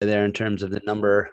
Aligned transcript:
there 0.00 0.24
in 0.24 0.32
terms 0.32 0.62
of 0.62 0.70
the 0.70 0.80
number. 0.86 1.30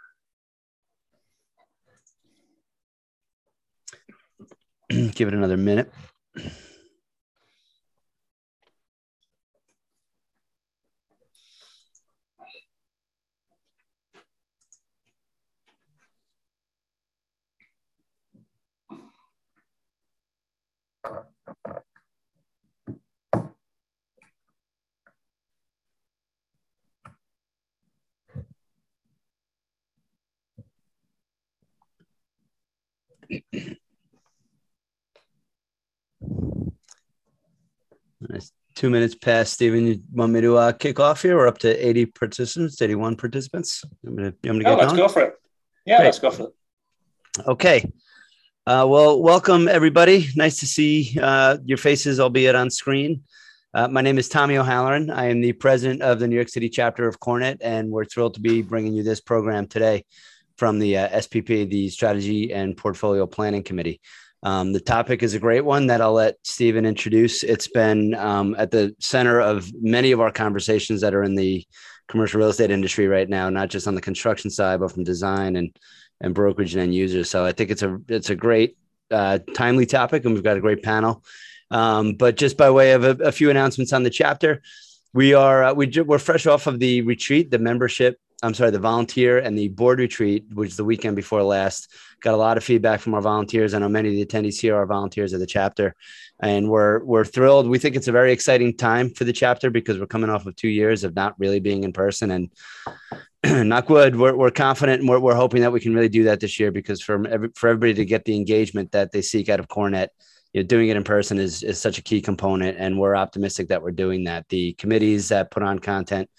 Give 4.89 5.27
it 5.27 5.33
another 5.33 5.57
minute. 5.57 5.91
Nice. 38.29 38.51
Two 38.75 38.89
minutes 38.89 39.13
past, 39.15 39.53
Stephen. 39.53 39.85
You 39.85 40.01
want 40.11 40.31
me 40.31 40.41
to 40.41 40.57
uh, 40.57 40.71
kick 40.71 40.99
off 40.99 41.21
here? 41.21 41.35
We're 41.35 41.47
up 41.47 41.59
to 41.59 41.87
80 41.87 42.07
participants, 42.07 42.81
81 42.81 43.17
participants. 43.17 43.83
I'm 44.05 44.15
gonna, 44.15 44.33
I'm 44.43 44.59
gonna 44.59 44.69
oh, 44.69 44.77
let's 44.77 44.85
going? 44.87 44.97
go 44.97 45.07
for 45.07 45.21
it. 45.21 45.35
Yeah, 45.85 45.97
Great. 45.97 46.05
let's 46.05 46.19
go 46.19 46.31
for 46.31 46.43
it. 46.43 47.47
Okay. 47.47 47.91
Uh, 48.65 48.87
well, 48.89 49.21
welcome 49.21 49.67
everybody. 49.67 50.27
Nice 50.35 50.59
to 50.61 50.65
see 50.65 51.17
uh, 51.21 51.57
your 51.65 51.77
faces, 51.77 52.19
albeit 52.19 52.55
on 52.55 52.69
screen. 52.69 53.23
Uh, 53.73 53.87
my 53.87 54.01
name 54.01 54.17
is 54.17 54.29
Tommy 54.29 54.57
O'Halloran. 54.57 55.09
I 55.09 55.25
am 55.25 55.41
the 55.41 55.53
president 55.53 56.01
of 56.01 56.19
the 56.19 56.27
New 56.27 56.35
York 56.35 56.49
City 56.49 56.69
chapter 56.69 57.07
of 57.07 57.19
CoreNet, 57.19 57.57
and 57.61 57.89
we're 57.89 58.05
thrilled 58.05 58.35
to 58.35 58.39
be 58.39 58.61
bringing 58.61 58.93
you 58.93 59.03
this 59.03 59.19
program 59.19 59.67
today 59.67 60.05
from 60.63 60.79
the 60.79 60.95
uh, 60.95 61.09
SPP, 61.19 61.69
the 61.69 61.89
Strategy 61.89 62.53
and 62.53 62.77
Portfolio 62.77 63.27
Planning 63.27 63.63
Committee. 63.63 63.99
Um, 64.43 64.71
the 64.71 64.79
topic 64.79 65.21
is 65.21 65.33
a 65.33 65.39
great 65.39 65.65
one 65.65 65.87
that 65.87 65.99
I'll 65.99 66.13
let 66.13 66.37
Stephen 66.43 66.85
introduce. 66.85 67.43
It's 67.43 67.67
been 67.67 68.13
um, 68.13 68.55
at 68.57 68.71
the 68.71 68.95
center 68.97 69.41
of 69.41 69.69
many 69.81 70.13
of 70.13 70.21
our 70.21 70.31
conversations 70.31 71.01
that 71.01 71.13
are 71.13 71.21
in 71.21 71.35
the 71.35 71.67
commercial 72.07 72.39
real 72.39 72.47
estate 72.47 72.71
industry 72.71 73.09
right 73.09 73.27
now, 73.27 73.49
not 73.49 73.71
just 73.71 73.89
on 73.89 73.95
the 73.95 73.99
construction 73.99 74.49
side, 74.49 74.79
but 74.79 74.93
from 74.93 75.03
design 75.03 75.57
and 75.57 75.77
and 76.21 76.33
brokerage 76.33 76.75
and 76.75 76.83
end 76.83 76.95
users. 76.95 77.29
So 77.29 77.43
I 77.43 77.51
think 77.51 77.69
it's 77.69 77.83
a 77.83 77.99
it's 78.07 78.29
a 78.29 78.35
great 78.35 78.77
uh, 79.11 79.39
timely 79.55 79.85
topic, 79.85 80.23
and 80.23 80.33
we've 80.33 80.45
got 80.45 80.55
a 80.55 80.61
great 80.61 80.81
panel. 80.81 81.25
Um, 81.71 82.13
but 82.13 82.37
just 82.37 82.55
by 82.55 82.71
way 82.71 82.93
of 82.93 83.03
a, 83.03 83.21
a, 83.21 83.33
few 83.33 83.49
announcements 83.49 83.91
on 83.91 84.03
the 84.03 84.09
chapter, 84.09 84.61
we 85.13 85.33
are 85.33 85.65
uh, 85.65 85.73
we 85.73 85.91
we're 86.05 86.19
fresh 86.19 86.47
off 86.47 86.67
of 86.67 86.79
the 86.79 87.01
retreat, 87.01 87.51
the 87.51 87.59
membership 87.59 88.17
I'm 88.43 88.53
sorry, 88.53 88.71
the 88.71 88.79
volunteer 88.79 89.39
and 89.39 89.57
the 89.57 89.69
board 89.69 89.99
retreat, 89.99 90.45
which 90.53 90.71
is 90.71 90.77
the 90.77 90.83
weekend 90.83 91.15
before 91.15 91.41
last. 91.43 91.89
Got 92.19 92.33
a 92.33 92.37
lot 92.37 92.57
of 92.57 92.63
feedback 92.63 92.99
from 92.99 93.13
our 93.13 93.21
volunteers. 93.21 93.73
I 93.73 93.79
know 93.79 93.87
many 93.87 94.09
of 94.09 94.15
the 94.15 94.25
attendees 94.25 94.59
here 94.59 94.75
are 94.75 94.85
volunteers 94.85 95.31
of 95.31 95.39
the 95.39 95.47
chapter, 95.47 95.95
and 96.41 96.69
we're 96.69 97.03
we're 97.05 97.23
thrilled. 97.23 97.67
We 97.67 97.79
think 97.79 97.95
it's 97.95 98.09
a 98.09 98.11
very 98.11 98.33
exciting 98.33 98.75
time 98.75 99.09
for 99.09 99.23
the 99.23 99.31
chapter 99.31 99.69
because 99.69 99.97
we're 99.97 100.07
coming 100.07 100.29
off 100.29 100.45
of 100.45 100.55
two 100.57 100.67
years 100.67 101.05
of 101.05 101.15
not 101.15 101.39
really 101.39 101.61
being 101.61 101.85
in 101.85 101.93
person. 101.93 102.31
And 102.31 102.49
knock 103.67 103.89
wood, 103.89 104.17
we're, 104.17 104.35
we're 104.35 104.51
confident 104.51 104.99
and 104.99 105.09
we're, 105.09 105.19
we're 105.19 105.35
hoping 105.35 105.61
that 105.61 105.71
we 105.71 105.79
can 105.79 105.93
really 105.93 106.09
do 106.09 106.25
that 106.25 106.41
this 106.41 106.59
year 106.59 106.71
because 106.71 107.01
for 107.01 107.25
every, 107.27 107.49
for 107.55 107.69
everybody 107.69 107.93
to 107.93 108.05
get 108.05 108.25
the 108.25 108.35
engagement 108.35 108.91
that 108.91 109.11
they 109.11 109.21
seek 109.21 109.47
out 109.47 109.59
of 109.59 109.67
CoreNet. 109.69 110.09
you 110.51 110.61
know, 110.61 110.67
doing 110.67 110.89
it 110.89 110.97
in 110.97 111.03
person 111.05 111.37
is 111.39 111.63
is 111.63 111.79
such 111.79 111.97
a 111.97 112.01
key 112.01 112.21
component, 112.21 112.77
and 112.77 112.99
we're 112.99 113.15
optimistic 113.15 113.69
that 113.69 113.81
we're 113.81 113.91
doing 113.91 114.25
that. 114.25 114.49
The 114.49 114.73
committees 114.73 115.29
that 115.29 115.49
put 115.49 115.63
on 115.63 115.79
content 115.79 116.29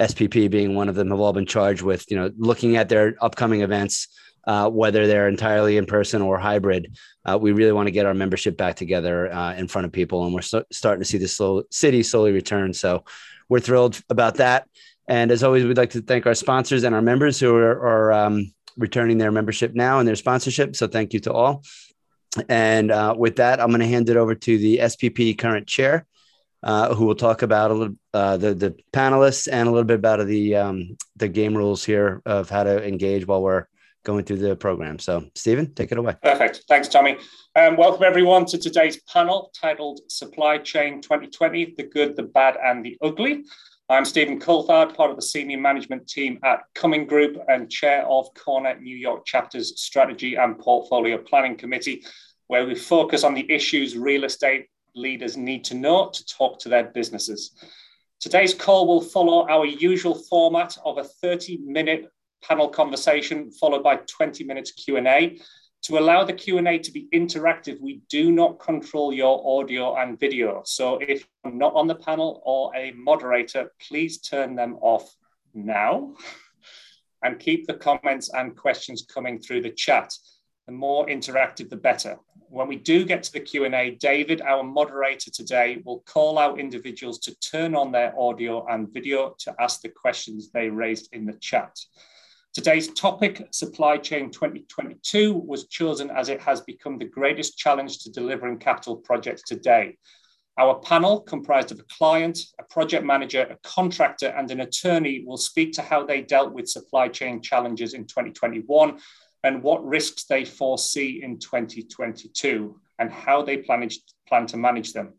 SPP 0.00 0.50
being 0.50 0.74
one 0.74 0.88
of 0.88 0.94
them, 0.94 1.10
have 1.10 1.20
all 1.20 1.32
been 1.32 1.46
charged 1.46 1.82
with, 1.82 2.10
you 2.10 2.16
know, 2.16 2.30
looking 2.36 2.76
at 2.76 2.88
their 2.88 3.14
upcoming 3.20 3.60
events, 3.60 4.08
uh, 4.46 4.68
whether 4.68 5.06
they're 5.06 5.28
entirely 5.28 5.76
in 5.76 5.86
person 5.86 6.22
or 6.22 6.38
hybrid. 6.38 6.96
Uh, 7.24 7.38
we 7.40 7.52
really 7.52 7.72
want 7.72 7.86
to 7.86 7.92
get 7.92 8.06
our 8.06 8.14
membership 8.14 8.56
back 8.56 8.76
together 8.76 9.32
uh, 9.32 9.54
in 9.54 9.68
front 9.68 9.84
of 9.86 9.92
people, 9.92 10.24
and 10.24 10.34
we're 10.34 10.42
so- 10.42 10.64
starting 10.72 11.02
to 11.02 11.08
see 11.08 11.18
the 11.18 11.28
slow 11.28 11.62
city 11.70 12.02
slowly 12.02 12.32
return. 12.32 12.72
So 12.72 13.04
we're 13.48 13.60
thrilled 13.60 14.00
about 14.08 14.36
that. 14.36 14.68
And 15.08 15.30
as 15.30 15.42
always, 15.42 15.64
we'd 15.64 15.76
like 15.76 15.90
to 15.90 16.00
thank 16.00 16.26
our 16.26 16.34
sponsors 16.34 16.84
and 16.84 16.94
our 16.94 17.02
members 17.02 17.38
who 17.38 17.54
are, 17.54 17.86
are 17.86 18.12
um, 18.12 18.52
returning 18.76 19.18
their 19.18 19.32
membership 19.32 19.74
now 19.74 19.98
and 19.98 20.08
their 20.08 20.16
sponsorship. 20.16 20.76
So 20.76 20.86
thank 20.86 21.12
you 21.12 21.20
to 21.20 21.32
all. 21.32 21.62
And 22.48 22.90
uh, 22.90 23.14
with 23.16 23.36
that, 23.36 23.60
I'm 23.60 23.68
going 23.68 23.80
to 23.80 23.86
hand 23.86 24.08
it 24.08 24.16
over 24.16 24.34
to 24.34 24.58
the 24.58 24.78
SPP 24.78 25.36
current 25.36 25.66
chair, 25.66 26.06
uh, 26.62 26.94
who 26.94 27.06
will 27.06 27.14
talk 27.14 27.42
about 27.42 27.70
a 27.70 27.74
little 27.74 27.94
uh, 28.14 28.36
the 28.36 28.54
the 28.54 28.76
panelists 28.92 29.48
and 29.50 29.68
a 29.68 29.70
little 29.70 29.86
bit 29.86 29.96
about 29.96 30.24
the 30.26 30.56
um, 30.56 30.96
the 31.16 31.28
game 31.28 31.56
rules 31.56 31.84
here 31.84 32.22
of 32.24 32.48
how 32.50 32.62
to 32.62 32.86
engage 32.86 33.26
while 33.26 33.42
we're 33.42 33.66
going 34.04 34.24
through 34.24 34.38
the 34.38 34.56
program. 34.56 34.98
So, 34.98 35.24
Stephen, 35.34 35.72
take 35.74 35.92
it 35.92 35.98
away. 35.98 36.16
Perfect. 36.22 36.64
Thanks, 36.68 36.88
Tommy. 36.88 37.18
Um, 37.54 37.76
welcome 37.76 38.02
everyone 38.04 38.46
to 38.46 38.58
today's 38.58 39.00
panel 39.02 39.50
titled 39.60 40.00
"Supply 40.08 40.58
Chain 40.58 41.00
2020: 41.00 41.74
The 41.76 41.84
Good, 41.84 42.16
the 42.16 42.24
Bad, 42.24 42.56
and 42.62 42.84
the 42.84 42.96
Ugly." 43.02 43.44
I'm 43.88 44.04
Stephen 44.06 44.40
Coulthard, 44.40 44.96
part 44.96 45.10
of 45.10 45.16
the 45.16 45.22
senior 45.22 45.58
management 45.58 46.08
team 46.08 46.38
at 46.44 46.60
Cumming 46.74 47.04
Group 47.04 47.36
and 47.48 47.70
chair 47.70 48.06
of 48.06 48.32
CoreNet 48.34 48.80
New 48.80 48.96
York 48.96 49.26
Chapter's 49.26 49.78
Strategy 49.82 50.36
and 50.36 50.58
Portfolio 50.58 51.18
Planning 51.18 51.56
Committee, 51.56 52.02
where 52.46 52.64
we 52.64 52.74
focus 52.74 53.22
on 53.22 53.34
the 53.34 53.50
issues 53.52 53.98
real 53.98 54.24
estate 54.24 54.68
leaders 54.94 55.36
need 55.36 55.64
to 55.64 55.74
know 55.74 56.10
to 56.10 56.26
talk 56.26 56.58
to 56.60 56.68
their 56.68 56.84
businesses. 56.84 57.52
Today's 58.20 58.54
call 58.54 58.86
will 58.86 59.00
follow 59.00 59.48
our 59.48 59.66
usual 59.66 60.14
format 60.14 60.76
of 60.84 60.98
a 60.98 61.04
30 61.04 61.58
minute 61.64 62.08
panel 62.42 62.68
conversation 62.68 63.50
followed 63.50 63.82
by 63.82 63.96
20 63.96 64.44
minutes 64.44 64.72
Q&A. 64.72 65.38
To 65.86 65.98
allow 65.98 66.22
the 66.22 66.32
Q&A 66.32 66.78
to 66.78 66.92
be 66.92 67.08
interactive, 67.12 67.80
we 67.80 68.02
do 68.08 68.30
not 68.30 68.60
control 68.60 69.12
your 69.12 69.60
audio 69.60 69.96
and 69.96 70.18
video. 70.20 70.62
So 70.64 70.98
if 70.98 71.26
you're 71.44 71.52
not 71.52 71.74
on 71.74 71.88
the 71.88 71.96
panel 71.96 72.40
or 72.44 72.74
a 72.76 72.92
moderator, 72.92 73.72
please 73.88 74.20
turn 74.20 74.54
them 74.54 74.76
off 74.80 75.12
now 75.54 76.14
and 77.24 77.40
keep 77.40 77.66
the 77.66 77.74
comments 77.74 78.30
and 78.32 78.56
questions 78.56 79.04
coming 79.12 79.40
through 79.40 79.62
the 79.62 79.70
chat. 79.70 80.12
The 80.66 80.72
more 80.72 81.06
interactive, 81.06 81.68
the 81.68 81.76
better 81.76 82.18
when 82.52 82.68
we 82.68 82.76
do 82.76 83.06
get 83.06 83.22
to 83.22 83.32
the 83.32 83.40
Q&A, 83.40 83.92
David, 83.92 84.42
our 84.42 84.62
moderator 84.62 85.30
today, 85.30 85.80
will 85.86 86.00
call 86.00 86.38
out 86.38 86.60
individuals 86.60 87.18
to 87.20 87.34
turn 87.40 87.74
on 87.74 87.90
their 87.90 88.12
audio 88.20 88.66
and 88.66 88.92
video 88.92 89.34
to 89.38 89.54
ask 89.58 89.80
the 89.80 89.88
questions 89.88 90.50
they 90.50 90.68
raised 90.68 91.08
in 91.14 91.24
the 91.24 91.32
chat. 91.40 91.74
Today's 92.52 92.92
topic, 92.92 93.48
Supply 93.52 93.96
Chain 93.96 94.30
2022, 94.30 95.32
was 95.32 95.66
chosen 95.68 96.10
as 96.10 96.28
it 96.28 96.42
has 96.42 96.60
become 96.60 96.98
the 96.98 97.06
greatest 97.06 97.56
challenge 97.56 98.00
to 98.00 98.12
delivering 98.12 98.58
capital 98.58 98.96
projects 98.96 99.42
today. 99.44 99.96
Our 100.58 100.78
panel, 100.80 101.20
comprised 101.20 101.72
of 101.72 101.80
a 101.80 101.84
client, 101.84 102.38
a 102.60 102.64
project 102.64 103.06
manager, 103.06 103.44
a 103.44 103.56
contractor, 103.66 104.28
and 104.28 104.50
an 104.50 104.60
attorney, 104.60 105.24
will 105.26 105.38
speak 105.38 105.72
to 105.72 105.82
how 105.82 106.04
they 106.04 106.20
dealt 106.20 106.52
with 106.52 106.68
supply 106.68 107.08
chain 107.08 107.40
challenges 107.40 107.94
in 107.94 108.02
2021 108.06 108.98
and 109.44 109.62
what 109.62 109.84
risks 109.84 110.24
they 110.24 110.44
foresee 110.44 111.22
in 111.22 111.38
2022 111.38 112.80
and 112.98 113.10
how 113.10 113.42
they 113.42 113.56
plan, 113.56 113.88
to 114.46 114.56
manage 114.56 114.92
them. 114.92 115.14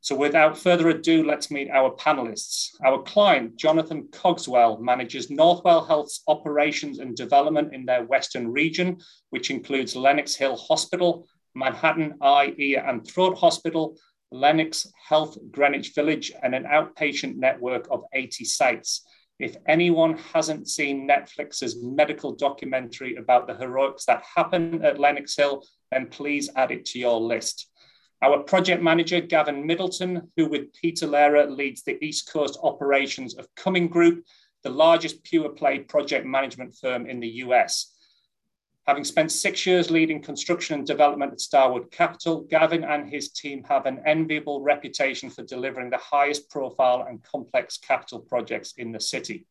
So 0.00 0.14
without 0.14 0.56
further 0.56 0.88
ado, 0.90 1.24
let's 1.24 1.50
meet 1.50 1.70
our 1.70 1.90
panelists. 1.96 2.70
Our 2.84 3.02
client, 3.02 3.56
Jonathan 3.56 4.08
Cogswell, 4.12 4.78
manages 4.80 5.26
Northwell 5.26 5.86
Health's 5.86 6.22
operations 6.28 7.00
and 7.00 7.16
development 7.16 7.74
in 7.74 7.84
their 7.84 8.04
Western 8.04 8.52
region, 8.52 8.98
which 9.30 9.50
includes 9.50 9.96
Lenox 9.96 10.36
Hill 10.36 10.56
Hospital, 10.56 11.26
Manhattan 11.54 12.14
Eye, 12.22 12.54
Ear 12.56 12.84
and 12.86 13.06
Throat 13.06 13.36
Hospital, 13.36 13.98
Lenox 14.30 14.86
Health 15.08 15.36
Greenwich 15.50 15.94
Village, 15.94 16.32
and 16.42 16.54
an 16.54 16.64
outpatient 16.64 17.36
network 17.36 17.88
of 17.90 18.04
80 18.12 18.44
sites. 18.44 19.04
If 19.38 19.56
anyone 19.66 20.18
hasn't 20.32 20.68
seen 20.68 21.08
Netflix's 21.08 21.80
medical 21.80 22.34
documentary 22.34 23.16
about 23.16 23.46
the 23.46 23.54
heroics 23.54 24.04
that 24.06 24.24
happen 24.34 24.84
at 24.84 24.98
Lenox 24.98 25.36
Hill, 25.36 25.62
then 25.92 26.08
please 26.08 26.50
add 26.56 26.72
it 26.72 26.84
to 26.86 26.98
your 26.98 27.20
list. 27.20 27.70
Our 28.20 28.40
project 28.40 28.82
manager, 28.82 29.20
Gavin 29.20 29.64
Middleton, 29.64 30.32
who 30.36 30.48
with 30.48 30.72
Peter 30.72 31.06
Lehrer 31.06 31.48
leads 31.48 31.84
the 31.84 32.02
East 32.04 32.32
Coast 32.32 32.58
operations 32.64 33.36
of 33.36 33.46
Cumming 33.54 33.86
Group, 33.86 34.24
the 34.64 34.70
largest 34.70 35.22
pure 35.22 35.50
play 35.50 35.78
project 35.78 36.26
management 36.26 36.74
firm 36.80 37.06
in 37.06 37.20
the 37.20 37.28
US. 37.44 37.94
Having 38.88 39.04
spent 39.04 39.30
six 39.30 39.66
years 39.66 39.90
leading 39.90 40.22
construction 40.22 40.76
and 40.76 40.86
development 40.86 41.32
at 41.32 41.42
Starwood 41.42 41.90
Capital, 41.90 42.46
Gavin 42.48 42.84
and 42.84 43.06
his 43.06 43.28
team 43.28 43.62
have 43.64 43.84
an 43.84 44.00
enviable 44.06 44.62
reputation 44.62 45.28
for 45.28 45.42
delivering 45.42 45.90
the 45.90 45.98
highest 45.98 46.48
profile 46.48 47.04
and 47.06 47.22
complex 47.22 47.76
capital 47.76 48.18
projects 48.18 48.72
in 48.78 48.90
the 48.90 48.98
city. 48.98 49.46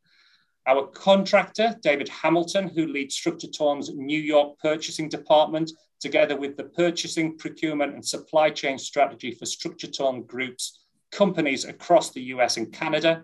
Our 0.65 0.87
contractor, 0.87 1.75
David 1.83 2.09
Hamilton, 2.09 2.67
who 2.67 2.87
leads 2.87 3.13
Structure 3.13 3.45
StructureTone's 3.45 3.93
New 3.93 4.19
York 4.19 4.57
purchasing 4.57 5.07
department, 5.07 5.71
together 5.99 6.35
with 6.35 6.57
the 6.57 6.63
purchasing, 6.63 7.37
procurement, 7.37 7.93
and 7.93 8.03
supply 8.03 8.49
chain 8.49 8.79
strategy 8.79 9.33
for 9.33 9.45
Structure 9.45 9.85
StructureTone 9.85 10.25
Group's 10.25 10.79
companies 11.11 11.63
across 11.63 12.09
the 12.09 12.23
US 12.33 12.57
and 12.57 12.73
Canada. 12.73 13.23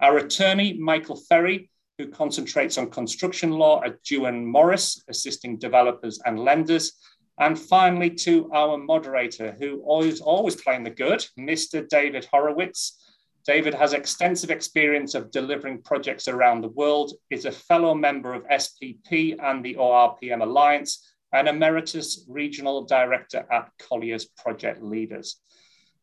Our 0.00 0.16
attorney, 0.18 0.72
Michael 0.72 1.22
Ferry, 1.28 1.70
who 1.98 2.08
concentrates 2.08 2.76
on 2.76 2.90
construction 2.90 3.52
law 3.52 3.82
at 3.84 4.02
Duane 4.02 4.44
Morris, 4.44 5.02
assisting 5.08 5.58
developers 5.58 6.20
and 6.24 6.40
lenders. 6.40 6.92
And 7.38 7.58
finally, 7.58 8.10
to 8.10 8.50
our 8.52 8.78
moderator, 8.78 9.56
who 9.58 9.80
always 9.82 10.20
always 10.20 10.56
playing 10.56 10.84
the 10.84 10.90
good, 10.90 11.24
Mr. 11.38 11.88
David 11.88 12.26
Horowitz. 12.30 13.00
David 13.46 13.74
has 13.74 13.92
extensive 13.92 14.50
experience 14.50 15.14
of 15.14 15.30
delivering 15.30 15.82
projects 15.82 16.28
around 16.28 16.62
the 16.62 16.68
world, 16.68 17.12
is 17.30 17.44
a 17.44 17.52
fellow 17.52 17.94
member 17.94 18.32
of 18.32 18.46
SPP 18.48 19.36
and 19.42 19.64
the 19.64 19.74
ORPM 19.74 20.42
Alliance, 20.42 21.12
and 21.32 21.48
Emeritus 21.48 22.24
Regional 22.28 22.84
Director 22.84 23.44
at 23.50 23.70
Collier's 23.78 24.24
Project 24.24 24.82
Leaders. 24.82 25.40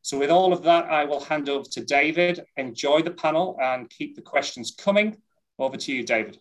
So 0.04 0.20
with 0.20 0.30
all 0.30 0.52
of 0.52 0.64
that, 0.64 0.86
I 0.86 1.06
will 1.06 1.24
hand 1.24 1.50
over 1.50 1.66
to 1.72 1.86
David. 1.86 2.44
Enjoy 2.58 3.02
the 3.02 3.12
panel 3.12 3.58
and 3.62 3.90
keep 3.90 4.16
the 4.16 4.22
questions 4.22 4.76
coming. 4.78 5.18
Over 5.62 5.78
to 5.78 5.94
you, 5.94 6.04
David. 6.04 6.40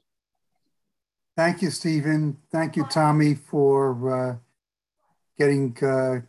Thank 1.37 1.61
you, 1.61 1.71
Stephen. 1.71 2.39
Thank 2.51 2.75
you, 2.75 2.87
Tommy, 2.87 3.35
for 3.35 4.31
uh, 4.31 4.37
getting 5.39 5.77
uh, 5.83 6.21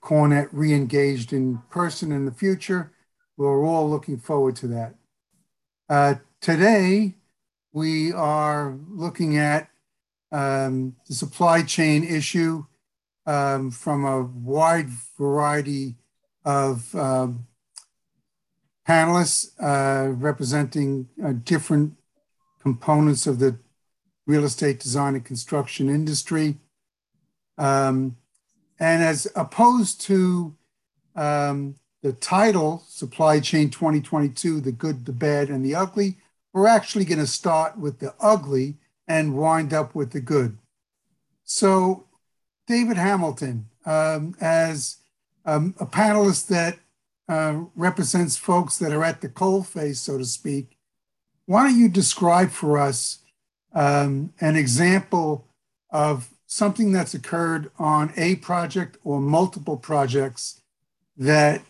CoreNet 0.00 0.48
re-engaged 0.50 1.32
in 1.32 1.62
person 1.70 2.10
in 2.10 2.24
the 2.24 2.32
future. 2.32 2.90
We're 3.36 3.64
all 3.64 3.88
looking 3.88 4.18
forward 4.18 4.56
to 4.56 4.66
that. 4.66 4.96
Uh, 5.88 6.14
today, 6.40 7.14
we 7.72 8.12
are 8.12 8.76
looking 8.90 9.38
at 9.38 9.68
um, 10.32 10.96
the 11.06 11.14
supply 11.14 11.62
chain 11.62 12.02
issue 12.02 12.64
um, 13.26 13.70
from 13.70 14.04
a 14.04 14.22
wide 14.22 14.88
variety 15.16 15.94
of 16.44 16.92
um, 16.96 17.46
panelists 18.86 19.50
uh, 19.60 20.10
representing 20.12 21.08
uh, 21.24 21.32
different 21.44 21.94
components 22.60 23.26
of 23.26 23.38
the 23.38 23.58
real 24.26 24.44
estate 24.44 24.80
design 24.80 25.14
and 25.14 25.24
construction 25.24 25.88
industry. 25.88 26.58
Um, 27.58 28.16
and 28.78 29.02
as 29.02 29.26
opposed 29.36 30.00
to 30.02 30.56
um, 31.14 31.76
the 32.02 32.12
title, 32.12 32.82
Supply 32.88 33.40
Chain 33.40 33.70
2022 33.70 34.60
The 34.60 34.72
Good, 34.72 35.04
the 35.06 35.12
Bad, 35.12 35.48
and 35.48 35.64
the 35.64 35.74
Ugly, 35.74 36.18
we're 36.52 36.66
actually 36.66 37.04
going 37.04 37.18
to 37.18 37.26
start 37.26 37.78
with 37.78 37.98
the 37.98 38.14
ugly 38.20 38.76
and 39.08 39.36
wind 39.36 39.72
up 39.72 39.94
with 39.94 40.12
the 40.12 40.20
good. 40.20 40.58
So, 41.44 42.06
David 42.66 42.96
Hamilton, 42.96 43.66
um, 43.84 44.34
as 44.40 44.98
um, 45.44 45.74
a 45.80 45.86
panelist 45.86 46.48
that 46.48 46.78
uh, 47.32 47.64
represents 47.74 48.36
folks 48.36 48.76
that 48.76 48.92
are 48.92 49.02
at 49.02 49.22
the 49.22 49.28
coal 49.28 49.62
face, 49.62 50.00
so 50.00 50.18
to 50.18 50.24
speak, 50.24 50.76
why 51.46 51.66
don't 51.66 51.78
you 51.78 51.88
describe 51.88 52.50
for 52.50 52.76
us 52.76 53.20
um, 53.72 54.34
an 54.42 54.54
example 54.54 55.48
of 55.88 56.28
something 56.44 56.92
that's 56.92 57.14
occurred 57.14 57.70
on 57.78 58.12
a 58.18 58.36
project 58.36 58.98
or 59.02 59.18
multiple 59.18 59.78
projects 59.78 60.60
that 61.16 61.62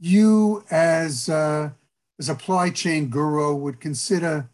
you, 0.00 0.64
as 0.70 1.28
a 1.28 1.74
supply 2.18 2.70
chain 2.70 3.08
guru, 3.10 3.54
would 3.54 3.80
consider 3.80 4.48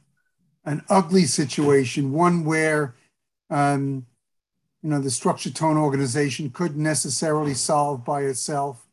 an 0.65 0.83
ugly 0.89 1.27
situation, 1.27 2.11
one 2.11 2.45
where 2.45 2.97
um, 3.51 4.05
you 4.83 4.91
know 4.91 4.99
the 4.99 5.13
structure 5.13 5.51
tone 5.51 5.77
organization 5.77 6.51
couldn't 6.51 6.83
necessarily 6.83 7.55
solve 7.55 8.05
by 8.05 8.23
itself 8.23 8.85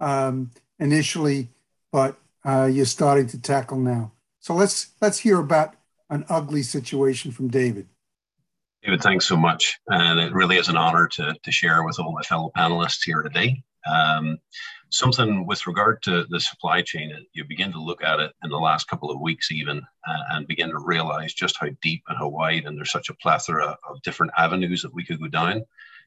um, 0.00 0.50
initially, 0.78 1.48
but 1.92 2.18
uh, 2.44 2.68
you're 2.70 2.86
starting 2.86 3.26
to 3.28 3.40
tackle 3.40 3.78
now. 3.78 4.12
So 4.40 4.54
let's 4.54 4.88
let's 5.00 5.18
hear 5.18 5.38
about 5.38 5.74
an 6.10 6.24
ugly 6.28 6.62
situation 6.62 7.32
from 7.32 7.48
David. 7.48 7.86
David, 8.82 9.02
thanks 9.02 9.26
so 9.26 9.36
much, 9.36 9.78
and 9.88 10.20
it 10.20 10.32
really 10.32 10.56
is 10.56 10.68
an 10.68 10.76
honor 10.76 11.08
to 11.08 11.34
to 11.42 11.52
share 11.52 11.82
with 11.84 11.98
all 11.98 12.12
my 12.12 12.22
fellow 12.22 12.50
panelists 12.56 13.02
here 13.04 13.22
today. 13.22 13.62
Um, 13.90 14.38
something 14.90 15.46
with 15.46 15.66
regard 15.66 16.02
to 16.02 16.24
the 16.30 16.40
supply 16.40 16.82
chain, 16.82 17.12
you 17.32 17.44
begin 17.44 17.72
to 17.72 17.82
look 17.82 18.02
at 18.02 18.20
it 18.20 18.32
in 18.42 18.50
the 18.50 18.58
last 18.58 18.88
couple 18.88 19.10
of 19.10 19.20
weeks, 19.20 19.50
even, 19.50 19.78
uh, 20.06 20.22
and 20.30 20.46
begin 20.46 20.70
to 20.70 20.78
realize 20.78 21.34
just 21.34 21.56
how 21.58 21.68
deep 21.82 22.02
and 22.08 22.18
how 22.18 22.28
wide, 22.28 22.64
and 22.64 22.76
there's 22.76 22.92
such 22.92 23.10
a 23.10 23.14
plethora 23.14 23.76
of 23.88 24.02
different 24.02 24.32
avenues 24.38 24.82
that 24.82 24.94
we 24.94 25.04
could 25.04 25.20
go 25.20 25.28
down 25.28 25.62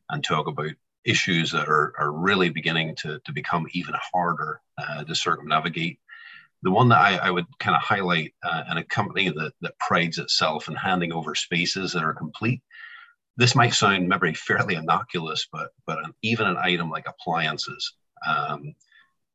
and 0.09 0.23
talk 0.23 0.47
about 0.47 0.71
issues 1.05 1.51
that 1.51 1.67
are, 1.67 1.93
are 1.97 2.11
really 2.11 2.49
beginning 2.49 2.95
to, 2.95 3.19
to 3.25 3.31
become 3.31 3.67
even 3.73 3.95
harder 4.13 4.61
uh, 4.77 5.03
to 5.03 5.15
circumnavigate. 5.15 5.99
The 6.63 6.71
one 6.71 6.89
that 6.89 6.99
I, 6.99 7.17
I 7.17 7.31
would 7.31 7.47
kind 7.59 7.75
of 7.75 7.81
highlight 7.81 8.33
uh, 8.43 8.63
in 8.69 8.77
a 8.77 8.83
company 8.83 9.29
that, 9.29 9.53
that 9.61 9.79
prides 9.79 10.19
itself 10.19 10.67
in 10.67 10.75
handing 10.75 11.11
over 11.11 11.33
spaces 11.33 11.91
that 11.93 12.03
are 12.03 12.13
complete 12.13 12.61
this 13.37 13.55
might 13.55 13.73
sound 13.73 14.07
maybe 14.07 14.33
fairly 14.33 14.75
innocuous, 14.75 15.47
but 15.51 15.71
but 15.85 16.03
an, 16.03 16.13
even 16.21 16.47
an 16.47 16.57
item 16.57 16.89
like 16.89 17.07
appliances 17.07 17.93
um, 18.27 18.75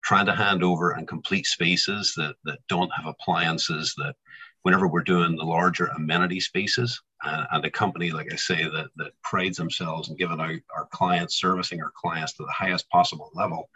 trying 0.04 0.26
to 0.26 0.34
hand 0.34 0.62
over 0.62 0.92
and 0.92 1.08
complete 1.08 1.46
spaces 1.46 2.14
that, 2.16 2.36
that 2.44 2.58
don't 2.68 2.90
have 2.90 3.06
appliances 3.06 3.94
that 3.96 4.14
whenever 4.62 4.86
we're 4.86 5.02
doing 5.02 5.34
the 5.34 5.44
larger 5.44 5.86
amenity 5.86 6.38
spaces 6.38 7.02
uh, 7.26 7.44
and 7.52 7.64
a 7.64 7.70
company 7.70 8.11
like 8.11 8.32
i 8.32 8.37
say 8.37 8.64
that, 8.64 8.88
that 8.96 9.12
prides 9.23 9.58
themselves 9.58 10.08
in 10.08 10.17
giving 10.17 10.40
out 10.40 10.61
our 10.75 10.87
clients 10.93 11.40
servicing 11.40 11.82
our 11.82 11.93
clients 11.94 12.32
to 12.32 12.44
the 12.44 12.52
highest 12.52 12.88
possible 12.88 13.31
level 13.34 13.69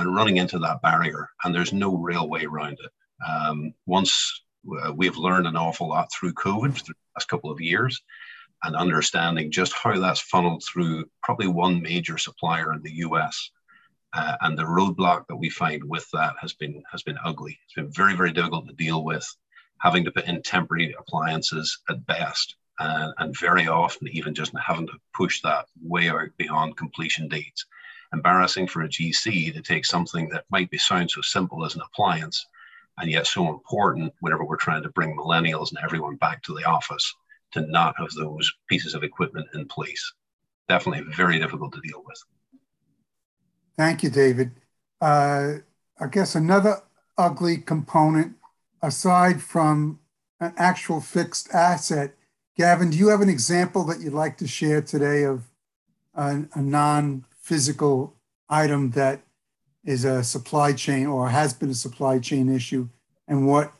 and 0.00 0.14
running 0.14 0.38
into 0.38 0.58
that 0.58 0.82
barrier. 0.82 1.28
And 1.44 1.54
there's 1.54 1.72
no 1.72 1.96
real 1.96 2.28
way 2.28 2.44
around 2.44 2.78
it. 2.82 2.90
Um, 3.28 3.74
once 3.86 4.42
uh, 4.82 4.92
we've 4.92 5.16
learned 5.16 5.46
an 5.46 5.56
awful 5.56 5.88
lot 5.88 6.10
through 6.12 6.32
covid 6.34 6.74
through 6.74 6.94
the 6.94 7.16
last 7.16 7.28
couple 7.28 7.50
of 7.50 7.60
years 7.60 8.00
and 8.62 8.76
understanding 8.76 9.50
just 9.50 9.72
how 9.74 9.98
that's 9.98 10.20
funneled 10.20 10.62
through 10.64 11.04
probably 11.22 11.46
one 11.46 11.82
major 11.82 12.18
supplier 12.18 12.72
in 12.72 12.82
the 12.82 12.90
us 12.90 13.50
uh, 14.14 14.36
and 14.42 14.58
the 14.58 14.64
roadblock 14.64 15.26
that 15.28 15.36
we 15.36 15.50
find 15.50 15.82
with 15.84 16.06
that 16.12 16.34
has 16.40 16.54
been 16.54 16.82
has 16.90 17.02
been 17.02 17.18
ugly. 17.24 17.58
It's 17.64 17.74
been 17.74 17.92
very 17.92 18.16
very 18.16 18.32
difficult 18.32 18.66
to 18.68 18.74
deal 18.74 19.04
with, 19.04 19.26
having 19.78 20.04
to 20.04 20.10
put 20.10 20.24
in 20.26 20.42
temporary 20.42 20.94
appliances 20.98 21.78
at 21.88 22.06
best, 22.06 22.56
uh, 22.80 23.12
and 23.18 23.38
very 23.38 23.68
often 23.68 24.08
even 24.08 24.34
just 24.34 24.52
having 24.66 24.86
to 24.86 24.98
push 25.14 25.42
that 25.42 25.66
way 25.82 26.08
out 26.08 26.28
beyond 26.38 26.76
completion 26.76 27.28
dates. 27.28 27.66
Embarrassing 28.12 28.66
for 28.66 28.82
a 28.82 28.88
GC 28.88 29.52
to 29.52 29.62
take 29.62 29.84
something 29.84 30.28
that 30.30 30.46
might 30.50 30.70
be 30.70 30.78
sound 30.78 31.10
so 31.10 31.20
simple 31.20 31.64
as 31.64 31.76
an 31.76 31.82
appliance, 31.82 32.46
and 32.98 33.10
yet 33.10 33.26
so 33.26 33.48
important 33.48 34.12
whenever 34.20 34.44
we're 34.44 34.56
trying 34.56 34.82
to 34.82 34.88
bring 34.90 35.16
millennials 35.16 35.68
and 35.70 35.78
everyone 35.84 36.16
back 36.16 36.42
to 36.42 36.54
the 36.54 36.64
office 36.64 37.14
to 37.52 37.60
not 37.60 37.94
have 37.98 38.10
those 38.12 38.50
pieces 38.68 38.94
of 38.94 39.04
equipment 39.04 39.46
in 39.54 39.66
place. 39.68 40.12
Definitely 40.68 41.12
very 41.14 41.38
difficult 41.38 41.72
to 41.74 41.80
deal 41.82 42.02
with. 42.04 42.22
Thank 43.76 44.02
you, 44.02 44.10
David. 44.10 44.52
Uh, 45.00 45.54
I 46.00 46.06
guess 46.10 46.34
another 46.34 46.82
ugly 47.18 47.58
component, 47.58 48.36
aside 48.82 49.42
from 49.42 50.00
an 50.40 50.54
actual 50.56 51.00
fixed 51.00 51.52
asset, 51.52 52.14
Gavin, 52.60 52.90
do 52.90 52.98
you 52.98 53.08
have 53.08 53.22
an 53.22 53.30
example 53.30 53.84
that 53.84 54.00
you'd 54.00 54.12
like 54.12 54.36
to 54.36 54.46
share 54.46 54.82
today 54.82 55.22
of 55.22 55.44
a, 56.14 56.42
a 56.52 56.60
non 56.60 57.24
physical 57.40 58.14
item 58.50 58.90
that 58.90 59.22
is 59.82 60.04
a 60.04 60.22
supply 60.22 60.74
chain 60.74 61.06
or 61.06 61.30
has 61.30 61.54
been 61.54 61.70
a 61.70 61.74
supply 61.74 62.18
chain 62.18 62.54
issue 62.54 62.86
and 63.26 63.48
what 63.48 63.72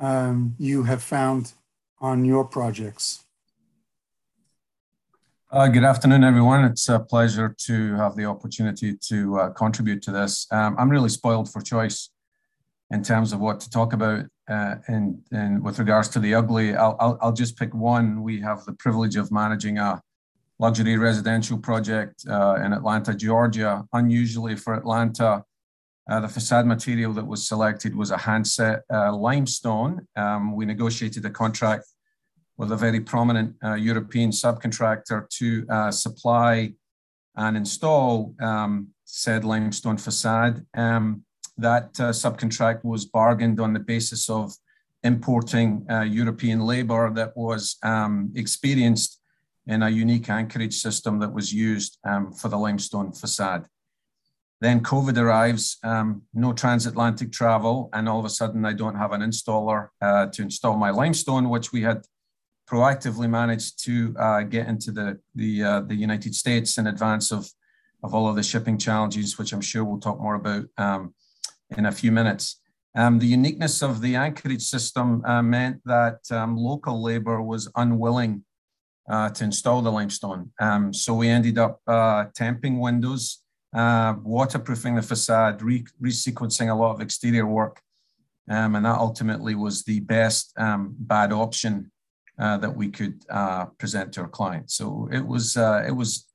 um, 0.00 0.56
you 0.58 0.82
have 0.82 1.00
found 1.00 1.52
on 2.00 2.24
your 2.24 2.44
projects? 2.44 3.22
Uh, 5.52 5.68
good 5.68 5.84
afternoon, 5.84 6.24
everyone. 6.24 6.64
It's 6.64 6.88
a 6.88 6.98
pleasure 6.98 7.54
to 7.66 7.94
have 7.94 8.16
the 8.16 8.24
opportunity 8.24 8.96
to 9.10 9.38
uh, 9.38 9.50
contribute 9.50 10.02
to 10.02 10.10
this. 10.10 10.48
Um, 10.50 10.74
I'm 10.76 10.90
really 10.90 11.08
spoiled 11.08 11.52
for 11.52 11.60
choice 11.60 12.10
in 12.90 13.04
terms 13.04 13.32
of 13.32 13.38
what 13.38 13.60
to 13.60 13.70
talk 13.70 13.92
about. 13.92 14.24
Uh, 14.48 14.76
and, 14.86 15.20
and 15.30 15.62
with 15.62 15.78
regards 15.78 16.08
to 16.08 16.18
the 16.18 16.34
ugly, 16.34 16.74
I'll, 16.74 16.96
I'll, 16.98 17.18
I'll, 17.20 17.32
just 17.32 17.58
pick 17.58 17.74
one. 17.74 18.22
We 18.22 18.40
have 18.40 18.64
the 18.64 18.72
privilege 18.72 19.16
of 19.16 19.30
managing 19.30 19.78
a 19.78 20.00
luxury 20.58 20.96
residential 20.96 21.58
project 21.58 22.24
uh, 22.28 22.56
in 22.64 22.72
Atlanta, 22.72 23.14
Georgia. 23.14 23.84
Unusually 23.92 24.56
for 24.56 24.74
Atlanta, 24.74 25.44
uh, 26.10 26.20
the 26.20 26.28
facade 26.28 26.66
material 26.66 27.12
that 27.12 27.26
was 27.26 27.46
selected 27.46 27.94
was 27.94 28.10
a 28.10 28.16
handset 28.16 28.82
uh, 28.92 29.14
limestone. 29.14 30.06
Um, 30.16 30.56
we 30.56 30.64
negotiated 30.64 31.24
a 31.26 31.30
contract 31.30 31.84
with 32.56 32.72
a 32.72 32.76
very 32.76 33.00
prominent 33.00 33.54
uh, 33.62 33.74
European 33.74 34.30
subcontractor 34.30 35.28
to 35.28 35.66
uh, 35.70 35.90
supply 35.90 36.72
and 37.36 37.56
install 37.56 38.34
um, 38.40 38.88
said 39.04 39.44
limestone 39.44 39.96
facade. 39.96 40.66
Um, 40.74 41.24
that 41.58 41.88
uh, 42.00 42.10
subcontract 42.10 42.84
was 42.84 43.04
bargained 43.04 43.60
on 43.60 43.72
the 43.72 43.80
basis 43.80 44.30
of 44.30 44.54
importing 45.02 45.86
uh, 45.90 46.02
European 46.02 46.60
labor 46.60 47.10
that 47.14 47.36
was 47.36 47.76
um, 47.82 48.32
experienced 48.34 49.20
in 49.66 49.82
a 49.82 49.90
unique 49.90 50.30
anchorage 50.30 50.74
system 50.74 51.18
that 51.20 51.32
was 51.32 51.52
used 51.52 51.98
um, 52.04 52.32
for 52.32 52.48
the 52.48 52.56
limestone 52.56 53.12
facade. 53.12 53.66
Then 54.60 54.80
COVID 54.80 55.16
arrives, 55.18 55.78
um, 55.84 56.22
no 56.34 56.52
transatlantic 56.52 57.30
travel, 57.30 57.90
and 57.92 58.08
all 58.08 58.18
of 58.18 58.24
a 58.24 58.30
sudden 58.30 58.64
I 58.64 58.72
don't 58.72 58.96
have 58.96 59.12
an 59.12 59.20
installer 59.20 59.88
uh, 60.00 60.26
to 60.26 60.42
install 60.42 60.76
my 60.76 60.90
limestone, 60.90 61.48
which 61.48 61.70
we 61.70 61.82
had 61.82 62.04
proactively 62.68 63.30
managed 63.30 63.82
to 63.84 64.14
uh, 64.18 64.42
get 64.42 64.66
into 64.66 64.90
the 64.90 65.20
the, 65.34 65.62
uh, 65.62 65.80
the 65.82 65.94
United 65.94 66.34
States 66.34 66.76
in 66.78 66.86
advance 66.88 67.30
of 67.30 67.48
of 68.02 68.14
all 68.14 68.28
of 68.28 68.36
the 68.36 68.42
shipping 68.42 68.78
challenges, 68.78 69.38
which 69.38 69.52
I'm 69.52 69.60
sure 69.60 69.84
we'll 69.84 70.00
talk 70.00 70.20
more 70.20 70.34
about 70.34 70.66
um, 70.76 71.14
in 71.76 71.86
a 71.86 71.92
few 71.92 72.12
minutes. 72.12 72.60
Um, 72.94 73.18
the 73.18 73.26
uniqueness 73.26 73.82
of 73.82 74.00
the 74.00 74.16
anchorage 74.16 74.62
system 74.62 75.22
uh, 75.24 75.42
meant 75.42 75.80
that 75.84 76.20
um, 76.30 76.56
local 76.56 77.02
labor 77.02 77.42
was 77.42 77.70
unwilling 77.76 78.44
uh, 79.08 79.30
to 79.30 79.44
install 79.44 79.82
the 79.82 79.92
limestone. 79.92 80.50
Um, 80.60 80.92
so 80.92 81.14
we 81.14 81.28
ended 81.28 81.58
up 81.58 81.80
uh, 81.86 82.26
tamping 82.34 82.80
windows, 82.80 83.42
uh, 83.74 84.14
waterproofing 84.22 84.96
the 84.96 85.02
facade, 85.02 85.62
re- 85.62 85.86
resequencing 86.02 86.70
a 86.70 86.74
lot 86.74 86.94
of 86.94 87.00
exterior 87.00 87.46
work. 87.46 87.80
Um, 88.50 88.76
and 88.76 88.86
that 88.86 88.98
ultimately 88.98 89.54
was 89.54 89.84
the 89.84 90.00
best 90.00 90.52
um, 90.58 90.94
bad 90.98 91.32
option 91.32 91.90
uh, 92.38 92.56
that 92.58 92.74
we 92.74 92.88
could 92.88 93.24
uh, 93.28 93.66
present 93.78 94.12
to 94.14 94.22
our 94.22 94.28
clients. 94.28 94.74
So 94.74 95.08
it 95.12 95.26
was, 95.26 95.56
it 95.56 95.94
was 95.94 96.26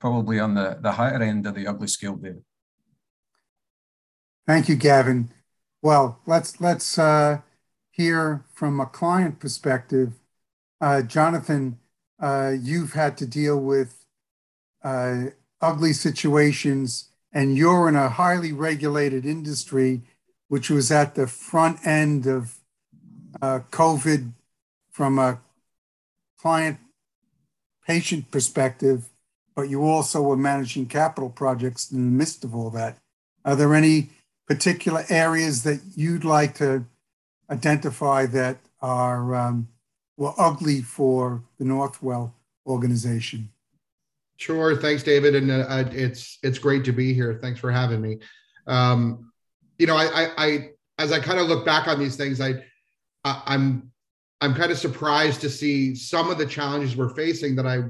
probably 0.00 0.40
on 0.40 0.54
the, 0.54 0.78
the 0.80 0.92
higher 0.92 1.22
end 1.22 1.46
of 1.46 1.54
the 1.54 1.66
ugly 1.66 1.88
scale, 1.88 2.16
David. 2.16 2.42
Thank 4.48 4.70
you, 4.70 4.76
Gavin. 4.76 5.28
Well, 5.82 6.20
let's 6.24 6.58
let's 6.58 6.98
uh, 6.98 7.42
hear 7.90 8.46
from 8.54 8.80
a 8.80 8.86
client 8.86 9.40
perspective. 9.40 10.14
Uh, 10.80 11.02
Jonathan, 11.02 11.78
uh, 12.18 12.54
you've 12.58 12.94
had 12.94 13.18
to 13.18 13.26
deal 13.26 13.60
with 13.60 14.06
uh, 14.82 15.24
ugly 15.60 15.92
situations, 15.92 17.10
and 17.30 17.58
you're 17.58 17.90
in 17.90 17.94
a 17.94 18.08
highly 18.08 18.54
regulated 18.54 19.26
industry, 19.26 20.00
which 20.48 20.70
was 20.70 20.90
at 20.90 21.14
the 21.14 21.26
front 21.26 21.86
end 21.86 22.26
of 22.26 22.56
uh, 23.42 23.60
COVID 23.70 24.32
from 24.90 25.18
a 25.18 25.40
client 26.40 26.78
patient 27.86 28.30
perspective, 28.30 29.10
but 29.54 29.68
you 29.68 29.84
also 29.84 30.22
were 30.22 30.38
managing 30.38 30.86
capital 30.86 31.28
projects 31.28 31.92
in 31.92 31.98
the 31.98 32.16
midst 32.16 32.44
of 32.44 32.56
all 32.56 32.70
that. 32.70 32.96
Are 33.44 33.54
there 33.54 33.74
any 33.74 34.08
particular 34.48 35.04
areas 35.10 35.62
that 35.62 35.80
you'd 35.94 36.24
like 36.24 36.54
to 36.54 36.84
identify 37.50 38.26
that 38.26 38.58
are 38.80 39.34
um, 39.34 39.68
well 40.16 40.34
ugly 40.38 40.80
for 40.80 41.42
the 41.58 41.64
Northwell 41.64 42.32
organization? 42.66 43.50
Sure. 44.36 44.76
Thanks, 44.76 45.02
David, 45.02 45.34
and 45.34 45.50
uh, 45.50 45.84
it's 45.90 46.38
it's 46.42 46.58
great 46.58 46.84
to 46.84 46.92
be 46.92 47.12
here. 47.12 47.38
Thanks 47.40 47.60
for 47.60 47.70
having 47.70 48.00
me. 48.00 48.18
Um, 48.66 49.32
you 49.78 49.86
know, 49.86 49.96
I, 49.96 50.06
I, 50.06 50.30
I 50.38 50.70
as 50.98 51.12
I 51.12 51.18
kind 51.18 51.40
of 51.40 51.48
look 51.48 51.64
back 51.64 51.88
on 51.88 51.98
these 51.98 52.16
things, 52.16 52.40
I, 52.40 52.54
I 53.24 53.42
I'm 53.46 53.90
I'm 54.40 54.54
kind 54.54 54.70
of 54.70 54.78
surprised 54.78 55.40
to 55.40 55.50
see 55.50 55.94
some 55.94 56.30
of 56.30 56.38
the 56.38 56.46
challenges 56.46 56.96
we're 56.96 57.14
facing 57.14 57.56
that 57.56 57.66
I 57.66 57.82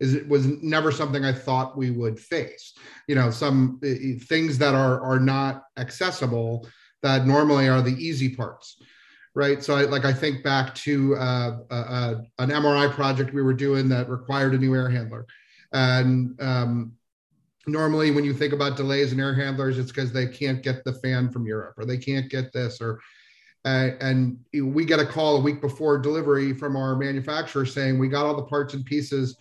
is 0.00 0.14
it 0.14 0.28
was 0.28 0.46
never 0.62 0.92
something 0.92 1.24
I 1.24 1.32
thought 1.32 1.76
we 1.76 1.90
would 1.90 2.18
face. 2.18 2.74
You 3.06 3.14
know, 3.14 3.30
some 3.30 3.80
uh, 3.84 4.24
things 4.26 4.58
that 4.58 4.74
are 4.74 5.00
are 5.00 5.20
not 5.20 5.64
accessible 5.76 6.68
that 7.02 7.26
normally 7.26 7.68
are 7.68 7.82
the 7.82 7.94
easy 7.94 8.34
parts, 8.34 8.80
right? 9.34 9.62
So, 9.62 9.76
I, 9.76 9.82
like 9.82 10.04
I 10.04 10.12
think 10.12 10.42
back 10.44 10.74
to 10.76 11.16
uh, 11.16 11.58
uh, 11.70 12.14
an 12.38 12.50
MRI 12.50 12.92
project 12.92 13.34
we 13.34 13.42
were 13.42 13.54
doing 13.54 13.88
that 13.88 14.08
required 14.08 14.54
a 14.54 14.58
new 14.58 14.74
air 14.74 14.88
handler, 14.88 15.26
and 15.72 16.40
um, 16.40 16.92
normally 17.66 18.10
when 18.10 18.24
you 18.24 18.32
think 18.32 18.52
about 18.52 18.76
delays 18.76 19.12
in 19.12 19.20
air 19.20 19.34
handlers, 19.34 19.78
it's 19.78 19.90
because 19.90 20.12
they 20.12 20.26
can't 20.26 20.62
get 20.62 20.84
the 20.84 20.92
fan 20.94 21.30
from 21.30 21.46
Europe 21.46 21.74
or 21.76 21.84
they 21.84 21.98
can't 21.98 22.30
get 22.30 22.52
this 22.52 22.80
or 22.80 23.00
and 23.64 24.38
we 24.54 24.84
get 24.84 25.00
a 25.00 25.04
call 25.04 25.36
a 25.36 25.40
week 25.40 25.60
before 25.60 25.98
delivery 25.98 26.54
from 26.54 26.74
our 26.74 26.96
manufacturer 26.96 27.66
saying 27.66 27.98
we 27.98 28.08
got 28.08 28.24
all 28.24 28.36
the 28.36 28.44
parts 28.44 28.72
and 28.72 28.84
pieces 28.86 29.36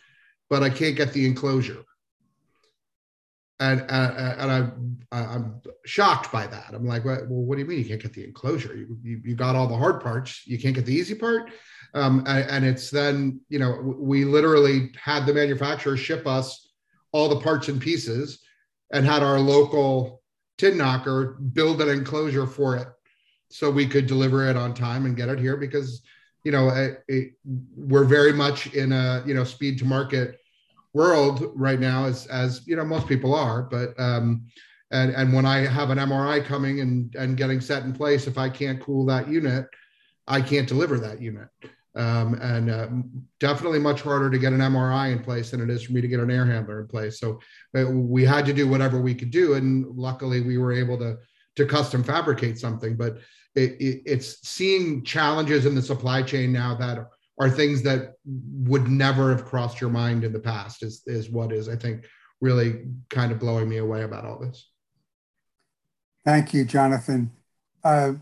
but 0.50 0.64
I 0.64 0.70
can't 0.70 0.96
get 0.96 1.14
the 1.14 1.26
enclosure. 1.26 1.84
And, 3.60 3.82
uh, 3.90 4.36
and 4.38 4.52
I'm, 4.52 4.98
I'm 5.12 5.62
shocked 5.86 6.32
by 6.32 6.46
that. 6.46 6.74
I'm 6.74 6.86
like, 6.86 7.04
well, 7.04 7.26
what 7.26 7.56
do 7.56 7.62
you 7.62 7.68
mean 7.68 7.80
you 7.80 7.86
can't 7.86 8.02
get 8.02 8.14
the 8.14 8.24
enclosure? 8.24 8.76
You, 8.76 8.98
you, 9.02 9.22
you 9.24 9.36
got 9.36 9.56
all 9.56 9.68
the 9.68 9.76
hard 9.76 10.00
parts. 10.02 10.46
You 10.46 10.60
can't 10.60 10.76
get 10.76 10.86
the 10.86 10.94
easy 10.94 11.16
part. 11.16 11.50
Um, 11.96 12.24
and, 12.28 12.50
and 12.50 12.66
it's 12.66 12.92
then, 12.92 13.42
you 13.50 13.58
know, 13.58 13.96
we 13.98 14.26
literally 14.26 14.92
had 15.02 15.26
the 15.26 15.34
manufacturer 15.34 15.98
ship 15.98 16.28
us 16.28 16.70
all 17.12 17.30
the 17.30 17.40
parts 17.40 17.68
and 17.68 17.82
pieces 17.82 18.40
and 18.92 19.06
had 19.06 19.24
our 19.24 19.40
local 19.40 20.22
tin 20.60 20.78
knocker 20.78 21.38
build 21.54 21.82
an 21.82 21.90
enclosure 21.90 22.46
for 22.46 22.78
it 22.78 22.88
so 23.50 23.72
we 23.72 23.88
could 23.88 24.08
deliver 24.08 24.48
it 24.48 24.58
on 24.58 24.74
time 24.74 25.06
and 25.06 25.16
get 25.16 25.30
it 25.30 25.40
here 25.40 25.58
because 25.58 26.02
you 26.48 26.54
know, 26.54 26.70
it, 26.70 27.04
it, 27.10 27.34
we're 27.76 28.06
very 28.06 28.32
much 28.32 28.68
in 28.68 28.94
a 28.94 29.22
you 29.26 29.34
know 29.34 29.44
speed 29.44 29.78
to 29.80 29.86
market 29.86 30.40
world 30.94 31.52
right 31.56 31.78
now, 31.78 32.06
as 32.06 32.26
as 32.28 32.66
you 32.66 32.78
know 32.78 32.86
most 32.86 33.06
people 33.06 33.36
are. 33.36 33.64
But 33.64 33.90
um, 34.00 34.46
and 34.92 35.12
and 35.12 35.34
when 35.34 35.46
I 35.46 35.68
have 35.68 35.90
an 35.90 35.98
MRI 35.98 36.46
coming 36.46 36.80
and 36.80 37.14
and 37.16 37.36
getting 37.36 37.60
set 37.60 37.84
in 37.84 37.92
place, 37.92 38.28
if 38.28 38.38
I 38.38 38.48
can't 38.48 38.82
cool 38.82 39.06
that 39.08 39.28
unit, 39.28 39.68
I 40.26 40.40
can't 40.40 40.70
deliver 40.70 40.98
that 41.00 41.22
unit. 41.22 41.50
Um, 41.98 42.36
and 42.36 42.72
uh, 42.72 42.88
definitely 43.42 43.80
much 43.80 44.02
harder 44.02 44.30
to 44.30 44.40
get 44.40 44.54
an 44.54 44.60
MRI 44.60 45.12
in 45.12 45.20
place 45.22 45.52
than 45.52 45.60
it 45.60 45.70
is 45.70 45.84
for 45.84 45.92
me 45.92 46.00
to 46.00 46.08
get 46.08 46.22
an 46.22 46.32
air 46.32 46.46
handler 46.46 46.80
in 46.80 46.88
place. 46.88 47.20
So 47.20 47.42
uh, 47.78 47.92
we 47.92 48.24
had 48.24 48.46
to 48.46 48.54
do 48.54 48.70
whatever 48.70 49.02
we 49.02 49.16
could 49.16 49.32
do, 49.32 49.56
and 49.56 49.86
luckily 49.98 50.40
we 50.40 50.58
were 50.58 50.72
able 50.72 50.98
to 51.00 51.18
to 51.58 51.66
custom 51.66 52.06
fabricate 52.06 52.58
something. 52.58 52.96
But 52.96 53.18
it, 53.58 53.82
it, 53.82 54.02
it's 54.06 54.48
seeing 54.48 55.04
challenges 55.04 55.66
in 55.66 55.74
the 55.74 55.82
supply 55.82 56.22
chain 56.22 56.54
now 56.54 56.76
that 56.76 57.10
are 57.40 57.50
things 57.50 57.82
that 57.84 58.14
would 58.26 58.88
never 58.88 59.30
have 59.32 59.46
crossed 59.46 59.82
your 59.82 59.90
mind 59.90 60.24
in 60.24 60.32
the 60.32 60.40
past 60.40 60.84
is, 60.84 61.02
is 61.08 61.30
what 61.30 61.52
is 61.52 61.68
i 61.68 61.76
think 61.76 62.06
really 62.40 62.86
kind 63.10 63.32
of 63.32 63.40
blowing 63.40 63.68
me 63.68 63.78
away 63.78 64.04
about 64.04 64.24
all 64.24 64.38
this. 64.40 64.70
Thank 66.24 66.54
you 66.54 66.66
jonathan. 66.66 67.32
Uh, 67.84 68.14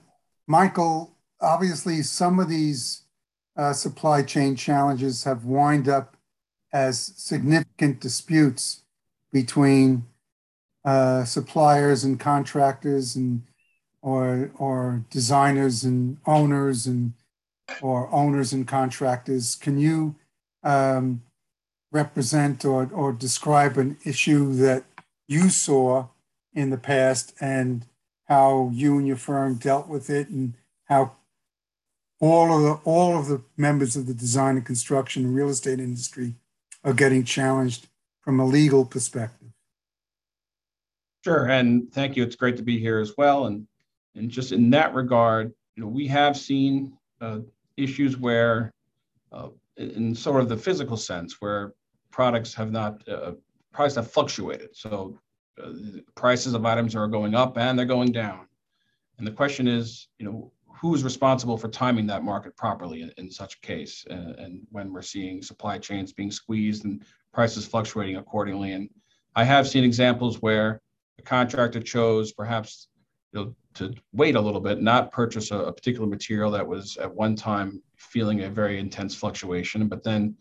michael 0.48 1.18
obviously 1.42 2.02
some 2.02 2.40
of 2.40 2.48
these 2.48 3.04
uh, 3.58 3.74
supply 3.74 4.22
chain 4.22 4.56
challenges 4.56 5.24
have 5.26 5.46
wind 5.46 5.90
up 5.90 6.16
as 6.72 7.14
significant 7.16 8.00
disputes 8.00 8.84
between 9.32 10.06
uh, 10.86 11.24
suppliers 11.24 12.04
and 12.04 12.20
contractors 12.20 13.16
and 13.16 13.44
or 14.06 14.52
or 14.60 15.04
designers 15.10 15.84
and 15.84 16.18
owners 16.28 16.86
and 16.86 17.14
or 17.82 18.08
owners 18.14 18.54
and 18.54 18.68
contractors. 18.68 19.56
Can 19.56 19.80
you 19.80 20.16
um, 20.64 21.24
represent 21.92 22.64
or 22.64 22.88
or 22.94 23.12
describe 23.12 23.78
an 23.78 23.98
issue 24.06 24.54
that 24.54 24.84
you 25.28 25.50
saw 25.50 26.08
in 26.54 26.70
the 26.70 26.78
past 26.78 27.34
and 27.42 27.88
how 28.26 28.70
you 28.72 29.00
and 29.00 29.08
your 29.08 29.18
firm 29.18 29.56
dealt 29.56 29.88
with 29.88 30.10
it 30.12 30.30
and 30.30 30.54
how 30.86 31.16
all 32.20 32.56
of 32.56 32.62
the 32.62 32.90
all 32.90 33.18
of 33.18 33.28
the 33.28 33.42
members 33.58 33.96
of 33.96 34.06
the 34.06 34.14
design 34.14 34.56
and 34.56 34.66
construction 34.68 35.26
and 35.26 35.36
real 35.36 35.50
estate 35.50 35.80
industry 35.80 36.36
are 36.84 36.94
getting 36.94 37.24
challenged 37.24 37.88
from 38.22 38.40
a 38.40 38.46
legal 38.46 38.86
perspective. 38.86 39.50
Sure, 41.24 41.48
and 41.48 41.92
thank 41.92 42.16
you. 42.16 42.22
It's 42.22 42.36
great 42.36 42.58
to 42.58 42.64
be 42.64 42.80
here 42.80 43.00
as 43.00 43.14
well. 43.18 43.48
And 43.48 43.66
and 44.16 44.30
just 44.30 44.52
in 44.52 44.70
that 44.72 44.94
regard, 44.94 45.54
you 45.76 45.84
know, 45.84 45.90
we 45.90 46.08
have 46.08 46.38
seen 46.38 46.94
uh, 47.22 47.40
issues 47.78 48.18
where, 48.18 48.74
uh, 49.32 49.50
in 49.78 50.16
sort 50.16 50.42
of 50.42 50.50
the 50.50 50.58
physical 50.58 50.98
sense, 50.98 51.42
where 51.42 51.74
products 52.12 52.54
have 52.54 52.72
not 52.72 53.08
uh, 53.10 53.34
prices 53.74 53.98
have 53.98 54.10
fluctuated. 54.10 54.76
So 54.76 55.20
uh, 55.62 55.72
prices 56.16 56.54
of 56.54 56.66
items 56.66 56.96
are 56.96 57.08
going 57.08 57.36
up 57.36 57.58
and 57.58 57.78
they're 57.78 57.86
going 57.86 58.12
down. 58.12 58.48
And 59.18 59.28
the 59.28 59.32
question 59.32 59.68
is, 59.68 60.08
you 60.18 60.26
know, 60.26 60.52
who's 60.68 61.04
responsible 61.04 61.58
for 61.58 61.68
timing 61.68 62.08
that 62.08 62.24
market 62.24 62.56
properly 62.56 63.02
in, 63.02 63.12
in 63.18 63.32
such 63.32 63.56
a 63.56 63.60
case? 63.60 64.06
And, 64.10 64.36
and 64.40 64.68
when 64.72 64.94
we're 64.94 65.02
seeing 65.02 65.42
supply 65.42 65.78
chains 65.78 66.14
being 66.14 66.32
squeezed 66.32 66.86
and 66.86 67.04
prices 67.34 67.66
fluctuating 67.66 68.16
accordingly. 68.16 68.72
And 68.72 68.90
I 69.36 69.44
have 69.44 69.68
seen 69.68 69.84
examples 69.84 70.42
where 70.42 70.82
a 71.20 71.22
contractor 71.22 71.82
chose 71.82 72.32
perhaps 72.32 72.88
you 73.34 73.40
know, 73.40 73.56
to 73.76 73.94
wait 74.14 74.36
a 74.36 74.42
little 74.42 74.62
bit, 74.62 74.82
not 74.82 75.12
purchase 75.12 75.52
a, 75.52 75.58
a, 75.58 75.74
particular 75.74 76.08
material 76.08 76.50
that 76.52 76.66
was 76.66 76.98
at 76.98 77.14
one 77.14 77.36
time 77.36 77.82
feeling 77.98 78.44
a 78.44 78.50
very 78.50 78.80
intense 78.80 79.14
fluctuation, 79.14 79.88
but 79.88 80.04
then 80.04 80.36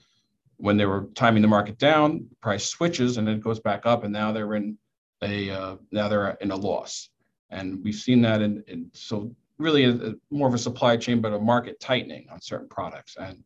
when 0.57 0.77
they 0.77 0.87
were 0.87 1.09
timing 1.15 1.43
the 1.43 1.49
market 1.49 1.79
down, 1.79 2.27
price 2.41 2.67
switches 2.67 3.17
and 3.17 3.29
it 3.29 3.43
goes 3.43 3.61
back 3.61 3.87
up, 3.87 4.05
and 4.05 4.13
now 4.13 4.33
they're 4.33 4.55
in 4.55 4.79
a 5.23 5.51
uh, 5.51 5.77
now 5.91 6.09
they're 6.09 6.31
in 6.41 6.51
a 6.51 6.57
loss, 6.57 7.11
and 7.51 7.83
we've 7.83 7.95
seen 7.95 8.23
that 8.23 8.41
in, 8.41 8.63
in 8.69 8.91
so 8.93 9.35
really 9.59 9.85
a, 9.85 9.91
a, 9.91 10.13
more 10.31 10.49
of 10.49 10.55
a 10.55 10.59
supply 10.59 10.97
chain, 10.97 11.21
but 11.21 11.33
a 11.33 11.39
market 11.39 11.79
tightening 11.81 12.27
on 12.31 12.41
certain 12.41 12.69
products. 12.69 13.17
And 13.19 13.43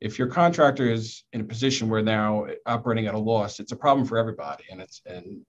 if 0.00 0.18
your 0.18 0.28
contractor 0.28 0.90
is 0.90 1.24
in 1.32 1.40
a 1.40 1.44
position 1.44 1.88
where 1.88 2.02
now 2.02 2.46
operating 2.66 3.06
at 3.06 3.14
a 3.14 3.18
loss, 3.18 3.60
it's 3.60 3.72
a 3.72 3.76
problem 3.76 4.06
for 4.06 4.18
everybody, 4.18 4.64
and 4.70 4.80
it's 4.80 5.02
and 5.06 5.44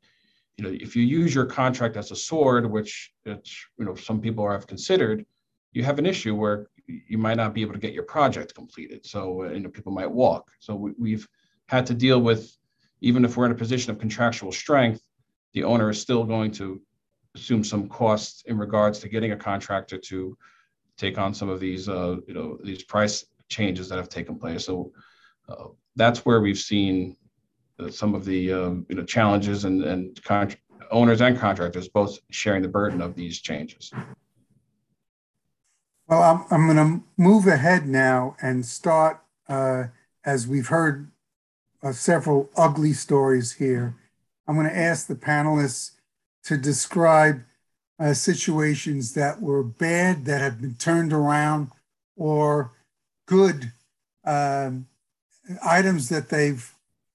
you 0.57 0.63
know, 0.63 0.77
if 0.79 0.95
you 0.95 1.03
use 1.03 1.33
your 1.33 1.45
contract 1.45 1.97
as 1.97 2.11
a 2.11 2.15
sword, 2.15 2.69
which 2.69 3.11
it's, 3.25 3.65
you 3.77 3.85
know 3.85 3.95
some 3.95 4.21
people 4.21 4.49
have 4.49 4.67
considered, 4.67 5.25
you 5.71 5.83
have 5.83 5.99
an 5.99 6.05
issue 6.05 6.35
where 6.35 6.67
you 6.87 7.17
might 7.17 7.37
not 7.37 7.53
be 7.53 7.61
able 7.61 7.73
to 7.73 7.79
get 7.79 7.93
your 7.93 8.03
project 8.03 8.53
completed. 8.53 9.05
So 9.05 9.43
uh, 9.43 9.49
you 9.49 9.61
know 9.61 9.69
people 9.69 9.91
might 9.91 10.11
walk. 10.11 10.51
So 10.59 10.75
we, 10.75 10.91
we've 10.97 11.27
had 11.67 11.85
to 11.87 11.93
deal 11.93 12.19
with, 12.19 12.55
even 13.01 13.25
if 13.25 13.35
we're 13.35 13.45
in 13.45 13.51
a 13.51 13.55
position 13.55 13.91
of 13.91 13.99
contractual 13.99 14.51
strength, 14.51 15.01
the 15.53 15.63
owner 15.63 15.89
is 15.89 15.99
still 15.99 16.23
going 16.23 16.51
to 16.51 16.81
assume 17.35 17.63
some 17.63 17.89
costs 17.89 18.43
in 18.45 18.57
regards 18.57 18.99
to 18.99 19.09
getting 19.09 19.31
a 19.31 19.37
contractor 19.37 19.97
to 19.97 20.37
take 20.97 21.17
on 21.17 21.33
some 21.33 21.49
of 21.49 21.59
these 21.59 21.89
uh, 21.89 22.17
you 22.27 22.33
know 22.33 22.59
these 22.63 22.83
price 22.83 23.25
changes 23.49 23.89
that 23.89 23.97
have 23.97 24.09
taken 24.09 24.37
place. 24.37 24.65
So 24.65 24.91
uh, 25.49 25.69
that's 25.95 26.25
where 26.25 26.41
we've 26.41 26.57
seen 26.57 27.17
some 27.89 28.15
of 28.15 28.25
the 28.25 28.53
um, 28.53 28.85
you 28.89 28.95
know 28.95 29.03
challenges 29.03 29.65
and 29.65 29.83
and 29.83 30.19
owners 30.91 31.21
and 31.21 31.37
contractors 31.37 31.87
both 31.87 32.19
sharing 32.29 32.61
the 32.61 32.67
burden 32.67 33.01
of 33.01 33.15
these 33.15 33.41
changes. 33.41 33.91
Well, 36.07 36.21
I'm, 36.21 36.45
I'm 36.51 36.67
going 36.67 36.77
to 36.77 37.03
move 37.17 37.47
ahead 37.47 37.87
now 37.87 38.35
and 38.41 38.65
start, 38.65 39.21
uh, 39.47 39.85
as 40.25 40.47
we've 40.47 40.67
heard 40.67 41.09
uh, 41.81 41.93
several 41.93 42.49
ugly 42.55 42.93
stories 42.93 43.53
here. 43.53 43.95
I'm 44.47 44.55
going 44.55 44.67
to 44.67 44.77
ask 44.77 45.07
the 45.07 45.15
panelists 45.15 45.91
to 46.43 46.57
describe 46.57 47.43
uh, 47.99 48.13
situations 48.13 49.13
that 49.13 49.41
were 49.41 49.63
bad 49.63 50.25
that 50.25 50.41
have 50.41 50.61
been 50.61 50.75
turned 50.75 51.13
around 51.13 51.71
or 52.15 52.71
good 53.25 53.71
um, 54.25 54.87
items 55.65 56.09
that 56.09 56.29
they've 56.29 56.73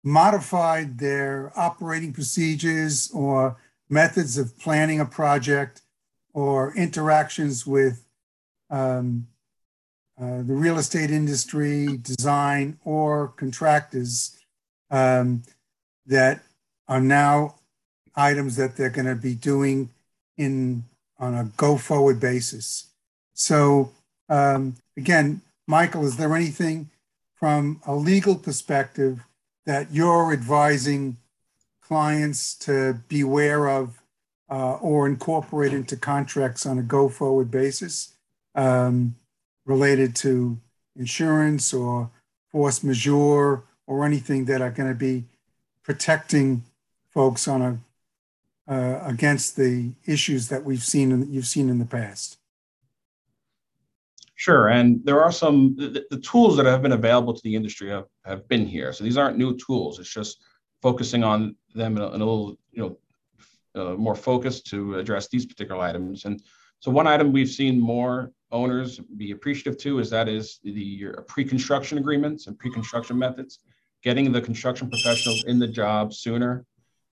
modified 0.09 0.99
their 0.99 1.53
operating 1.55 2.13
procedures 2.13 3.11
or 3.13 3.57
methods 3.89 4.39
of 4.39 4.59
planning 4.59 5.01
a 5.01 5.05
project 5.05 5.83
or 6.33 6.75
interactions 6.75 7.67
with 7.67 8.05
um, 8.71 9.27
uh, 10.21 10.43
the 10.43 10.55
real 10.55 10.79
estate 10.79 11.11
industry, 11.11 11.99
design, 11.99 12.79
or 12.85 13.29
contractors 13.37 14.37
um, 14.91 15.43
that 16.07 16.43
are 16.89 17.01
now 17.01 17.55
items 18.17 18.57
that 18.57 18.77
they're 18.77 18.91
going 18.91 19.07
to 19.07 19.15
be 19.15 19.35
doing 19.35 19.91
in 20.37 20.85
on 21.19 21.35
a 21.35 21.45
go 21.57 21.77
forward 21.77 22.19
basis. 22.19 22.89
So 23.35 23.93
um, 24.29 24.77
again, 24.97 25.43
Michael, 25.67 26.07
is 26.07 26.17
there 26.17 26.35
anything 26.35 26.91
from 27.35 27.81
a 27.87 27.95
legal 27.95 28.35
perspective 28.35 29.21
that 29.69 29.93
you're 29.93 30.33
advising 30.33 31.19
clients 31.83 32.55
to 32.55 32.99
beware 33.07 33.69
of 33.69 34.01
uh, 34.51 34.77
or 34.77 35.07
incorporate 35.07 35.75
into 35.75 35.95
contracts 35.95 36.65
on 36.65 36.79
a 36.79 36.83
go 36.83 37.07
forward 37.07 37.51
basis 37.51 38.15
um, 38.55 39.15
related 39.67 40.17
to 40.17 40.59
insurance 40.97 41.75
or 41.75 42.11
force 42.51 42.83
majeure 42.83 43.63
or 43.87 44.07
anything 44.07 44.47
that 44.47 44.63
are 44.63 44.71
going 44.71 44.89
to 44.89 44.95
be 44.95 45.25
protecting 45.83 46.65
folks 47.11 47.47
on 47.47 47.61
a 47.61 47.79
uh, 48.73 49.03
against 49.05 49.57
the 49.57 49.91
issues 50.07 50.49
that 50.49 50.65
we've 50.65 50.83
seen 50.83 51.13
and 51.13 51.23
that 51.23 51.29
you've 51.29 51.47
seen 51.47 51.69
in 51.69 51.79
the 51.79 51.85
past? 51.85 52.38
Sure, 54.39 54.69
and 54.69 55.05
there 55.05 55.21
are 55.21 55.33
some 55.33 55.75
the, 55.75 56.07
the, 56.11 56.21
tools 56.21 56.57
that 56.57 56.65
have 56.65 56.81
been 56.81 56.93
available 56.93 57.35
to 57.35 57.41
the 57.43 57.57
industry 57.57 57.89
have, 57.89 58.05
have 58.25 58.47
been 58.47 58.65
here. 58.65 58.93
So 58.93 59.03
these 59.03 59.17
aren't 59.17 59.37
new 59.37 59.57
tools. 59.57 59.99
It's 59.99 60.15
just 60.15 60.45
focusing 60.81 61.25
on 61.25 61.57
them 61.75 61.97
in 61.97 62.03
a, 62.05 62.07
in 62.13 62.21
a 62.21 62.25
little 62.25 62.57
you 62.71 62.99
know 63.75 63.83
uh, 63.83 63.95
more 63.97 64.15
focused 64.15 64.65
to 64.69 64.95
address 64.95 65.27
these 65.29 65.45
particular 65.45 65.81
items. 65.81 66.25
And 66.25 66.41
so 66.79 66.89
one 66.93 67.09
item 67.09 67.33
we've 67.33 67.49
seen 67.49 67.81
more 67.81 68.31
owners 68.53 69.01
be 69.17 69.33
appreciative 69.33 69.77
to 69.79 69.99
is 69.99 70.09
that 70.11 70.29
is 70.29 70.61
the 70.63 71.09
pre-construction 71.27 71.99
agreements 71.99 72.47
and 72.47 72.57
pre-construction 72.57 73.19
methods, 73.19 73.59
getting 74.05 74.31
the 74.31 74.41
construction 74.41 74.89
professionals 74.89 75.43
in 75.49 75.59
the 75.59 75.67
job 75.67 76.15
sooner 76.15 76.65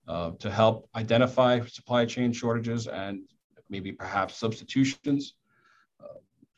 uh, 0.07 0.31
to 0.39 0.49
help 0.49 0.89
identify 0.95 1.59
supply 1.67 2.03
chain 2.03 2.33
shortages 2.33 2.87
and 2.87 3.21
maybe 3.69 3.91
perhaps 3.91 4.37
substitutions. 4.37 5.35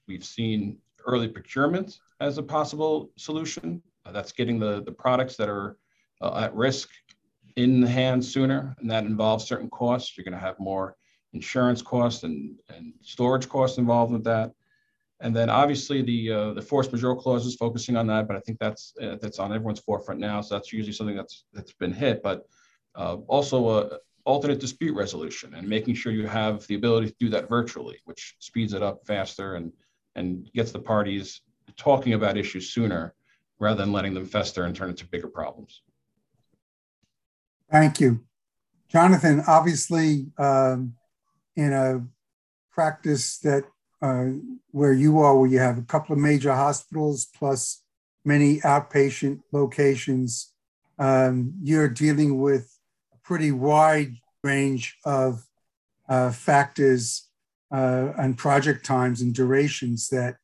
We've 0.08 0.24
seen 0.24 0.78
early 1.06 1.28
procurement 1.28 2.00
as 2.20 2.38
a 2.38 2.44
possible 2.44 3.12
solution. 3.18 3.82
Uh, 4.06 4.12
that's 4.12 4.32
getting 4.32 4.60
the, 4.60 4.84
the 4.84 4.92
products 4.92 5.36
that 5.38 5.50
are 5.50 5.78
uh, 6.22 6.42
at 6.44 6.56
risk 6.56 6.90
in 7.56 7.82
the 7.82 7.88
hands 7.88 8.32
sooner, 8.32 8.76
and 8.80 8.90
that 8.90 9.06
involves 9.06 9.46
certain 9.46 9.70
costs. 9.70 10.18
You're 10.18 10.26
going 10.26 10.34
to 10.34 10.46
have 10.46 10.60
more 10.60 10.96
insurance 11.34 11.82
costs 11.82 12.24
and, 12.24 12.56
and 12.70 12.94
storage 13.02 13.48
costs 13.48 13.78
involved 13.78 14.12
with 14.12 14.24
that. 14.24 14.52
And 15.20 15.36
then 15.36 15.50
obviously 15.50 16.02
the 16.02 16.32
uh, 16.32 16.54
the 16.54 16.62
force 16.62 16.92
majeure 16.92 17.16
clause 17.16 17.46
is 17.46 17.56
focusing 17.56 17.96
on 17.96 18.08
that, 18.08 18.28
but 18.28 18.36
I 18.36 18.42
think 18.42 18.60
that's 18.60 18.94
uh, 19.02 19.16
that's 19.22 19.40
on 19.40 19.54
everyone's 19.54 19.80
forefront 19.80 20.20
now. 20.20 20.42
So 20.42 20.56
that's 20.56 20.74
usually 20.74 20.92
something 20.92 21.16
that's 21.16 21.46
that's 21.54 21.72
been 21.72 21.94
hit. 21.94 22.22
But 22.22 22.46
uh, 22.96 23.18
also, 23.28 23.68
uh, 23.68 23.98
alternate 24.26 24.60
dispute 24.60 24.96
resolution 24.96 25.54
and 25.54 25.68
making 25.68 25.96
sure 25.96 26.12
you 26.12 26.28
have 26.28 26.66
the 26.68 26.76
ability 26.76 27.08
to 27.08 27.16
do 27.20 27.30
that 27.30 27.50
virtually, 27.50 28.00
which 28.06 28.36
speeds 28.40 28.74
it 28.74 28.84
up 28.84 29.06
faster 29.06 29.56
and, 29.56 29.72
and 30.16 30.52
gets 30.54 30.72
the 30.72 30.80
parties 30.80 31.42
talking 31.78 32.14
about 32.14 32.38
issues 32.38 32.70
sooner 32.70 33.14
rather 33.60 33.84
than 33.84 33.92
letting 33.92 34.14
them 34.14 34.26
fester 34.26 34.64
and 34.66 34.76
turn 34.76 34.90
into 34.90 35.06
bigger 35.06 35.28
problems. 35.28 35.82
Thank 37.72 38.00
you. 38.00 38.24
Jonathan, 38.90 39.44
obviously, 39.48 40.28
um, 40.38 40.94
in 41.56 41.74
a 41.74 42.06
practice 42.72 43.40
that 43.40 43.64
uh, 44.02 44.26
where 44.72 44.94
you 44.94 45.20
are, 45.20 45.38
where 45.38 45.50
you 45.50 45.60
have 45.60 45.78
a 45.78 45.84
couple 45.84 46.14
of 46.14 46.20
major 46.20 46.54
hospitals 46.54 47.26
plus 47.26 47.82
many 48.26 48.60
outpatient 48.60 49.40
locations, 49.52 50.54
um, 51.00 51.54
you're 51.64 51.90
dealing 51.90 52.40
with 52.40 52.78
a 53.14 53.18
pretty 53.26 53.52
wide 53.52 54.14
range 54.44 54.98
of 55.06 55.44
uh, 56.10 56.32
factors 56.32 57.30
uh, 57.74 58.14
and 58.20 58.38
project 58.38 58.86
times 58.86 59.22
and 59.22 59.34
durations 59.34 60.08
that 60.10 60.38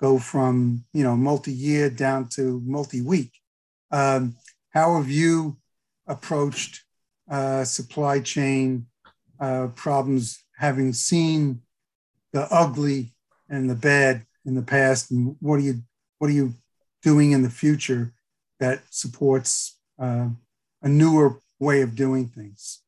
go 0.00 0.18
from 0.18 0.84
you 0.92 1.04
know 1.04 1.16
multi-year 1.16 1.88
down 1.88 2.28
to 2.28 2.60
multi-week. 2.66 3.32
Um, 3.92 4.34
how 4.70 4.96
have 4.96 5.08
you 5.08 5.58
approached 6.06 6.82
uh, 7.30 7.64
supply 7.64 8.20
chain 8.20 8.86
uh, 9.38 9.68
problems, 9.76 10.42
having 10.56 10.92
seen 10.92 11.60
the 12.32 12.48
ugly 12.50 13.12
and 13.48 13.70
the 13.70 13.74
bad 13.76 14.26
in 14.44 14.54
the 14.56 14.62
past, 14.62 15.10
and 15.12 15.36
what 15.40 15.56
are 15.56 15.62
you 15.62 15.82
what 16.18 16.30
are 16.30 16.34
you 16.34 16.54
doing 17.02 17.32
in 17.32 17.42
the 17.42 17.50
future 17.50 18.12
that 18.58 18.80
supports 18.90 19.78
uh, 19.98 20.28
a 20.82 20.88
newer 20.88 21.38
way 21.60 21.80
of 21.80 21.94
doing 21.94 22.28
things? 22.28 22.81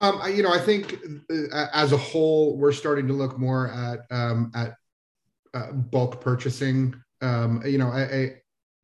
Um, 0.00 0.20
you 0.34 0.42
know, 0.42 0.52
I 0.52 0.58
think 0.58 0.98
uh, 1.30 1.66
as 1.72 1.92
a 1.92 1.96
whole, 1.96 2.56
we're 2.56 2.72
starting 2.72 3.06
to 3.06 3.14
look 3.14 3.38
more 3.38 3.68
at 3.70 4.00
um, 4.10 4.52
at 4.54 4.76
uh, 5.54 5.72
bulk 5.72 6.20
purchasing. 6.20 6.94
Um, 7.22 7.62
you 7.64 7.78
know, 7.78 7.88
I, 7.88 8.02
I, 8.02 8.34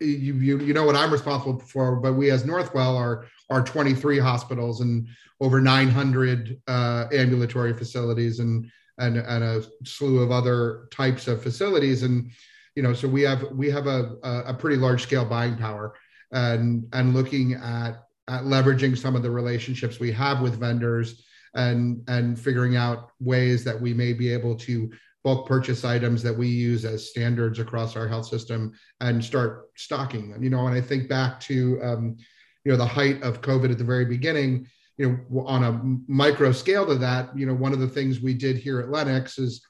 you, 0.01 0.35
you 0.35 0.59
you 0.61 0.75
know 0.75 0.85
what 0.85 0.97
I'm 0.97 1.13
responsible 1.13 1.59
for, 1.61 1.97
but 1.97 2.15
we 2.15 2.31
as 2.31 2.45
Northwell 2.45 2.97
are 2.97 3.27
are 3.51 3.63
23 3.63 4.19
hospitals 4.19 4.81
and 4.81 5.07
over 5.41 5.61
900 5.61 6.61
uh, 6.67 7.07
ambulatory 7.13 7.75
facilities 7.75 8.39
and 8.39 8.71
and 8.99 9.17
and 9.19 9.45
a 9.45 9.63
slew 9.85 10.21
of 10.21 10.31
other 10.31 10.89
types 10.91 11.29
of 11.29 11.43
facilities 11.43 12.03
and 12.03 12.31
you 12.77 12.83
know 12.83 12.93
so 12.93 13.09
we 13.09 13.23
have 13.23 13.43
we 13.53 13.71
have 13.71 13.87
a 13.87 14.17
a 14.23 14.55
pretty 14.55 14.77
large 14.77 15.03
scale 15.03 15.25
buying 15.25 15.57
power 15.57 15.95
and 16.31 16.87
and 16.93 17.15
looking 17.15 17.55
at 17.55 18.05
at 18.29 18.43
leveraging 18.43 18.97
some 18.97 19.17
of 19.17 19.23
the 19.23 19.31
relationships 19.31 19.99
we 19.99 20.13
have 20.13 20.41
with 20.41 20.61
vendors 20.61 21.25
and 21.55 22.03
and 22.09 22.39
figuring 22.39 22.77
out 22.77 23.11
ways 23.21 23.65
that 23.65 23.81
we 23.81 23.93
may 23.93 24.13
be 24.13 24.33
able 24.33 24.57
to 24.57 24.91
bulk 25.25 25.47
purchase 25.47 25.85
items 25.85 26.23
that 26.23 26.37
we 26.37 26.49
use 26.49 26.85
as 26.85 27.11
standards 27.11 27.59
across 27.59 27.97
our 27.97 28.09
health 28.09 28.27
system 28.27 28.73
and 29.01 29.25
start 29.25 29.71
stocking 29.77 30.31
them 30.31 30.43
you 30.43 30.51
know? 30.51 30.67
And 30.67 30.75
i 30.75 30.81
think 30.81 31.09
back 31.09 31.41
to 31.41 31.81
um, 31.83 32.17
you 32.65 32.73
know 32.73 32.79
the 32.79 32.87
height 32.87 33.23
of 33.23 33.43
covid 33.43 33.71
at 33.71 33.79
the 33.79 33.85
very 33.85 34.05
beginning 34.05 34.67
you 34.99 35.21
know 35.31 35.47
on 35.47 35.65
a 35.65 36.11
micro 36.11 36.53
scale 36.53 36.87
to 36.87 36.95
that 36.97 37.37
you 37.37 37.47
know 37.47 37.55
one 37.55 37.73
of 37.73 37.81
the 37.81 37.89
things 37.89 38.21
we 38.21 38.35
did 38.35 38.57
here 38.57 38.81
at 38.81 38.91
Lenox 38.91 39.39
is 39.39 39.67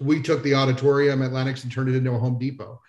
we 0.00 0.20
took 0.20 0.42
the 0.42 0.54
auditorium 0.54 1.22
at 1.22 1.32
Lenox 1.32 1.62
and 1.62 1.72
turned 1.72 1.88
it 1.88 1.96
into 1.96 2.12
a 2.12 2.18
home 2.18 2.38
depot 2.38 2.80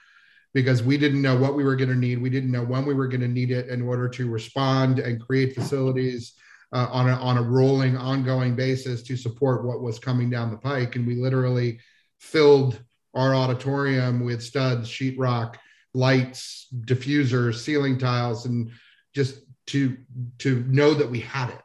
because 0.56 0.82
we 0.82 0.98
didn't 0.98 1.22
know 1.22 1.36
what 1.36 1.54
we 1.54 1.66
were 1.66 1.76
going 1.76 1.90
to 1.90 1.96
need. 1.96 2.22
We 2.22 2.30
didn't 2.30 2.50
know 2.50 2.64
when 2.64 2.86
we 2.86 2.94
were 2.94 3.10
going 3.10 3.22
to 3.22 3.28
need 3.28 3.52
it 3.52 3.68
in 3.68 3.82
order 3.82 4.08
to 4.08 4.30
respond 4.30 5.00
and 5.00 5.22
create 5.22 5.54
facilities 5.54 6.34
uh, 6.72 6.88
on, 6.92 7.10
a, 7.10 7.14
on 7.16 7.38
a 7.38 7.42
rolling, 7.42 7.98
ongoing 7.98 8.56
basis 8.56 9.04
to 9.04 9.18
support 9.18 9.66
what 9.66 9.82
was 9.82 10.00
coming 10.00 10.30
down 10.30 10.52
the 10.52 10.58
pike. 10.58 10.96
And 10.96 11.06
we 11.06 11.16
literally 11.16 11.80
filled 12.20 12.82
our 13.14 13.36
auditorium 13.36 14.24
with 14.24 14.42
studs, 14.42 14.90
sheetrock, 14.90 15.56
lights, 15.94 16.68
diffusers, 16.86 17.56
ceiling 17.56 17.98
tiles, 17.98 18.46
and 18.46 18.72
just 19.14 19.42
to 19.68 19.98
to 20.38 20.64
know 20.68 20.94
that 20.94 21.10
we 21.10 21.20
had 21.20 21.50
it 21.50 21.62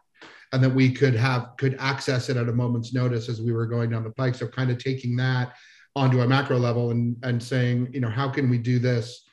and 0.52 0.62
that 0.64 0.74
we 0.74 0.92
could 0.92 1.14
have 1.14 1.50
could 1.58 1.76
access 1.78 2.28
it 2.28 2.36
at 2.36 2.48
a 2.48 2.52
moment's 2.52 2.92
notice 2.92 3.28
as 3.28 3.40
we 3.40 3.52
were 3.52 3.66
going 3.66 3.90
down 3.90 4.04
the 4.04 4.10
pike 4.10 4.34
so 4.34 4.48
kind 4.48 4.70
of 4.70 4.78
taking 4.78 5.16
that 5.16 5.52
onto 5.96 6.20
a 6.20 6.26
macro 6.26 6.58
level 6.58 6.90
and 6.90 7.16
and 7.22 7.42
saying 7.42 7.88
you 7.92 8.00
know 8.00 8.08
how 8.08 8.28
can 8.28 8.48
we 8.48 8.58
do 8.58 8.78
this 8.78 9.24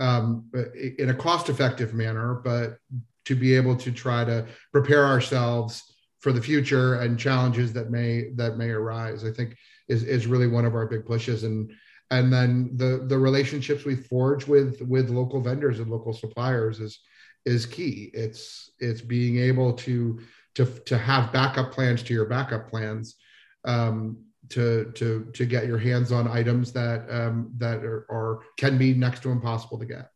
um, 0.00 0.50
in 0.98 1.10
a 1.10 1.14
cost 1.14 1.48
effective 1.48 1.94
manner 1.94 2.40
but 2.44 2.78
to 3.24 3.34
be 3.34 3.54
able 3.54 3.76
to 3.76 3.92
try 3.92 4.24
to 4.24 4.44
prepare 4.72 5.04
ourselves 5.04 5.82
for 6.20 6.32
the 6.32 6.42
future 6.42 6.94
and 7.00 7.18
challenges 7.18 7.72
that 7.72 7.90
may 7.90 8.30
that 8.34 8.56
may 8.56 8.70
arise 8.70 9.24
i 9.24 9.30
think 9.30 9.56
is 9.88 10.02
is 10.02 10.26
really 10.26 10.46
one 10.46 10.64
of 10.64 10.74
our 10.74 10.86
big 10.86 11.04
pushes. 11.04 11.44
And 11.44 11.72
and 12.10 12.32
then 12.32 12.70
the 12.76 13.04
the 13.06 13.18
relationships 13.18 13.84
we 13.84 13.96
forge 13.96 14.46
with 14.46 14.80
with 14.82 15.10
local 15.10 15.40
vendors 15.40 15.80
and 15.80 15.90
local 15.90 16.12
suppliers 16.12 16.80
is 16.80 17.00
is 17.44 17.66
key. 17.66 18.10
It's 18.14 18.70
it's 18.78 19.00
being 19.00 19.38
able 19.38 19.72
to 19.74 20.20
to 20.54 20.64
to 20.86 20.98
have 20.98 21.32
backup 21.32 21.72
plans 21.72 22.02
to 22.04 22.14
your 22.14 22.26
backup 22.26 22.68
plans 22.68 23.16
um, 23.64 24.23
to 24.50 24.90
to 24.94 25.30
to 25.32 25.46
get 25.46 25.66
your 25.66 25.78
hands 25.78 26.12
on 26.12 26.28
items 26.28 26.72
that 26.72 27.08
um, 27.10 27.50
that 27.58 27.84
are, 27.84 28.06
are 28.10 28.40
can 28.56 28.76
be 28.78 28.94
next 28.94 29.22
to 29.22 29.30
impossible 29.30 29.78
to 29.78 29.86
get 29.86 30.10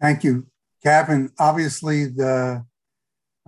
thank 0.00 0.24
you 0.24 0.46
Kevin. 0.82 1.30
obviously 1.38 2.06
the 2.06 2.64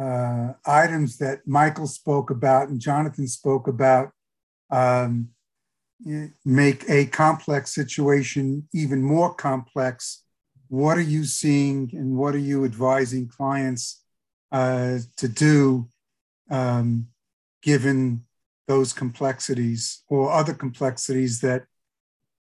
uh, 0.01 0.53
items 0.67 1.19
that 1.19 1.41
michael 1.47 1.87
spoke 1.87 2.31
about 2.31 2.69
and 2.69 2.81
jonathan 2.81 3.27
spoke 3.27 3.69
about 3.69 4.11
um, 4.71 5.31
make 6.45 6.89
a 6.89 7.07
complex 7.07 7.75
situation 7.75 8.69
even 8.73 9.03
more 9.03 9.35
complex. 9.35 10.25
What 10.69 10.97
are 10.97 11.03
you 11.03 11.25
seeing 11.25 11.91
and 11.93 12.17
what 12.17 12.35
are 12.35 12.39
you 12.39 12.65
advising 12.65 13.29
clients 13.29 14.03
uh, 14.53 14.99
to 15.17 15.29
do 15.29 15.89
um, 16.51 17.09
given 17.63 18.25
those 18.67 18.93
complexities 18.93 20.03
or 20.09 20.31
other 20.31 20.55
complexities 20.55 21.41
that 21.41 21.65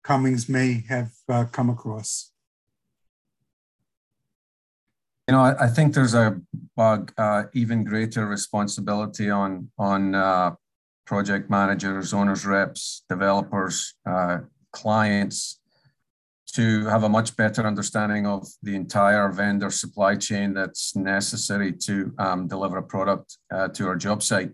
Cummings 0.03 0.47
may 0.47 0.83
have 0.87 1.11
uh, 1.27 1.45
come 1.45 1.69
across? 1.69 2.31
You 5.27 5.33
know, 5.33 5.41
I, 5.41 5.65
I 5.65 5.67
think 5.67 5.95
there's 5.95 6.13
a, 6.13 6.39
uh, 6.77 7.43
even 7.53 7.83
greater 7.83 8.27
responsibility 8.27 9.31
on 9.31 9.71
on 9.79 10.13
uh, 10.13 10.51
project 11.05 11.49
managers, 11.49 12.13
owners 12.13 12.45
reps, 12.45 13.03
developers, 13.09 13.95
uh, 14.05 14.39
clients 14.71 15.59
to 16.53 16.85
have 16.85 17.03
a 17.03 17.09
much 17.09 17.35
better 17.35 17.65
understanding 17.65 18.25
of 18.25 18.47
the 18.63 18.75
entire 18.75 19.29
vendor 19.29 19.69
supply 19.69 20.15
chain 20.15 20.53
that's 20.53 20.95
necessary 20.95 21.71
to 21.71 22.13
um, 22.17 22.47
deliver 22.47 22.77
a 22.77 22.83
product 22.83 23.37
uh, 23.51 23.67
to 23.69 23.87
our 23.87 23.95
job 23.95 24.23
site. 24.23 24.51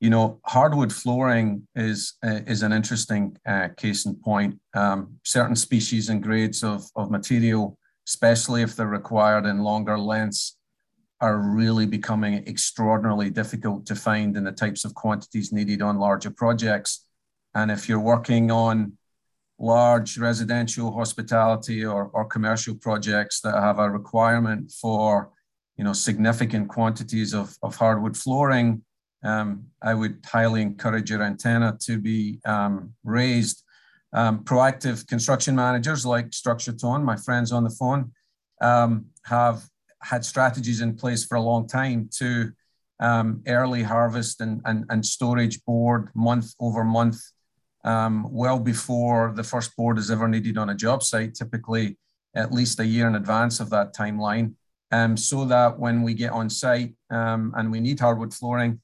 You 0.00 0.10
know, 0.10 0.40
hardwood 0.44 0.92
flooring 0.92 1.66
is 1.74 2.14
uh, 2.24 2.40
is 2.46 2.62
an 2.62 2.72
interesting 2.72 3.36
uh, 3.46 3.68
case 3.76 4.06
in 4.06 4.14
point. 4.14 4.60
Um, 4.74 5.18
certain 5.24 5.56
species 5.56 6.08
and 6.08 6.22
grades 6.22 6.62
of, 6.62 6.84
of 6.94 7.10
material, 7.10 7.76
especially 8.06 8.62
if 8.62 8.76
they're 8.76 8.86
required 8.86 9.44
in 9.44 9.58
longer 9.58 9.98
lengths, 9.98 10.56
are 11.20 11.38
really 11.38 11.84
becoming 11.84 12.46
extraordinarily 12.46 13.28
difficult 13.28 13.86
to 13.86 13.96
find 13.96 14.36
in 14.36 14.44
the 14.44 14.52
types 14.52 14.84
of 14.84 14.94
quantities 14.94 15.52
needed 15.52 15.82
on 15.82 15.98
larger 15.98 16.30
projects. 16.30 17.04
And 17.54 17.70
if 17.70 17.88
you're 17.88 17.98
working 17.98 18.52
on 18.52 18.92
large 19.58 20.16
residential 20.18 20.92
hospitality 20.92 21.84
or, 21.84 22.04
or 22.12 22.24
commercial 22.24 22.76
projects 22.76 23.40
that 23.40 23.54
have 23.54 23.80
a 23.80 23.90
requirement 23.90 24.70
for 24.70 25.32
you 25.76 25.84
know 25.84 25.92
significant 25.92 26.68
quantities 26.68 27.34
of, 27.34 27.56
of 27.62 27.74
hardwood 27.74 28.16
flooring 28.16 28.82
um, 29.24 29.64
i 29.82 29.94
would 29.94 30.18
highly 30.24 30.62
encourage 30.62 31.10
your 31.10 31.22
antenna 31.22 31.76
to 31.80 31.98
be 31.98 32.40
um, 32.44 32.92
raised. 33.04 33.64
Um, 34.14 34.42
proactive 34.42 35.06
construction 35.06 35.54
managers 35.54 36.06
like 36.06 36.32
structure 36.32 36.72
tone 36.72 37.04
my 37.04 37.16
friends 37.16 37.52
on 37.52 37.62
the 37.62 37.68
phone 37.68 38.10
um, 38.62 39.04
have 39.24 39.62
had 40.02 40.24
strategies 40.24 40.80
in 40.80 40.96
place 40.96 41.24
for 41.24 41.36
a 41.36 41.42
long 41.42 41.66
time 41.66 42.08
to 42.18 42.52
um, 43.00 43.42
early 43.46 43.82
harvest 43.82 44.40
and, 44.40 44.60
and, 44.64 44.84
and 44.90 45.04
storage 45.04 45.64
board 45.64 46.10
month 46.14 46.54
over 46.60 46.84
month, 46.84 47.20
um, 47.84 48.26
well 48.30 48.58
before 48.58 49.32
the 49.34 49.44
first 49.44 49.76
board 49.76 49.98
is 49.98 50.10
ever 50.10 50.28
needed 50.28 50.58
on 50.58 50.70
a 50.70 50.74
job 50.74 51.02
site, 51.02 51.34
typically 51.34 51.96
at 52.34 52.52
least 52.52 52.80
a 52.80 52.86
year 52.86 53.06
in 53.06 53.14
advance 53.14 53.60
of 53.60 53.70
that 53.70 53.94
timeline, 53.94 54.54
so 55.16 55.44
that 55.44 55.78
when 55.78 56.02
we 56.02 56.14
get 56.14 56.32
on 56.32 56.50
site 56.50 56.94
and 57.10 57.70
we 57.70 57.80
need 57.80 58.00
hardwood 58.00 58.34
flooring, 58.34 58.80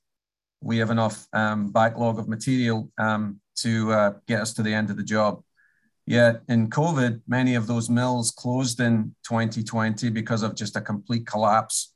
we 0.65 0.79
have 0.79 0.91
enough 0.91 1.27
um, 1.35 1.71
backlog 1.71 2.19
of 2.19 2.27
material 2.27 2.91
um, 2.99 3.39
to 3.57 3.93
uh, 3.93 4.13
get 4.27 4.41
us 4.41 4.55
to 4.55 4.63
the 4.63 4.73
end 4.73 4.91
of 4.91 4.97
the 4.97 5.05
job. 5.05 5.43
Yet 6.07 6.41
in 6.49 6.71
COVID, 6.71 7.21
many 7.29 7.55
of 7.55 7.67
those 7.67 7.91
mills 7.91 8.31
closed 8.31 8.81
in 8.81 9.15
2020 9.27 10.11
because 10.11 10.43
of 10.43 10.55
just 10.55 10.77
a 10.77 10.81
complete 10.81 11.27
collapse 11.27 11.93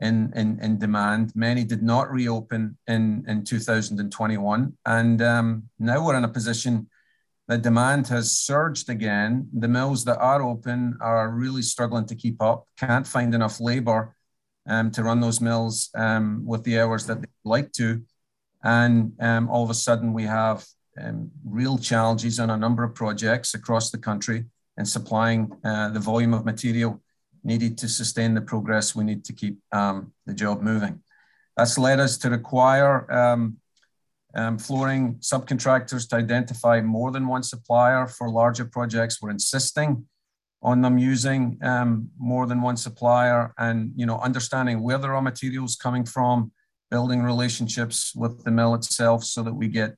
in, 0.00 0.32
in, 0.34 0.58
in 0.60 0.78
demand. 0.78 1.32
Many 1.34 1.64
did 1.64 1.82
not 1.82 2.10
reopen 2.10 2.76
in, 2.88 3.24
in 3.28 3.44
2021. 3.44 4.76
And 4.86 5.22
um, 5.22 5.64
now 5.78 6.04
we're 6.04 6.16
in 6.16 6.24
a 6.24 6.28
position 6.28 6.88
that 7.48 7.62
demand 7.62 8.08
has 8.08 8.38
surged 8.38 8.90
again. 8.90 9.48
The 9.52 9.68
mills 9.68 10.04
that 10.04 10.18
are 10.18 10.42
open 10.42 10.96
are 11.00 11.30
really 11.30 11.62
struggling 11.62 12.06
to 12.06 12.14
keep 12.14 12.42
up, 12.42 12.66
can't 12.78 13.06
find 13.06 13.34
enough 13.34 13.60
labor 13.60 14.13
um, 14.66 14.90
to 14.92 15.02
run 15.02 15.20
those 15.20 15.40
mills 15.40 15.90
um, 15.94 16.42
with 16.46 16.64
the 16.64 16.80
hours 16.80 17.06
that 17.06 17.20
they'd 17.20 17.28
like 17.44 17.72
to. 17.72 18.02
And 18.62 19.12
um, 19.20 19.48
all 19.50 19.62
of 19.62 19.70
a 19.70 19.74
sudden, 19.74 20.12
we 20.12 20.24
have 20.24 20.64
um, 21.00 21.30
real 21.44 21.76
challenges 21.78 22.40
on 22.40 22.50
a 22.50 22.56
number 22.56 22.82
of 22.82 22.94
projects 22.94 23.54
across 23.54 23.90
the 23.90 23.98
country 23.98 24.44
and 24.76 24.88
supplying 24.88 25.52
uh, 25.64 25.90
the 25.90 26.00
volume 26.00 26.34
of 26.34 26.44
material 26.44 27.02
needed 27.42 27.76
to 27.78 27.88
sustain 27.88 28.34
the 28.34 28.40
progress 28.40 28.94
we 28.94 29.04
need 29.04 29.24
to 29.24 29.32
keep 29.32 29.58
um, 29.72 30.12
the 30.26 30.32
job 30.32 30.62
moving. 30.62 31.00
That's 31.56 31.78
led 31.78 32.00
us 32.00 32.16
to 32.18 32.30
require 32.30 33.10
um, 33.12 33.58
um, 34.34 34.58
flooring 34.58 35.16
subcontractors 35.16 36.08
to 36.08 36.16
identify 36.16 36.80
more 36.80 37.10
than 37.10 37.28
one 37.28 37.42
supplier 37.42 38.06
for 38.06 38.28
larger 38.30 38.64
projects. 38.64 39.22
We're 39.22 39.30
insisting 39.30 40.06
on 40.64 40.80
them 40.80 40.98
using 40.98 41.58
um, 41.62 42.08
more 42.18 42.46
than 42.46 42.62
one 42.62 42.76
supplier 42.76 43.52
and 43.58 43.92
you 43.94 44.06
know 44.06 44.18
understanding 44.18 44.82
where 44.82 44.98
the 44.98 45.08
raw 45.08 45.20
materials 45.20 45.76
coming 45.76 46.04
from, 46.04 46.50
building 46.90 47.22
relationships 47.22 48.12
with 48.16 48.42
the 48.44 48.50
mill 48.50 48.74
itself 48.74 49.22
so 49.24 49.42
that 49.42 49.54
we 49.54 49.68
get 49.68 49.94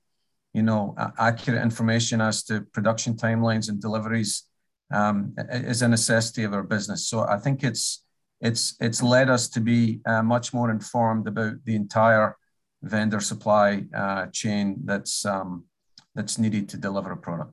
you 0.56 0.62
know, 0.62 0.94
accurate 1.18 1.60
information 1.60 2.22
as 2.22 2.42
to 2.42 2.62
production 2.72 3.14
timelines 3.14 3.68
and 3.68 3.78
deliveries 3.78 4.44
um, 4.90 5.34
is 5.50 5.82
a 5.82 5.88
necessity 5.88 6.44
of 6.44 6.54
our 6.54 6.62
business. 6.62 7.08
So 7.08 7.20
I 7.28 7.36
think 7.36 7.62
it's 7.62 8.02
it's 8.40 8.74
it's 8.80 9.02
led 9.02 9.28
us 9.28 9.48
to 9.50 9.60
be 9.60 10.00
uh, 10.06 10.22
much 10.22 10.54
more 10.54 10.70
informed 10.70 11.28
about 11.28 11.62
the 11.66 11.76
entire 11.76 12.38
vendor 12.82 13.20
supply 13.20 13.84
uh, 13.94 14.26
chain 14.32 14.76
that's 14.84 15.26
um, 15.26 15.66
that's 16.14 16.38
needed 16.38 16.70
to 16.70 16.78
deliver 16.78 17.12
a 17.12 17.18
product. 17.18 17.52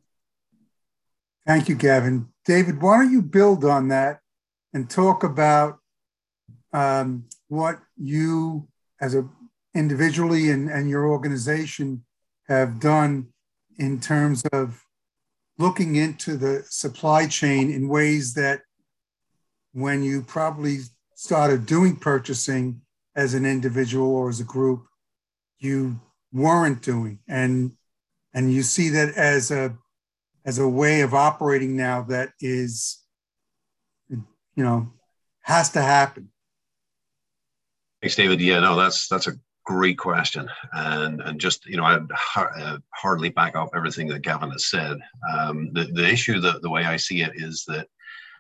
Thank 1.46 1.68
you, 1.68 1.76
Gavin. 1.76 2.33
David, 2.46 2.82
why 2.82 2.98
don't 2.98 3.12
you 3.12 3.22
build 3.22 3.64
on 3.64 3.88
that 3.90 4.20
and 4.74 4.90
talk 4.90 5.24
about 5.24 5.80
um, 6.74 7.26
what 7.48 7.80
you, 7.98 8.68
as 9.00 9.16
a 9.16 9.28
individually 9.76 10.52
and, 10.52 10.70
and 10.70 10.90
your 10.90 11.08
organization, 11.08 12.04
have 12.48 12.80
done 12.80 13.28
in 13.78 14.00
terms 14.00 14.44
of 14.52 14.84
looking 15.58 15.96
into 15.96 16.36
the 16.36 16.64
supply 16.70 17.28
chain 17.28 17.72
in 17.72 17.88
ways 17.88 18.34
that 18.34 18.62
when 19.72 20.04
you 20.04 20.22
probably 20.22 20.80
started 21.16 21.66
doing 21.66 21.96
purchasing 21.96 22.82
as 23.16 23.34
an 23.34 23.46
individual 23.46 24.08
or 24.08 24.30
as 24.30 24.40
a 24.40 24.44
group 24.44 24.86
you 25.64 26.00
weren't 26.32 26.82
doing. 26.82 27.20
And 27.28 27.72
and 28.34 28.52
you 28.52 28.64
see 28.64 28.90
that 28.90 29.14
as 29.16 29.52
a 29.52 29.78
as 30.46 30.60
a 30.60 30.68
way 30.68 31.02
of 31.02 31.14
operating 31.14 31.76
now 31.76 32.02
that 32.02 32.30
is 32.40 33.00
you 34.10 34.64
know 34.64 34.92
has 35.42 35.70
to 35.72 35.82
happen 35.82 36.30
thanks 38.02 38.16
david 38.16 38.40
yeah 38.42 38.60
no 38.60 38.76
that's 38.76 39.08
that's 39.08 39.28
a 39.28 39.34
great 39.66 39.98
question, 39.98 40.50
and 40.74 41.22
and 41.22 41.40
just 41.40 41.66
you 41.66 41.78
know 41.78 41.86
I'd 41.86 42.08
uh, 42.36 42.78
hardly 42.94 43.30
back 43.30 43.56
up 43.56 43.70
everything 43.76 44.08
that 44.08 44.22
Gavin 44.22 44.52
has 44.52 44.70
said. 44.70 44.98
Um, 45.34 45.72
the 45.74 45.86
the 45.86 46.08
issue, 46.08 46.40
the 46.40 46.60
the 46.62 46.70
way 46.70 46.86
I 46.86 46.98
see 46.98 47.22
it, 47.22 47.32
is 47.36 47.64
that 47.68 47.88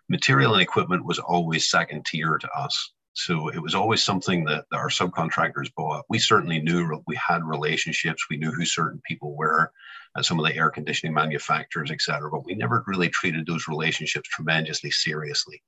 material 0.10 0.54
and 0.54 0.62
equipment 0.62 1.06
was 1.06 1.20
always 1.20 1.70
second 1.70 2.06
tier 2.06 2.38
to 2.38 2.50
us. 2.52 2.93
So 3.13 3.49
it 3.49 3.62
was 3.62 3.76
always 3.76 4.02
something 4.02 4.43
that, 4.45 4.65
that 4.71 4.78
our 4.78 4.89
subcontractors 4.89 5.73
bought. 5.76 6.06
We 6.10 6.17
certainly 6.17 6.60
knew 6.60 7.02
we 7.06 7.15
had 7.15 7.43
relationships. 7.43 8.26
We 8.30 8.38
knew 8.38 8.52
who 8.52 8.65
certain 8.65 9.02
people 9.08 9.36
were 9.36 9.71
at 10.17 10.26
some 10.26 10.39
of 10.39 10.45
the 10.45 10.56
air 10.56 10.69
conditioning 10.69 11.13
manufacturers, 11.13 11.91
et 11.91 12.02
cetera, 12.02 12.30
but 12.30 12.45
we 12.45 12.56
never 12.56 12.84
really 12.88 13.10
treated 13.10 13.45
those 13.45 13.67
relationships 13.67 14.30
tremendously 14.30 14.91
seriously. 14.91 15.62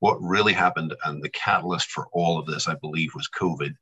What 0.00 0.20
really 0.20 0.52
happened 0.52 0.94
and 1.04 1.22
the 1.22 1.30
catalyst 1.30 1.90
for 1.90 2.06
all 2.12 2.38
of 2.38 2.46
this, 2.46 2.68
I 2.68 2.74
believe, 2.74 3.14
was 3.14 3.28
COVID 3.28 3.74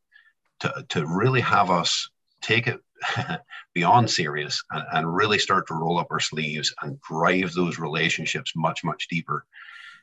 to, 0.60 0.86
to 0.88 1.06
really 1.06 1.40
have 1.42 1.70
us 1.70 2.08
take 2.40 2.66
it 2.66 2.80
beyond 3.74 4.10
serious 4.10 4.62
and, 4.70 4.84
and 4.92 5.16
really 5.16 5.38
start 5.38 5.66
to 5.68 5.74
roll 5.74 5.98
up 5.98 6.08
our 6.10 6.20
sleeves 6.20 6.74
and 6.82 7.00
drive 7.02 7.52
those 7.52 7.78
relationships 7.78 8.52
much, 8.56 8.82
much 8.82 9.08
deeper. 9.08 9.44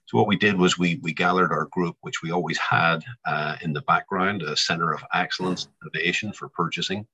So 0.05 0.17
what 0.17 0.27
we 0.27 0.35
did 0.35 0.57
was 0.57 0.77
we 0.77 0.99
we 1.01 1.13
gathered 1.13 1.51
our 1.51 1.65
group, 1.65 1.95
which 2.01 2.21
we 2.21 2.31
always 2.31 2.57
had 2.57 3.03
uh, 3.25 3.55
in 3.61 3.73
the 3.73 3.81
background, 3.81 4.41
a 4.41 4.55
center 4.55 4.93
of 4.93 5.03
excellence 5.13 5.67
innovation 5.81 6.33
for 6.33 6.49
purchasing. 6.49 7.07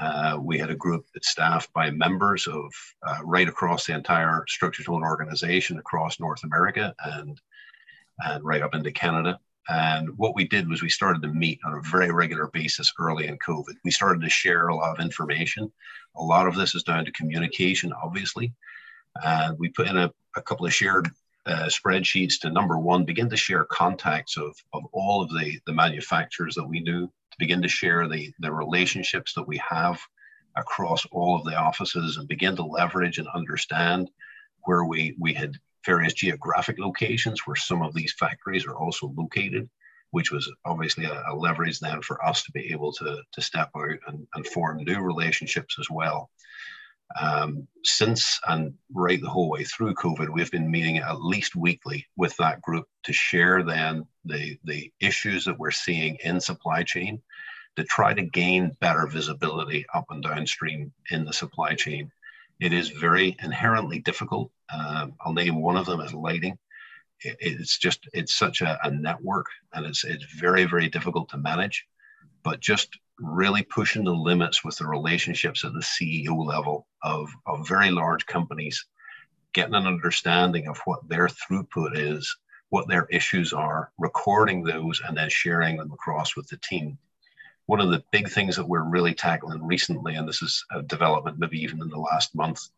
Uh, 0.00 0.38
we 0.40 0.56
had 0.56 0.70
a 0.70 0.76
group 0.76 1.04
that's 1.12 1.30
staffed 1.30 1.72
by 1.72 1.90
members 1.90 2.46
of 2.46 2.72
uh, 3.06 3.18
right 3.24 3.48
across 3.48 3.86
the 3.86 3.94
entire 3.94 4.44
structure 4.48 4.84
tone 4.84 5.02
organization 5.02 5.78
across 5.78 6.20
North 6.20 6.44
America 6.44 6.94
and 7.04 7.40
and 8.20 8.44
right 8.44 8.62
up 8.62 8.74
into 8.74 8.92
Canada. 8.92 9.38
And 9.68 10.08
what 10.16 10.34
we 10.34 10.48
did 10.48 10.68
was 10.68 10.82
we 10.82 10.88
started 10.88 11.22
to 11.22 11.28
meet 11.28 11.60
on 11.64 11.74
a 11.74 11.82
very 11.82 12.10
regular 12.10 12.48
basis 12.48 12.92
early 12.98 13.28
in 13.28 13.38
COVID. 13.38 13.74
We 13.84 13.90
started 13.90 14.22
to 14.22 14.28
share 14.28 14.68
a 14.68 14.74
lot 14.74 14.98
of 14.98 15.04
information. 15.04 15.70
A 16.16 16.22
lot 16.22 16.46
of 16.46 16.56
this 16.56 16.74
is 16.74 16.82
down 16.82 17.04
to 17.04 17.12
communication, 17.12 17.92
obviously. 17.92 18.52
And 19.22 19.58
we 19.58 19.68
put 19.68 19.88
in 19.88 19.96
a, 19.96 20.12
a 20.36 20.42
couple 20.42 20.66
of 20.66 20.74
shared 20.74 21.10
uh, 21.46 21.68
spreadsheets 21.68 22.38
to 22.40 22.50
number 22.50 22.78
one, 22.78 23.04
begin 23.04 23.28
to 23.30 23.36
share 23.36 23.64
contacts 23.64 24.36
of, 24.36 24.54
of 24.72 24.84
all 24.92 25.22
of 25.22 25.30
the, 25.30 25.58
the 25.66 25.72
manufacturers 25.72 26.54
that 26.54 26.66
we 26.66 26.80
knew, 26.80 27.06
to 27.06 27.36
begin 27.38 27.62
to 27.62 27.68
share 27.68 28.08
the, 28.08 28.32
the 28.40 28.52
relationships 28.52 29.32
that 29.34 29.46
we 29.46 29.60
have 29.68 30.00
across 30.56 31.06
all 31.12 31.36
of 31.36 31.44
the 31.44 31.56
offices 31.56 32.16
and 32.16 32.28
begin 32.28 32.56
to 32.56 32.64
leverage 32.64 33.18
and 33.18 33.28
understand 33.34 34.10
where 34.64 34.84
we, 34.84 35.16
we 35.18 35.32
had 35.32 35.56
various 35.86 36.12
geographic 36.12 36.78
locations 36.78 37.46
where 37.46 37.56
some 37.56 37.82
of 37.82 37.94
these 37.94 38.14
factories 38.18 38.66
are 38.66 38.76
also 38.76 39.12
located, 39.16 39.68
which 40.10 40.30
was 40.30 40.50
obviously 40.64 41.04
a, 41.04 41.22
a 41.28 41.34
leverage 41.34 41.78
then 41.80 42.02
for 42.02 42.22
us 42.24 42.42
to 42.42 42.52
be 42.52 42.70
able 42.72 42.92
to, 42.92 43.22
to 43.32 43.40
step 43.40 43.70
out 43.76 43.96
and, 44.08 44.26
and 44.34 44.46
form 44.48 44.84
new 44.84 45.00
relationships 45.00 45.76
as 45.78 45.88
well. 45.88 46.30
Um, 47.20 47.66
since 47.82 48.38
and 48.46 48.74
right 48.94 49.20
the 49.20 49.28
whole 49.28 49.50
way 49.50 49.64
through 49.64 49.94
COVID, 49.94 50.28
we've 50.28 50.50
been 50.50 50.70
meeting 50.70 50.98
at 50.98 51.22
least 51.22 51.56
weekly 51.56 52.06
with 52.16 52.36
that 52.36 52.62
group 52.62 52.86
to 53.04 53.12
share 53.12 53.62
then 53.62 54.06
the, 54.24 54.58
the 54.64 54.92
issues 55.00 55.44
that 55.46 55.58
we're 55.58 55.70
seeing 55.72 56.16
in 56.22 56.40
supply 56.40 56.82
chain 56.82 57.20
to 57.76 57.84
try 57.84 58.14
to 58.14 58.22
gain 58.22 58.76
better 58.80 59.06
visibility 59.06 59.86
up 59.94 60.04
and 60.10 60.22
downstream 60.22 60.92
in 61.10 61.24
the 61.24 61.32
supply 61.32 61.74
chain 61.74 62.12
it 62.60 62.74
is 62.74 62.90
very 62.90 63.36
inherently 63.42 64.00
difficult. 64.00 64.52
Um, 64.72 65.14
I'll 65.24 65.32
name 65.32 65.60
one 65.60 65.76
of 65.76 65.86
them 65.86 66.00
as 66.00 66.12
lighting. 66.12 66.58
It, 67.22 67.36
it's 67.40 67.78
just 67.78 68.06
it's 68.12 68.34
such 68.34 68.60
a, 68.60 68.78
a 68.84 68.90
network, 68.90 69.46
and 69.72 69.86
it's 69.86 70.04
it's 70.04 70.24
very 70.24 70.66
very 70.66 70.88
difficult 70.88 71.30
to 71.30 71.38
manage. 71.38 71.86
But 72.44 72.60
just 72.60 72.98
really 73.20 73.62
pushing 73.62 74.04
the 74.04 74.14
limits 74.14 74.64
with 74.64 74.76
the 74.76 74.86
relationships 74.86 75.64
at 75.64 75.72
the 75.72 75.80
CEO 75.80 76.44
level 76.44 76.86
of, 77.02 77.28
of 77.46 77.68
very 77.68 77.90
large 77.90 78.26
companies, 78.26 78.86
getting 79.52 79.74
an 79.74 79.86
understanding 79.86 80.68
of 80.68 80.78
what 80.84 81.08
their 81.08 81.28
throughput 81.28 81.96
is, 81.96 82.36
what 82.70 82.88
their 82.88 83.06
issues 83.10 83.52
are, 83.52 83.90
recording 83.98 84.62
those, 84.62 85.00
and 85.06 85.16
then 85.16 85.28
sharing 85.28 85.76
them 85.76 85.92
across 85.92 86.36
with 86.36 86.46
the 86.48 86.56
team 86.58 86.98
one 87.70 87.80
of 87.80 87.92
the 87.92 88.02
big 88.10 88.28
things 88.28 88.56
that 88.56 88.66
we're 88.66 88.82
really 88.82 89.14
tackling 89.14 89.64
recently, 89.64 90.16
and 90.16 90.28
this 90.28 90.42
is 90.42 90.64
a 90.72 90.82
development 90.82 91.38
maybe 91.38 91.62
even 91.62 91.80
in 91.80 91.88
the 91.88 91.96
last 91.96 92.34
month, 92.34 92.68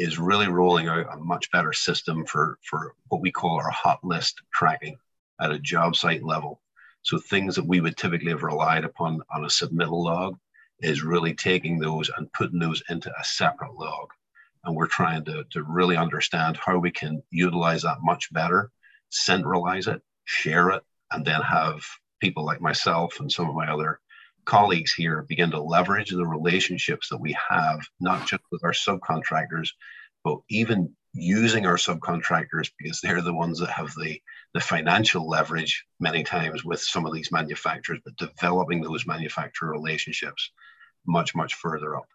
is 0.00 0.18
really 0.18 0.48
rolling 0.48 0.88
out 0.88 1.06
a 1.12 1.16
much 1.16 1.48
better 1.52 1.72
system 1.72 2.26
for, 2.26 2.58
for 2.68 2.96
what 3.06 3.20
we 3.20 3.30
call 3.30 3.56
our 3.56 3.70
hot 3.70 4.02
list 4.02 4.42
tracking 4.52 4.96
at 5.40 5.52
a 5.52 5.60
job 5.60 5.94
site 5.94 6.24
level. 6.24 6.60
So 7.06 7.18
things 7.18 7.54
that 7.54 7.64
we 7.64 7.80
would 7.80 7.96
typically 7.96 8.32
have 8.32 8.42
relied 8.42 8.84
upon 8.84 9.20
on 9.32 9.44
a 9.44 9.46
submittal 9.46 10.02
log 10.02 10.36
is 10.80 11.04
really 11.04 11.34
taking 11.34 11.78
those 11.78 12.10
and 12.16 12.32
putting 12.32 12.58
those 12.58 12.82
into 12.88 13.12
a 13.16 13.24
separate 13.24 13.74
log. 13.74 14.08
And 14.64 14.74
we're 14.74 14.88
trying 14.88 15.24
to, 15.26 15.44
to 15.52 15.62
really 15.62 15.96
understand 15.96 16.56
how 16.56 16.78
we 16.78 16.90
can 16.90 17.22
utilize 17.30 17.82
that 17.82 18.02
much 18.02 18.32
better, 18.32 18.72
centralize 19.10 19.86
it, 19.86 20.02
share 20.24 20.70
it, 20.70 20.82
and 21.12 21.24
then 21.24 21.42
have 21.42 21.80
people 22.20 22.44
like 22.44 22.60
myself 22.60 23.20
and 23.20 23.30
some 23.30 23.48
of 23.48 23.54
my 23.54 23.68
other 23.68 24.00
colleagues 24.44 24.92
here 24.92 25.24
begin 25.28 25.52
to 25.52 25.62
leverage 25.62 26.10
the 26.10 26.26
relationships 26.26 27.08
that 27.10 27.20
we 27.20 27.36
have, 27.48 27.86
not 28.00 28.26
just 28.26 28.42
with 28.50 28.64
our 28.64 28.72
subcontractors, 28.72 29.68
but 30.24 30.38
even 30.50 30.92
using 31.14 31.66
our 31.66 31.76
subcontractors 31.76 32.72
because 32.76 33.00
they're 33.00 33.22
the 33.22 33.32
ones 33.32 33.60
that 33.60 33.70
have 33.70 33.94
the, 33.94 34.20
the 34.56 34.60
financial 34.62 35.28
leverage 35.28 35.84
many 36.00 36.24
times 36.24 36.64
with 36.64 36.80
some 36.80 37.04
of 37.04 37.12
these 37.12 37.30
manufacturers, 37.30 38.00
but 38.02 38.16
developing 38.16 38.80
those 38.80 39.06
manufacturer 39.06 39.70
relationships 39.70 40.50
much, 41.06 41.34
much 41.34 41.54
further 41.54 41.94
up. 41.94 42.06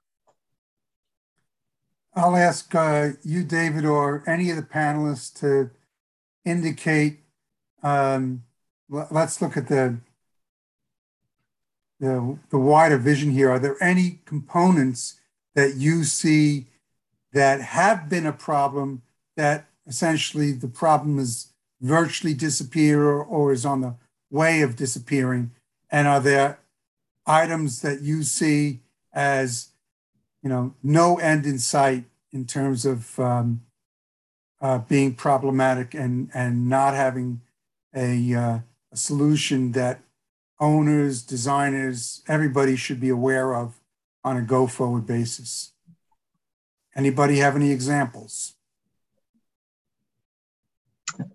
I'll 2.15 2.35
ask 2.35 2.73
uh, 2.73 3.09
you, 3.23 3.43
David, 3.43 3.85
or 3.85 4.23
any 4.27 4.49
of 4.49 4.55
the 4.55 4.63
panelists 4.63 5.31
to 5.41 5.69
indicate. 6.43 7.19
Um, 7.83 8.43
let's 8.89 9.39
look 9.39 9.55
at 9.55 9.67
the 9.67 9.99
the, 11.99 12.39
the 12.49 12.57
wider 12.57 12.97
vision 12.97 13.29
here, 13.29 13.51
are 13.51 13.59
there 13.59 13.81
any 13.81 14.21
components 14.25 15.19
that 15.53 15.75
you 15.75 16.03
see 16.03 16.65
that 17.31 17.61
have 17.61 18.09
been 18.09 18.25
a 18.25 18.33
problem 18.33 19.03
that 19.37 19.67
essentially 19.85 20.51
the 20.51 20.67
problem 20.67 21.19
is 21.19 21.50
virtually 21.81 22.33
disappear 22.33 23.03
or, 23.03 23.23
or 23.23 23.51
is 23.51 23.65
on 23.65 23.81
the 23.81 23.95
way 24.29 24.61
of 24.61 24.75
disappearing? 24.75 25.51
And 25.91 26.07
are 26.07 26.19
there 26.19 26.59
items 27.25 27.81
that 27.81 28.01
you 28.01 28.23
see 28.23 28.79
as, 29.13 29.69
you 30.41 30.49
know, 30.49 30.73
no 30.81 31.17
end 31.17 31.45
in 31.45 31.59
sight 31.59 32.05
in 32.31 32.45
terms 32.45 32.85
of 32.85 33.19
um, 33.19 33.61
uh, 34.61 34.77
being 34.79 35.15
problematic 35.15 35.93
and, 35.93 36.29
and 36.33 36.69
not 36.69 36.93
having 36.93 37.41
a, 37.93 38.33
uh, 38.33 38.59
a 38.91 38.97
solution 38.97 39.73
that 39.73 40.01
owners, 40.59 41.23
designers, 41.23 42.21
everybody 42.27 42.75
should 42.75 42.99
be 42.99 43.09
aware 43.09 43.55
of 43.55 43.81
on 44.23 44.37
a 44.37 44.41
go 44.41 44.67
forward 44.67 45.05
basis. 45.05 45.71
Anybody 46.95 47.37
have 47.37 47.55
any 47.55 47.71
examples? 47.71 48.53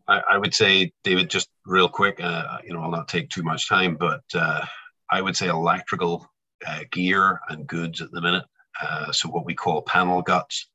I, 0.08 0.22
I 0.30 0.38
would 0.38 0.54
say, 0.54 0.92
David, 1.04 1.30
just 1.30 1.48
real 1.64 1.88
quick, 1.88 2.20
uh, 2.22 2.58
you 2.64 2.72
know, 2.72 2.82
I'll 2.82 2.90
not 2.90 3.08
take 3.08 3.30
too 3.30 3.42
much 3.42 3.68
time, 3.68 3.96
but 3.96 4.22
uh, 4.34 4.64
I 5.10 5.20
would 5.20 5.36
say 5.36 5.48
electrical 5.48 6.28
uh, 6.66 6.80
gear 6.90 7.40
and 7.48 7.66
goods 7.66 8.00
at 8.00 8.10
the 8.12 8.20
minute. 8.20 8.44
Uh, 8.80 9.12
so, 9.12 9.28
what 9.28 9.46
we 9.46 9.54
call 9.54 9.82
panel 9.82 10.22
guts 10.22 10.68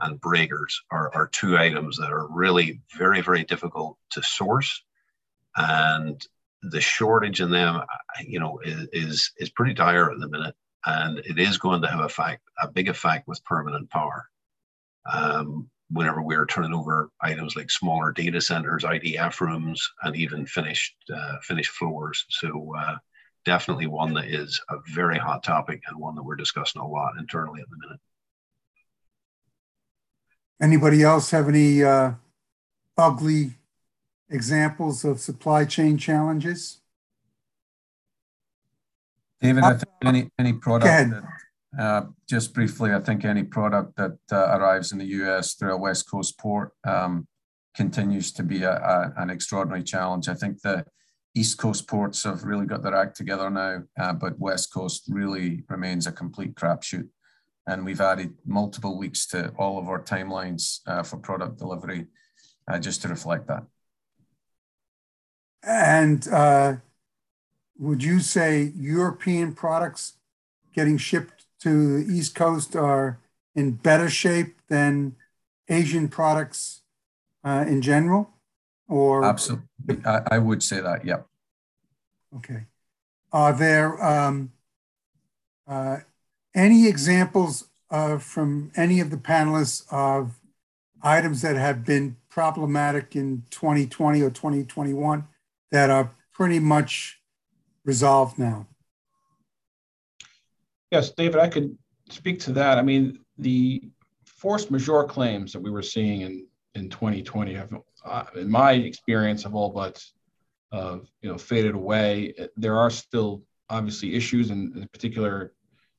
and 0.00 0.20
breakers 0.20 0.80
are, 0.90 1.12
are 1.14 1.28
two 1.28 1.56
items 1.56 1.96
that 1.98 2.12
are 2.12 2.28
really 2.28 2.80
very, 2.96 3.20
very 3.20 3.44
difficult 3.44 3.96
to 4.10 4.22
source 4.22 4.82
and 5.56 6.24
the 6.62 6.80
shortage 6.80 7.40
in 7.40 7.50
them, 7.50 7.82
you 8.24 8.40
know, 8.40 8.60
is, 8.64 9.32
is, 9.38 9.50
pretty 9.50 9.74
dire 9.74 10.10
at 10.10 10.18
the 10.18 10.28
minute, 10.28 10.54
and 10.86 11.18
it 11.18 11.38
is 11.38 11.58
going 11.58 11.82
to 11.82 11.88
have 11.88 12.00
a 12.00 12.08
fact, 12.08 12.42
a 12.60 12.68
big 12.68 12.88
effect 12.88 13.28
with 13.28 13.44
permanent 13.44 13.90
power. 13.90 14.28
Um, 15.10 15.70
whenever 15.90 16.22
we're 16.22 16.46
turning 16.46 16.74
over 16.74 17.10
items 17.20 17.56
like 17.56 17.70
smaller 17.70 18.12
data 18.12 18.40
centers, 18.40 18.84
IDF 18.84 19.40
rooms, 19.40 19.88
and 20.02 20.16
even 20.16 20.46
finished 20.46 20.94
uh, 21.14 21.36
finished 21.42 21.70
floors, 21.70 22.24
so 22.28 22.72
uh, 22.78 22.96
definitely 23.44 23.86
one 23.86 24.12
that 24.14 24.26
is 24.26 24.60
a 24.68 24.76
very 24.92 25.18
hot 25.18 25.42
topic 25.42 25.82
and 25.88 25.98
one 25.98 26.14
that 26.14 26.22
we're 26.22 26.36
discussing 26.36 26.82
a 26.82 26.86
lot 26.86 27.12
internally 27.18 27.60
at 27.60 27.68
the 27.70 27.76
minute. 27.80 28.00
Anybody 30.60 31.02
else 31.02 31.30
have 31.30 31.48
any 31.48 31.82
uh, 31.82 32.12
ugly 32.96 33.54
examples 34.28 35.04
of 35.04 35.20
supply 35.20 35.64
chain 35.64 35.96
challenges? 35.96 36.80
David, 39.40 39.62
I 39.62 39.74
think 39.74 39.88
any, 40.04 40.30
any 40.38 40.52
product 40.52 40.84
that, 41.10 41.22
uh, 41.76 42.02
just 42.28 42.54
briefly, 42.54 42.94
I 42.94 43.00
think 43.00 43.24
any 43.24 43.42
product 43.42 43.96
that 43.96 44.16
uh, 44.32 44.58
arrives 44.58 44.92
in 44.92 44.98
the 44.98 45.04
US 45.06 45.54
through 45.54 45.74
a 45.74 45.78
West 45.78 46.10
Coast 46.10 46.38
port 46.38 46.72
um, 46.84 47.26
continues 47.74 48.32
to 48.32 48.42
be 48.42 48.62
a, 48.62 48.72
a, 48.72 49.12
an 49.18 49.30
extraordinary 49.30 49.82
challenge. 49.82 50.28
I 50.28 50.34
think 50.34 50.60
the 50.62 50.86
East 51.34 51.58
Coast 51.58 51.86
ports 51.86 52.24
have 52.24 52.44
really 52.44 52.64
got 52.64 52.82
their 52.82 52.94
act 52.94 53.16
together 53.16 53.50
now, 53.50 53.82
uh, 54.00 54.12
but 54.14 54.38
West 54.38 54.72
Coast 54.72 55.04
really 55.08 55.62
remains 55.68 56.06
a 56.06 56.12
complete 56.12 56.54
crapshoot. 56.54 57.08
And 57.66 57.84
we've 57.84 58.00
added 58.00 58.32
multiple 58.46 58.96
weeks 58.96 59.26
to 59.28 59.50
all 59.58 59.78
of 59.78 59.88
our 59.88 60.02
timelines 60.02 60.80
uh, 60.86 61.02
for 61.02 61.18
product 61.18 61.58
delivery 61.58 62.06
uh, 62.66 62.78
just 62.78 63.02
to 63.02 63.08
reflect 63.08 63.46
that. 63.48 63.64
And 65.62 66.80
would 67.78 68.02
you 68.02 68.20
say 68.20 68.72
European 68.76 69.54
products 69.54 70.14
getting 70.74 70.96
shipped 70.96 71.37
to 71.60 72.02
the 72.04 72.12
East 72.12 72.34
Coast 72.34 72.76
are 72.76 73.18
in 73.54 73.72
better 73.72 74.08
shape 74.08 74.58
than 74.68 75.16
Asian 75.68 76.08
products 76.08 76.82
uh, 77.44 77.64
in 77.66 77.82
general? 77.82 78.30
Or 78.88 79.24
absolutely, 79.24 79.66
I, 80.04 80.22
I, 80.32 80.38
would 80.38 80.62
say 80.62 80.80
that. 80.80 81.04
Yeah. 81.04 81.20
Okay. 82.36 82.64
Are 83.32 83.52
there 83.52 84.02
um, 84.02 84.52
uh, 85.66 85.98
any 86.54 86.88
examples 86.88 87.68
uh, 87.90 88.18
from 88.18 88.72
any 88.76 89.00
of 89.00 89.10
the 89.10 89.16
panelists 89.16 89.84
of 89.92 90.38
items 91.02 91.42
that 91.42 91.56
have 91.56 91.84
been 91.84 92.16
problematic 92.30 93.14
in 93.14 93.42
2020 93.50 94.22
or 94.22 94.30
2021 94.30 95.26
that 95.70 95.90
are 95.90 96.10
pretty 96.32 96.58
much 96.58 97.20
resolved 97.84 98.38
now? 98.38 98.66
Yes, 100.90 101.10
David, 101.10 101.40
I 101.40 101.48
could 101.48 101.76
speak 102.10 102.40
to 102.40 102.52
that. 102.52 102.78
I 102.78 102.82
mean, 102.82 103.18
the 103.36 103.82
force 104.24 104.70
majeure 104.70 105.04
claims 105.04 105.52
that 105.52 105.60
we 105.60 105.70
were 105.70 105.82
seeing 105.82 106.22
in, 106.22 106.46
in 106.74 106.88
2020 106.88 107.54
have, 107.54 107.74
uh, 108.04 108.24
in 108.36 108.50
my 108.50 108.72
experience, 108.72 109.42
have 109.42 109.54
all 109.54 109.70
but 109.70 110.02
uh, 110.72 110.98
you 111.22 111.30
know 111.30 111.38
faded 111.38 111.74
away. 111.74 112.34
There 112.56 112.78
are 112.78 112.90
still 112.90 113.42
obviously 113.70 114.14
issues 114.14 114.50
in, 114.50 114.72
in 114.76 114.88
particular 114.88 115.52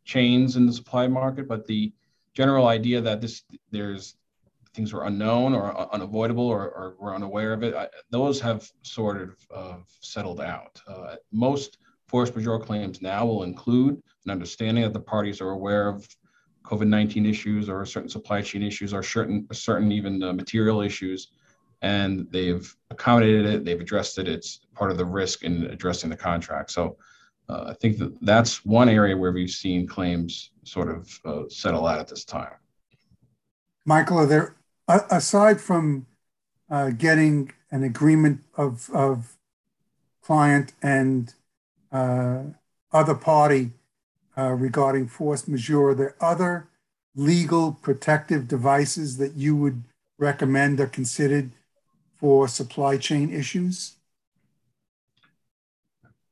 chains 0.06 0.56
in 0.56 0.65
the 0.65 0.73
supply 0.73 1.08
market, 1.08 1.47
but 1.47 1.67
the 1.67 1.93
general 2.34 2.67
idea 2.67 3.02
that 3.02 3.21
this 3.21 3.43
there's 3.71 4.15
things 4.73 4.93
were 4.93 5.06
unknown 5.06 5.54
or 5.54 5.93
unavoidable 5.93 6.47
or, 6.47 6.69
or 6.69 6.95
we're 6.99 7.15
unaware 7.15 7.54
of 7.54 7.63
it, 7.63 7.73
I, 7.73 7.88
those 8.12 8.39
have 8.39 8.69
sort 8.84 9.19
of 9.21 9.36
uh, 9.54 9.78
settled 9.99 10.39
out. 10.39 10.80
Uh, 10.88 11.15
most 11.32 11.80
force 12.09 12.33
majeure 12.35 12.59
claims 12.59 13.01
now 13.01 13.25
will 13.25 13.43
include 13.43 14.01
an 14.25 14.31
understanding 14.31 14.83
that 14.83 14.93
the 14.93 14.99
parties 14.99 15.39
are 15.41 15.51
aware 15.51 15.87
of 15.87 16.07
COVID-19 16.63 17.29
issues 17.29 17.69
or 17.69 17.85
certain 17.85 18.09
supply 18.09 18.41
chain 18.41 18.63
issues 18.63 18.93
or 18.93 19.03
certain, 19.03 19.47
certain 19.51 19.91
even 19.91 20.21
uh, 20.21 20.33
material 20.33 20.81
issues, 20.81 21.29
and 21.81 22.27
they've 22.31 22.75
accommodated 22.89 23.45
it, 23.45 23.65
they've 23.65 23.79
addressed 23.79 24.17
it, 24.17 24.27
it's 24.27 24.61
part 24.75 24.91
of 24.91 24.97
the 24.97 25.05
risk 25.05 25.43
in 25.43 25.65
addressing 25.65 26.09
the 26.09 26.17
contract. 26.17 26.71
So 26.71 26.97
uh, 27.47 27.65
I 27.67 27.73
think 27.73 27.97
that 27.99 28.19
that's 28.21 28.65
one 28.65 28.89
area 28.89 29.15
where 29.15 29.31
we've 29.31 29.49
seen 29.49 29.87
claims 29.87 30.51
sort 30.63 30.89
of 30.89 31.19
uh, 31.25 31.43
settle 31.49 31.87
out 31.87 31.99
at 31.99 32.07
this 32.07 32.25
time. 32.25 32.53
Michael, 33.85 34.19
are 34.19 34.25
there 34.25 34.55
aside 35.09 35.61
from 35.61 36.05
uh, 36.69 36.89
getting 36.89 37.51
an 37.71 37.83
agreement 37.83 38.41
of, 38.57 38.89
of 38.91 39.37
client 40.21 40.73
and 40.81 41.33
other 41.91 43.15
party 43.15 43.71
uh, 44.38 44.52
regarding 44.52 45.08
force 45.08 45.47
majeure, 45.47 45.89
are 45.89 45.95
there 45.95 46.15
other 46.21 46.69
legal 47.15 47.73
protective 47.73 48.47
devices 48.47 49.17
that 49.17 49.34
you 49.34 49.56
would 49.56 49.84
recommend 50.17 50.80
are 50.80 50.88
considered 50.88 51.52
for 52.17 52.47
supply 52.47 52.97
chain 52.97 53.32
issues? 53.32 53.95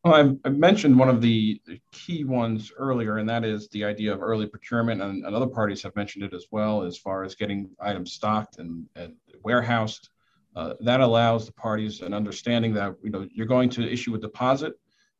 Well, 0.03 0.37
I, 0.45 0.49
mentioned 0.49 0.97
one 0.97 1.09
of 1.09 1.21
the, 1.21 1.59
key 1.91 2.23
ones 2.23 2.71
earlier, 2.77 3.17
and 3.17 3.27
that 3.27 3.43
is 3.43 3.67
the 3.69 3.83
idea 3.83 4.13
of 4.13 4.21
early 4.21 4.45
procurement, 4.45 5.01
and, 5.01 5.25
and, 5.25 5.35
other 5.35 5.47
parties 5.47 5.83
have 5.83 5.95
mentioned 5.97 6.23
it 6.23 6.33
as 6.33 6.45
well, 6.49 6.83
as 6.83 6.97
far 6.97 7.25
as 7.25 7.35
getting 7.35 7.69
items 7.81 8.13
stocked 8.13 8.59
and, 8.59 8.85
and 8.95 9.15
warehoused. 9.43 10.09
Uh, 10.55 10.75
that 10.79 11.01
allows 11.01 11.45
the 11.45 11.51
parties 11.51 12.01
an 12.01 12.13
understanding 12.13 12.73
that 12.73 12.95
you 13.03 13.09
know 13.09 13.27
you're 13.33 13.45
going 13.45 13.69
to 13.69 13.91
issue 13.91 14.15
a 14.15 14.17
deposit. 14.17 14.73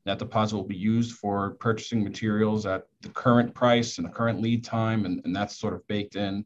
That 0.08 0.20
deposit 0.20 0.56
will 0.56 0.64
be 0.64 0.78
used 0.78 1.18
for 1.18 1.56
purchasing 1.56 2.02
materials 2.02 2.66
at 2.66 2.86
the 3.02 3.10
current 3.10 3.54
price 3.54 3.98
and 3.98 4.08
the 4.08 4.12
current 4.12 4.42
lead 4.42 4.64
time, 4.64 5.06
and, 5.06 5.20
and 5.26 5.36
that's 5.36 5.60
sort 5.60 5.74
of 5.74 5.86
baked 5.90 6.16
in. 6.16 6.46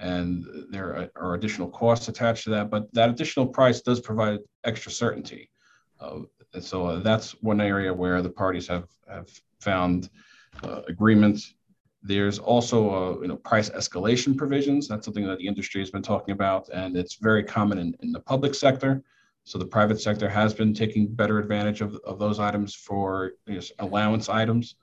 And 0.00 0.44
there 0.70 1.08
are 1.14 1.34
additional 1.34 1.70
costs 1.70 2.08
attached 2.08 2.42
to 2.44 2.50
that, 2.50 2.68
but 2.68 2.92
that 2.94 3.08
additional 3.08 3.46
price 3.46 3.80
does 3.80 4.00
provide 4.00 4.40
extra 4.64 4.90
certainty. 4.90 5.50
Uh, 6.00 6.22
and 6.52 6.64
so 6.64 6.84
uh, 6.84 6.98
that's 6.98 7.30
one 7.42 7.60
area 7.60 7.94
where 7.94 8.22
the 8.22 8.28
parties 8.28 8.66
have, 8.66 8.88
have 9.08 9.30
found 9.60 10.10
uh, 10.64 10.80
agreements. 10.88 11.54
There's 12.02 12.40
also 12.40 12.90
uh, 12.90 13.20
you 13.20 13.28
know 13.28 13.36
price 13.36 13.70
escalation 13.70 14.36
provisions. 14.36 14.88
That's 14.88 15.04
something 15.04 15.28
that 15.28 15.38
the 15.38 15.46
industry 15.46 15.80
has 15.80 15.92
been 15.92 16.02
talking 16.02 16.32
about, 16.32 16.68
and 16.70 16.96
it's 16.96 17.14
very 17.14 17.44
common 17.44 17.78
in, 17.78 17.94
in 18.02 18.10
the 18.10 18.20
public 18.20 18.52
sector. 18.52 19.04
So 19.46 19.58
the 19.58 19.64
private 19.64 20.00
sector 20.00 20.28
has 20.28 20.52
been 20.52 20.74
taking 20.74 21.06
better 21.06 21.38
advantage 21.38 21.80
of, 21.80 21.94
of 22.04 22.18
those 22.18 22.40
items 22.40 22.74
for 22.74 23.34
you 23.46 23.54
know, 23.54 23.60
allowance 23.78 24.28
items, 24.28 24.74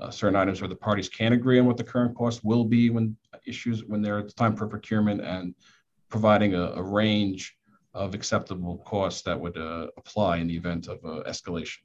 uh, 0.00 0.10
certain 0.10 0.34
items 0.34 0.60
where 0.60 0.68
the 0.68 0.74
parties 0.74 1.08
can 1.08 1.34
agree 1.34 1.60
on 1.60 1.66
what 1.66 1.76
the 1.76 1.84
current 1.84 2.16
cost 2.16 2.44
will 2.44 2.64
be 2.64 2.90
when 2.90 3.16
issues 3.46 3.84
when 3.84 4.02
there's 4.02 4.34
time 4.34 4.56
for 4.56 4.66
procurement 4.66 5.20
and 5.20 5.54
providing 6.08 6.56
a, 6.56 6.72
a 6.72 6.82
range 6.82 7.56
of 7.94 8.12
acceptable 8.12 8.78
costs 8.78 9.22
that 9.22 9.38
would 9.38 9.56
uh, 9.56 9.86
apply 9.96 10.38
in 10.38 10.48
the 10.48 10.56
event 10.56 10.88
of 10.88 10.98
uh, 11.04 11.22
escalation. 11.30 11.78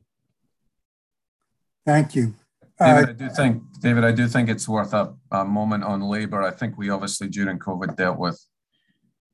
Thank 1.86 2.16
you. 2.16 2.34
David, 2.80 3.10
uh, 3.10 3.12
I 3.12 3.14
do 3.14 3.30
think 3.30 3.64
David, 3.80 4.04
I 4.04 4.12
do 4.12 4.28
think 4.28 4.50
it's 4.50 4.68
worth 4.68 4.96
a, 4.96 5.14
a, 5.30 5.46
moment 5.46 5.84
on 5.84 6.02
labor. 6.02 6.42
I 6.42 6.50
think 6.50 6.80
we 6.80 6.90
obviously 6.90 7.30
during 7.30 7.60
COVID 7.60 7.96
dealt 7.96 8.18
with, 8.18 8.44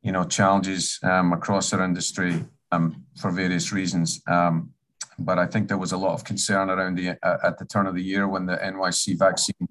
you 0.02 0.12
know, 0.12 0.26
challenges 0.26 1.00
um, 1.02 1.32
across 1.32 1.72
our 1.72 1.82
industry 1.82 2.44
um, 2.72 3.04
for 3.20 3.32
various 3.32 3.72
reasons. 3.72 4.22
Um, 4.28 4.72
but 5.18 5.38
I 5.38 5.46
think 5.46 5.68
there 5.68 5.78
was 5.78 5.92
a 5.92 5.98
lot 5.98 6.14
of 6.14 6.24
concern 6.24 6.70
around 6.70 6.96
the 6.96 7.10
uh, 7.22 7.38
at 7.44 7.58
the 7.58 7.66
turn 7.66 7.88
of 7.88 7.96
the 7.96 8.04
year 8.04 8.28
when 8.28 8.46
the 8.46 8.58
NYC 8.58 9.18
vaccine 9.18 9.68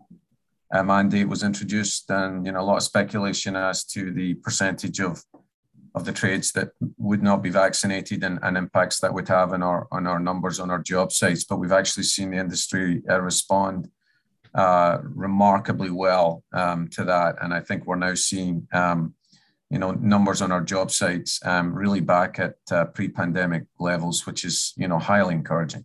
uh, 0.74 0.82
mandate 0.82 1.28
was 1.28 1.42
introduced, 1.42 2.10
and 2.10 2.44
you 2.44 2.52
know, 2.52 2.60
a 2.60 2.62
lot 2.62 2.76
of 2.76 2.82
speculation 2.82 3.56
as 3.56 3.84
to 3.84 4.12
the 4.12 4.34
percentage 4.34 5.00
of 5.00 5.22
of 5.94 6.04
the 6.04 6.12
trades 6.12 6.52
that 6.52 6.70
would 6.98 7.22
not 7.22 7.42
be 7.42 7.48
vaccinated 7.50 8.22
and, 8.22 8.38
and 8.42 8.56
impacts 8.56 9.00
that 9.00 9.12
would 9.12 9.28
have 9.28 9.52
on 9.52 9.62
our 9.62 9.88
on 9.90 10.06
our 10.06 10.20
numbers 10.20 10.60
on 10.60 10.70
our 10.70 10.82
job 10.82 11.12
sites. 11.12 11.44
But 11.44 11.58
we've 11.58 11.72
actually 11.72 12.04
seen 12.04 12.30
the 12.30 12.38
industry 12.38 13.02
uh, 13.08 13.20
respond 13.20 13.90
uh, 14.54 14.98
remarkably 15.02 15.90
well 15.90 16.44
um, 16.52 16.88
to 16.88 17.04
that, 17.04 17.36
and 17.40 17.54
I 17.54 17.60
think 17.60 17.86
we're 17.86 17.96
now 17.96 18.14
seeing 18.14 18.68
um, 18.72 19.14
you 19.70 19.78
know 19.78 19.92
numbers 19.92 20.40
on 20.42 20.52
our 20.52 20.62
job 20.62 20.90
sites 20.90 21.40
um, 21.44 21.74
really 21.74 22.00
back 22.00 22.38
at 22.38 22.56
uh, 22.70 22.86
pre-pandemic 22.86 23.64
levels, 23.78 24.26
which 24.26 24.44
is 24.44 24.72
you 24.76 24.88
know 24.88 24.98
highly 24.98 25.34
encouraging. 25.34 25.84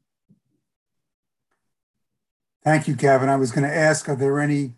Thank 2.63 2.87
you, 2.87 2.95
Kevin. 2.95 3.29
I 3.29 3.35
was 3.35 3.51
going 3.51 3.67
to 3.67 3.75
ask: 3.75 4.07
Are 4.07 4.15
there 4.15 4.39
any 4.39 4.73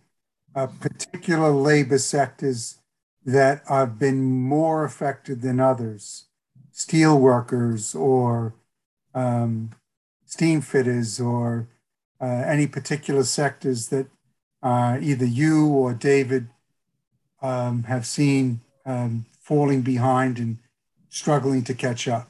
uh, 0.55 0.67
particular 0.67 1.51
labor 1.51 1.97
sectors? 1.97 2.79
that 3.25 3.63
have 3.67 3.97
been 3.97 4.23
more 4.23 4.85
affected 4.85 5.41
than 5.41 5.59
others, 5.59 6.25
steel 6.71 7.19
workers 7.19 7.95
or 7.95 8.53
um, 9.15 9.71
steam 10.25 10.61
fitters 10.61 11.19
or 11.19 11.67
uh, 12.21 12.43
any 12.45 12.67
particular 12.67 13.23
sectors 13.23 13.87
that 13.87 14.07
uh, 14.61 14.97
either 15.01 15.25
you 15.25 15.67
or 15.67 15.93
David 15.93 16.49
um, 17.41 17.83
have 17.83 18.05
seen 18.05 18.61
um, 18.85 19.25
falling 19.39 19.81
behind 19.81 20.37
and 20.37 20.57
struggling 21.09 21.63
to 21.63 21.73
catch 21.73 22.07
up? 22.07 22.29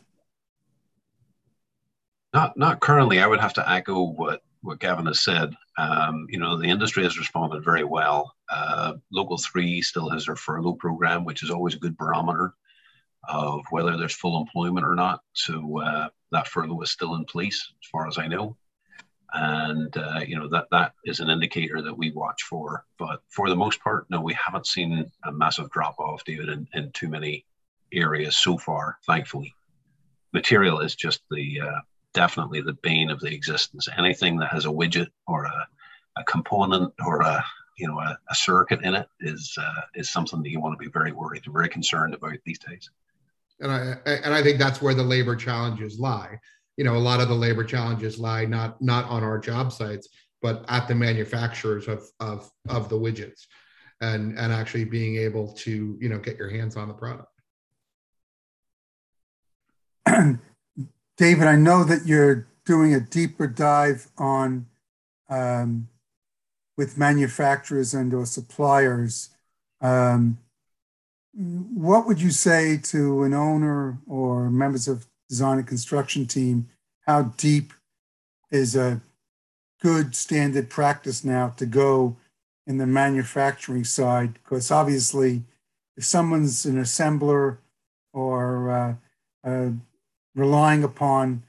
Not, 2.34 2.58
not 2.58 2.82
currently. 2.82 3.20
I 3.20 3.28
would 3.28 3.40
have 3.40 3.54
to 3.54 3.70
echo 3.70 4.02
what 4.02 4.42
what 4.66 4.80
Gavin 4.80 5.06
has 5.06 5.22
said. 5.22 5.56
Um, 5.78 6.26
you 6.30 6.40
know, 6.40 6.58
the 6.58 6.68
industry 6.70 7.04
has 7.04 7.20
responded 7.20 7.64
very 7.64 7.84
well. 7.84 8.34
Uh, 8.50 8.94
Local 9.12 9.38
3 9.38 9.82
still 9.82 10.10
has 10.10 10.26
their 10.26 10.36
furlough 10.36 10.74
program, 10.74 11.24
which 11.24 11.44
is 11.44 11.52
always 11.52 11.76
a 11.76 11.80
good 11.80 11.96
barometer 11.96 12.54
of 13.28 13.62
whether 13.70 13.96
there's 13.96 14.16
full 14.16 14.40
employment 14.42 14.86
or 14.86 14.96
not. 14.96 15.22
So 15.34 15.82
uh, 15.82 16.10
that 16.32 16.48
furlough 16.48 16.82
is 16.82 16.92
still 16.92 17.16
in 17.16 17.26
place, 17.26 17.72
as 17.82 17.90
far 17.92 18.08
as 18.08 18.18
I 18.18 18.28
know. 18.28 18.58
And, 19.38 19.96
uh, 19.98 20.22
you 20.26 20.40
know, 20.40 20.48
that, 20.48 20.68
that 20.72 20.94
is 21.04 21.20
an 21.20 21.30
indicator 21.30 21.82
that 21.82 21.98
we 21.98 22.12
watch 22.12 22.44
for. 22.44 22.86
But 22.98 23.22
for 23.28 23.50
the 23.50 23.56
most 23.56 23.82
part, 23.82 24.06
no, 24.10 24.22
we 24.22 24.34
haven't 24.34 24.66
seen 24.66 25.12
a 25.26 25.32
massive 25.32 25.70
drop 25.72 26.00
off, 26.00 26.24
David, 26.24 26.48
in, 26.48 26.68
in 26.74 26.90
too 26.92 27.10
many 27.10 27.46
areas 27.92 28.38
so 28.38 28.58
far, 28.58 28.98
thankfully. 29.06 29.54
Material 30.32 30.80
is 30.80 30.96
just 30.96 31.22
the 31.30 31.60
uh, 31.60 31.80
definitely 32.14 32.62
the 32.62 32.78
bane 32.82 33.10
of 33.10 33.20
the 33.20 33.34
existence. 33.34 33.90
Anything 33.98 34.38
that 34.38 34.52
has 34.52 34.66
a 34.66 34.70
widget 34.70 35.08
or 35.28 35.44
a, 35.44 35.68
a 36.18 36.24
component 36.24 36.94
or 37.06 37.20
a 37.22 37.44
you 37.78 37.88
know 37.88 38.00
a, 38.00 38.18
a 38.30 38.36
circuit 38.36 38.82
in 38.84 38.96
it 38.96 39.08
is 39.20 39.54
uh, 39.58 39.82
is 39.96 40.10
something 40.10 40.42
that 40.44 40.50
you 40.50 40.62
want 40.62 40.80
to 40.80 40.84
be 40.84 40.92
very 40.92 41.12
worried 41.12 41.44
very 41.52 41.70
concerned 41.70 42.14
about 42.14 42.38
these 42.46 42.60
days. 42.60 42.90
And 43.60 43.72
I 43.72 43.96
and 44.06 44.34
I 44.34 44.42
think 44.42 44.60
that's 44.60 44.82
where 44.82 44.94
the 44.94 45.04
labor 45.04 45.36
challenges 45.36 46.00
lie. 46.00 46.40
You 46.78 46.84
know, 46.84 46.96
a 46.96 46.98
lot 46.98 47.22
of 47.22 47.30
the 47.30 47.36
labor 47.36 47.64
challenges 47.64 48.20
lie 48.20 48.46
not 48.46 48.82
not 48.82 49.06
on 49.06 49.24
our 49.24 49.40
job 49.40 49.72
sites, 49.72 50.10
but 50.42 50.66
at 50.68 50.88
the 50.88 50.96
manufacturers 50.96 51.88
of 51.88 52.04
of 52.20 52.50
of 52.70 52.90
the 52.90 52.98
widgets, 52.98 53.48
and 54.02 54.38
and 54.38 54.52
actually 54.52 54.86
being 54.86 55.16
able 55.16 55.54
to 55.54 55.98
you 56.00 56.10
know 56.10 56.20
get 56.20 56.38
your 56.38 56.50
hands 56.50 56.76
on 56.76 56.88
the 56.88 56.94
product. 56.94 57.30
David, 61.18 61.48
I 61.48 61.56
know 61.56 61.84
that 61.84 62.06
you're 62.06 62.48
doing 62.66 62.94
a 62.94 63.00
deeper 63.00 63.48
dive 63.48 64.08
on 64.18 64.66
um, 65.30 65.88
with 66.78 66.98
manufacturers 66.98 67.94
and 67.94 68.14
or 68.14 68.26
suppliers. 68.26 69.30
Um, 69.82 70.40
what 71.34 72.08
would 72.08 72.22
you 72.22 72.32
say 72.32 72.78
to 72.78 73.24
an 73.24 73.34
owner 73.34 74.00
or 74.08 74.50
members 74.50 74.88
of 74.88 75.08
design 75.30 75.58
and 75.58 75.68
construction 75.68 76.26
team? 76.26 76.70
How 77.08 77.24
deep 77.38 77.74
is 78.52 78.76
a 78.76 79.02
good 79.82 80.16
standard 80.16 80.70
practice 80.70 81.24
now 81.24 81.50
to 81.58 81.66
go 81.66 82.18
in 82.68 82.78
the 82.78 82.88
manufacturing 82.88 83.84
side? 83.84 84.34
Because 84.34 84.72
obviously, 84.72 85.44
if 85.98 86.04
someone's 86.04 86.66
an 86.66 86.76
assembler 86.76 87.58
or 88.14 88.72
uh, 88.72 88.96
uh, 89.48 89.70
relying 90.34 90.84
upon 90.84 91.44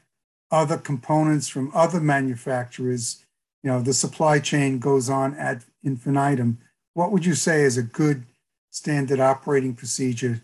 other 0.50 0.76
components 0.76 1.48
from 1.48 1.72
other 1.74 2.00
manufacturers, 2.00 3.24
you 3.62 3.70
know, 3.70 3.80
the 3.80 3.92
supply 3.92 4.38
chain 4.38 4.78
goes 4.78 5.10
on 5.10 5.34
ad 5.34 5.64
infinitum. 5.82 6.58
What 6.94 7.10
would 7.12 7.26
you 7.26 7.34
say 7.34 7.62
is 7.62 7.76
a 7.76 7.82
good 7.82 8.24
standard 8.70 9.20
operating 9.20 9.74
procedure 9.74 10.42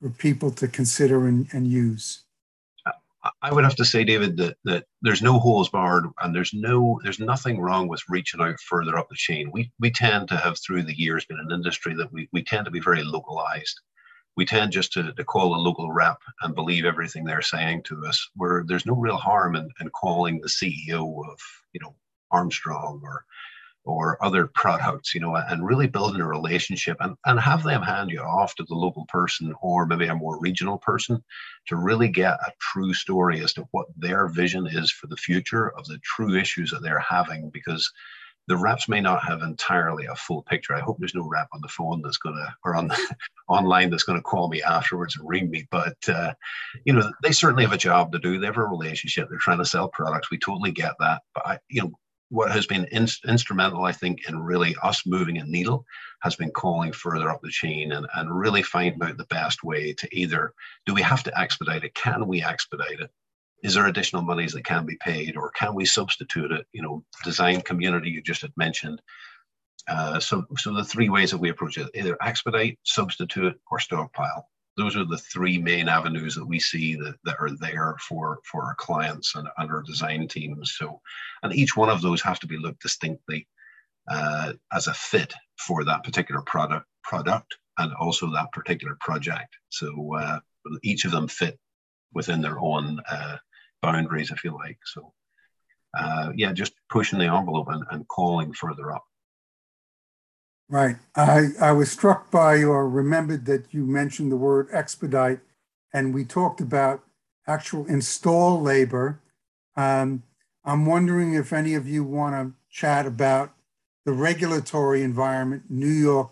for 0.00 0.10
people 0.10 0.50
to 0.52 0.68
consider 0.68 1.26
and, 1.26 1.48
and 1.52 1.66
use? 1.66 2.21
I 3.42 3.52
would 3.52 3.64
have 3.64 3.74
to 3.76 3.84
say, 3.84 4.04
David, 4.04 4.36
that, 4.36 4.56
that 4.64 4.84
there's 5.02 5.20
no 5.20 5.40
holes 5.40 5.68
barred 5.68 6.04
and 6.22 6.34
there's 6.34 6.54
no 6.54 7.00
there's 7.02 7.18
nothing 7.18 7.60
wrong 7.60 7.88
with 7.88 8.00
reaching 8.08 8.40
out 8.40 8.60
further 8.60 8.96
up 8.96 9.08
the 9.08 9.16
chain. 9.16 9.50
We 9.52 9.72
we 9.80 9.90
tend 9.90 10.28
to 10.28 10.36
have 10.36 10.58
through 10.58 10.84
the 10.84 10.98
years 10.98 11.24
been 11.24 11.40
an 11.40 11.50
industry 11.52 11.94
that 11.94 12.12
we, 12.12 12.28
we 12.32 12.44
tend 12.44 12.66
to 12.66 12.70
be 12.70 12.80
very 12.80 13.02
localized. 13.02 13.80
We 14.36 14.46
tend 14.46 14.72
just 14.72 14.92
to, 14.92 15.12
to 15.12 15.24
call 15.24 15.54
a 15.54 15.60
local 15.60 15.92
rep 15.92 16.18
and 16.40 16.54
believe 16.54 16.84
everything 16.84 17.24
they're 17.24 17.42
saying 17.42 17.82
to 17.84 18.06
us, 18.06 18.30
where 18.36 18.64
there's 18.66 18.86
no 18.86 18.94
real 18.94 19.18
harm 19.18 19.56
in, 19.56 19.68
in 19.80 19.90
calling 19.90 20.40
the 20.40 20.48
CEO 20.48 21.02
of, 21.30 21.38
you 21.74 21.80
know, 21.80 21.94
Armstrong 22.30 23.00
or 23.02 23.24
or 23.84 24.22
other 24.24 24.46
products, 24.54 25.14
you 25.14 25.20
know, 25.20 25.34
and 25.34 25.66
really 25.66 25.86
building 25.86 26.20
a 26.20 26.26
relationship 26.26 26.96
and, 27.00 27.16
and 27.26 27.40
have 27.40 27.62
them 27.62 27.82
hand 27.82 28.10
you 28.10 28.20
off 28.20 28.54
to 28.54 28.64
the 28.64 28.74
local 28.74 29.04
person 29.06 29.52
or 29.60 29.86
maybe 29.86 30.06
a 30.06 30.14
more 30.14 30.38
regional 30.40 30.78
person 30.78 31.22
to 31.66 31.76
really 31.76 32.08
get 32.08 32.34
a 32.34 32.52
true 32.60 32.94
story 32.94 33.40
as 33.42 33.52
to 33.52 33.66
what 33.72 33.86
their 33.96 34.28
vision 34.28 34.66
is 34.66 34.90
for 34.90 35.08
the 35.08 35.16
future 35.16 35.76
of 35.76 35.84
the 35.86 35.98
true 35.98 36.36
issues 36.36 36.70
that 36.70 36.82
they're 36.82 37.00
having 37.00 37.50
because 37.50 37.90
the 38.48 38.56
reps 38.56 38.88
may 38.88 39.00
not 39.00 39.22
have 39.24 39.42
entirely 39.42 40.06
a 40.06 40.16
full 40.16 40.42
picture. 40.42 40.74
I 40.74 40.80
hope 40.80 40.96
there's 40.98 41.14
no 41.14 41.28
rep 41.28 41.48
on 41.52 41.60
the 41.60 41.68
phone 41.68 42.02
that's 42.02 42.16
going 42.16 42.34
to, 42.34 42.54
or 42.64 42.74
on 42.74 42.88
the, 42.88 43.14
online 43.48 43.90
that's 43.90 44.02
going 44.02 44.18
to 44.18 44.22
call 44.22 44.48
me 44.48 44.62
afterwards 44.62 45.16
and 45.16 45.28
ring 45.28 45.48
me. 45.48 45.66
But, 45.70 45.96
uh, 46.08 46.34
you 46.84 46.92
know, 46.92 47.10
they 47.22 47.30
certainly 47.30 47.62
have 47.62 47.72
a 47.72 47.78
job 47.78 48.12
to 48.12 48.18
do. 48.18 48.38
They 48.38 48.46
have 48.46 48.56
a 48.56 48.66
relationship. 48.66 49.28
They're 49.28 49.38
trying 49.38 49.58
to 49.58 49.64
sell 49.64 49.88
products. 49.88 50.30
We 50.30 50.38
totally 50.38 50.72
get 50.72 50.94
that. 50.98 51.22
But, 51.34 51.46
I, 51.46 51.58
you 51.68 51.82
know, 51.82 51.92
what 52.32 52.50
has 52.50 52.66
been 52.66 52.86
in, 52.86 53.06
instrumental, 53.28 53.84
I 53.84 53.92
think, 53.92 54.26
in 54.26 54.42
really 54.42 54.74
us 54.82 55.04
moving 55.04 55.36
a 55.36 55.44
needle 55.44 55.84
has 56.22 56.34
been 56.34 56.50
calling 56.50 56.90
further 56.90 57.30
up 57.30 57.42
the 57.42 57.50
chain 57.50 57.92
and, 57.92 58.06
and 58.14 58.34
really 58.34 58.62
finding 58.62 59.02
out 59.02 59.18
the 59.18 59.24
best 59.26 59.62
way 59.62 59.92
to 59.92 60.08
either 60.12 60.54
do 60.86 60.94
we 60.94 61.02
have 61.02 61.22
to 61.24 61.38
expedite 61.38 61.84
it? 61.84 61.94
Can 61.94 62.26
we 62.26 62.42
expedite 62.42 63.00
it? 63.00 63.10
Is 63.62 63.74
there 63.74 63.86
additional 63.86 64.22
monies 64.22 64.54
that 64.54 64.64
can 64.64 64.86
be 64.86 64.96
paid 64.96 65.36
or 65.36 65.50
can 65.50 65.74
we 65.74 65.84
substitute 65.84 66.52
it? 66.52 66.66
You 66.72 66.80
know, 66.80 67.04
design 67.22 67.60
community 67.60 68.08
you 68.08 68.22
just 68.22 68.40
had 68.40 68.52
mentioned. 68.56 69.02
Uh, 69.86 70.18
so, 70.18 70.46
so 70.56 70.72
the 70.72 70.84
three 70.84 71.10
ways 71.10 71.32
that 71.32 71.38
we 71.38 71.50
approach 71.50 71.76
it 71.76 71.90
either 71.94 72.16
expedite, 72.22 72.78
substitute, 72.82 73.60
or 73.70 73.78
stockpile 73.78 74.48
those 74.76 74.96
are 74.96 75.04
the 75.04 75.18
three 75.18 75.58
main 75.58 75.88
avenues 75.88 76.34
that 76.34 76.46
we 76.46 76.58
see 76.58 76.94
that, 76.96 77.16
that 77.24 77.36
are 77.38 77.50
there 77.50 77.96
for 78.08 78.40
for 78.44 78.62
our 78.64 78.74
clients 78.76 79.34
and, 79.34 79.48
and 79.58 79.70
our 79.70 79.82
design 79.82 80.26
teams. 80.28 80.76
So 80.76 81.00
and 81.42 81.52
each 81.52 81.76
one 81.76 81.90
of 81.90 82.02
those 82.02 82.22
have 82.22 82.40
to 82.40 82.46
be 82.46 82.56
looked 82.56 82.82
distinctly 82.82 83.46
uh, 84.10 84.54
as 84.72 84.86
a 84.86 84.94
fit 84.94 85.34
for 85.58 85.84
that 85.84 86.04
particular 86.04 86.42
product 86.42 86.86
product 87.02 87.56
and 87.78 87.92
also 87.94 88.30
that 88.30 88.52
particular 88.52 88.96
project. 89.00 89.54
So 89.68 90.14
uh, 90.16 90.40
each 90.82 91.04
of 91.04 91.10
them 91.10 91.28
fit 91.28 91.58
within 92.14 92.40
their 92.42 92.58
own 92.58 93.00
uh, 93.10 93.38
boundaries 93.82 94.30
if 94.30 94.44
you 94.44 94.52
like. 94.54 94.78
So 94.84 95.12
uh, 95.98 96.32
yeah 96.34 96.52
just 96.52 96.72
pushing 96.88 97.18
the 97.18 97.26
envelope 97.26 97.68
and, 97.68 97.84
and 97.90 98.08
calling 98.08 98.52
further 98.52 98.92
up 98.92 99.04
Right. 100.72 100.96
I, 101.14 101.48
I 101.60 101.72
was 101.72 101.90
struck 101.90 102.30
by 102.30 102.62
or 102.62 102.88
remembered 102.88 103.44
that 103.44 103.74
you 103.74 103.84
mentioned 103.84 104.32
the 104.32 104.38
word 104.38 104.68
expedite, 104.72 105.40
and 105.92 106.14
we 106.14 106.24
talked 106.24 106.62
about 106.62 107.04
actual 107.46 107.84
install 107.84 108.58
labor. 108.58 109.20
Um, 109.76 110.22
I'm 110.64 110.86
wondering 110.86 111.34
if 111.34 111.52
any 111.52 111.74
of 111.74 111.86
you 111.86 112.02
want 112.02 112.34
to 112.36 112.54
chat 112.70 113.04
about 113.04 113.52
the 114.06 114.14
regulatory 114.14 115.02
environment 115.02 115.64
New 115.68 115.92
York 115.92 116.30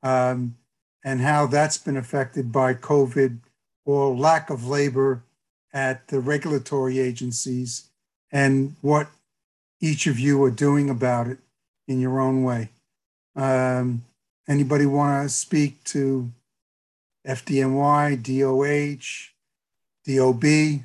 um, 0.00 0.56
and 1.04 1.20
how 1.22 1.46
that's 1.46 1.76
been 1.76 1.96
affected 1.96 2.52
by 2.52 2.72
COVID 2.72 3.38
or 3.84 4.16
lack 4.16 4.48
of 4.48 4.64
labor 4.64 5.24
at 5.72 6.06
the 6.06 6.20
regulatory 6.20 7.00
agencies 7.00 7.90
and 8.30 8.76
what 8.80 9.08
each 9.80 10.06
of 10.06 10.20
you 10.20 10.40
are 10.44 10.52
doing 10.52 10.88
about 10.88 11.26
it 11.26 11.38
in 11.88 12.00
your 12.00 12.20
own 12.20 12.44
way. 12.44 12.68
Um, 13.36 14.04
anybody 14.48 14.86
want 14.86 15.28
to 15.28 15.34
speak 15.34 15.84
to 15.84 16.32
FDNY, 17.26 18.22
DOH, 18.22 19.32
DOB? 20.06 20.84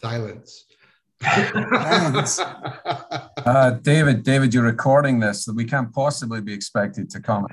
Silence. 0.00 0.64
Silence. 1.22 2.40
Uh, 3.44 3.70
David, 3.70 4.22
David, 4.22 4.54
you're 4.54 4.62
recording 4.62 5.18
this, 5.18 5.44
so 5.44 5.52
we 5.52 5.64
can't 5.64 5.92
possibly 5.92 6.40
be 6.40 6.52
expected 6.52 7.10
to 7.10 7.20
comment. 7.20 7.50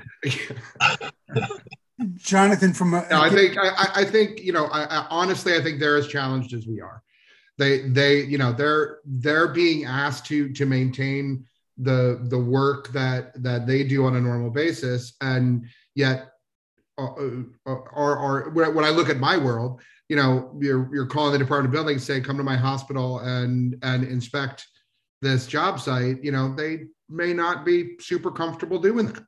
Jonathan, 2.16 2.72
from 2.72 2.94
a, 2.94 3.04
no, 3.10 3.20
I 3.20 3.28
think 3.28 3.58
I, 3.58 3.88
I 3.96 4.04
think 4.04 4.40
you 4.40 4.52
know 4.52 4.66
I, 4.66 4.84
I, 4.84 5.06
honestly 5.10 5.56
I 5.56 5.60
think 5.60 5.80
they're 5.80 5.96
as 5.96 6.06
challenged 6.06 6.54
as 6.54 6.64
we 6.68 6.80
are 6.80 7.02
they 7.60 7.80
they 7.80 8.22
you 8.22 8.38
know 8.38 8.52
they're 8.52 8.98
they're 9.04 9.48
being 9.48 9.84
asked 9.84 10.26
to 10.26 10.50
to 10.52 10.64
maintain 10.64 11.44
the 11.76 12.20
the 12.24 12.38
work 12.38 12.88
that 12.88 13.40
that 13.42 13.66
they 13.66 13.84
do 13.84 14.06
on 14.06 14.16
a 14.16 14.20
normal 14.20 14.50
basis 14.50 15.12
and 15.20 15.66
yet 15.94 16.30
uh, 16.98 17.04
uh, 17.66 17.74
or, 17.92 18.18
or, 18.18 18.50
when 18.50 18.84
I 18.84 18.90
look 18.90 19.08
at 19.08 19.16
my 19.16 19.36
world, 19.38 19.80
you 20.10 20.16
know, 20.16 20.54
you're 20.60 20.92
you're 20.92 21.06
calling 21.06 21.32
the 21.32 21.38
Department 21.38 21.68
of 21.68 21.72
Buildings, 21.72 22.04
say, 22.04 22.20
come 22.20 22.36
to 22.36 22.42
my 22.42 22.56
hospital 22.56 23.20
and 23.20 23.76
and 23.82 24.04
inspect 24.04 24.66
this 25.22 25.46
job 25.46 25.80
site. 25.80 26.22
You 26.22 26.32
know, 26.32 26.54
they 26.54 26.86
may 27.08 27.32
not 27.32 27.64
be 27.64 27.96
super 28.00 28.30
comfortable 28.30 28.78
doing 28.78 29.06
that, 29.06 29.24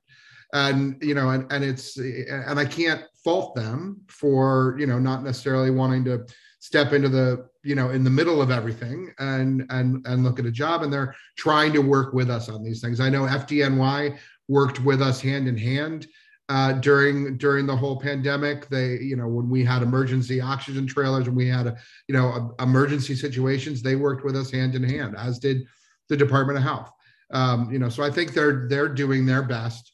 and 0.53 1.03
you 1.03 1.15
know, 1.15 1.31
and 1.31 1.51
and 1.51 1.65
it's 1.65 1.97
and 1.97 2.59
I 2.59 2.67
can't 2.67 3.05
fault 3.25 3.55
them 3.55 4.03
for 4.09 4.77
you 4.79 4.87
know 4.87 4.99
not 4.99 5.23
necessarily 5.23 5.71
wanting 5.71 6.05
to 6.07 6.27
step 6.59 6.93
into 6.93 7.09
the 7.09 7.49
you 7.65 7.75
know 7.75 7.91
in 7.91 8.05
the 8.05 8.11
middle 8.11 8.43
of 8.43 8.51
everything 8.51 9.13
and 9.19 9.65
and 9.71 10.05
and 10.07 10.25
look 10.25 10.39
at 10.39 10.47
a 10.47 10.51
job 10.51 10.83
and 10.83 10.93
they're 10.93 11.15
trying 11.37 11.73
to 11.73 11.81
work 11.81 12.13
with 12.13 12.31
us 12.31 12.49
on 12.49 12.63
these 12.63 12.81
things. 12.81 13.01
I 13.01 13.09
know 13.09 13.23
fdny 13.23 14.19
worked 14.49 14.81
with 14.81 15.01
us 15.01 15.21
hand 15.21 15.49
in 15.49 15.57
hand 15.57 16.07
uh, 16.49 16.73
during 16.73 17.37
during 17.39 17.67
the 17.67 17.77
whole 17.77 17.99
pandemic. 17.99 18.69
They 18.69 18.99
you 18.99 19.17
know 19.17 19.29
when 19.29 19.49
we 19.49 19.65
had 19.65 19.83
emergency 19.83 20.41
oxygen 20.41 20.87
trailers 20.87 21.27
and 21.27 21.37
we 21.37 21.49
had 21.49 21.67
a, 21.67 21.77
you 22.09 22.15
know 22.15 22.55
a, 22.59 22.63
emergency 22.63 23.15
situations 23.15 23.83
they 23.83 23.97
worked 23.97 24.25
with 24.25 24.37
us 24.37 24.51
hand 24.51 24.75
in 24.75 24.83
hand 24.83 25.17
as 25.17 25.39
did 25.39 25.65
the 26.09 26.17
department 26.17 26.59
of 26.59 26.65
health. 26.65 26.91
Um, 27.31 27.73
you 27.73 27.79
know 27.79 27.89
so 27.89 28.03
i 28.03 28.11
think 28.11 28.35
they're 28.35 28.69
they're 28.69 28.91
doing 28.91 29.25
their 29.25 29.43
best 29.43 29.93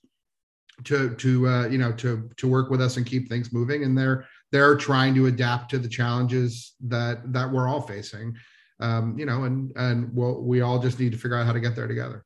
to 0.84 1.14
to 1.16 1.48
uh, 1.48 1.68
you 1.68 1.78
know 1.78 1.92
to 1.92 2.28
to 2.36 2.48
work 2.48 2.70
with 2.70 2.80
us 2.80 2.96
and 2.96 3.06
keep 3.06 3.28
things 3.28 3.52
moving 3.52 3.84
and 3.84 3.96
they're 3.96 4.26
they're 4.50 4.76
trying 4.76 5.14
to 5.14 5.26
adapt 5.26 5.70
to 5.70 5.78
the 5.78 5.88
challenges 5.88 6.74
that 6.80 7.32
that 7.32 7.50
we're 7.50 7.68
all 7.68 7.80
facing. 7.80 8.36
Um, 8.80 9.18
you 9.18 9.26
know 9.26 9.44
and 9.44 9.72
and 9.76 10.14
we'll, 10.14 10.40
we 10.40 10.60
all 10.60 10.78
just 10.78 11.00
need 11.00 11.12
to 11.12 11.18
figure 11.18 11.36
out 11.36 11.46
how 11.46 11.52
to 11.52 11.60
get 11.60 11.74
there 11.74 11.88
together. 11.88 12.24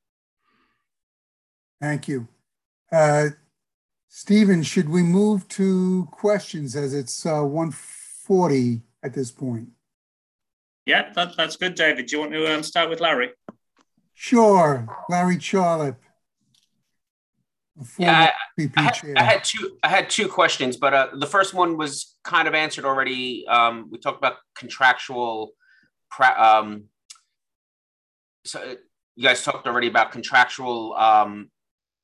Thank 1.81 2.09
you. 2.09 2.29
Uh, 2.91 3.31
stephen 4.09 4.62
should 4.62 4.89
we 4.89 5.03
move 5.03 5.49
to 5.49 6.07
questions 6.12 6.77
as 6.77 6.93
it's 6.93 7.25
uh, 7.25 7.41
140 7.43 8.83
at 9.03 9.14
this 9.14 9.31
point? 9.31 9.68
Yeah 10.85 11.11
that, 11.14 11.37
that's 11.37 11.57
good 11.57 11.75
david. 11.75 12.07
Do 12.07 12.16
you 12.16 12.20
want 12.20 12.33
to 12.33 12.55
um, 12.55 12.62
start 12.62 12.91
with 12.91 13.01
larry? 13.01 13.31
Sure. 14.12 14.87
Larry 15.09 15.41
charlotte 15.41 15.97
yeah, 17.99 18.31
I, 18.59 18.70
I, 18.77 18.83
had, 18.83 18.99
I, 19.16 19.23
had, 19.23 19.45
two. 19.45 19.79
I 19.83 19.89
had 19.89 20.11
two 20.11 20.29
questions, 20.29 20.77
but 20.77 20.93
uh, 20.93 21.09
the 21.14 21.27
first 21.27 21.55
one 21.55 21.79
was 21.79 22.16
kind 22.23 22.47
of 22.47 22.55
answered 22.55 22.85
already. 22.85 23.47
Um, 23.49 23.89
we 23.91 23.99
talked 23.99 24.18
about 24.18 24.37
contractual. 24.55 25.53
Um, 26.20 26.85
so 28.45 28.61
uh, 28.61 28.75
you 29.16 29.25
guys 29.25 29.43
talked 29.43 29.66
already 29.66 29.87
about 29.87 30.12
contractual 30.12 30.95
um, 30.95 31.51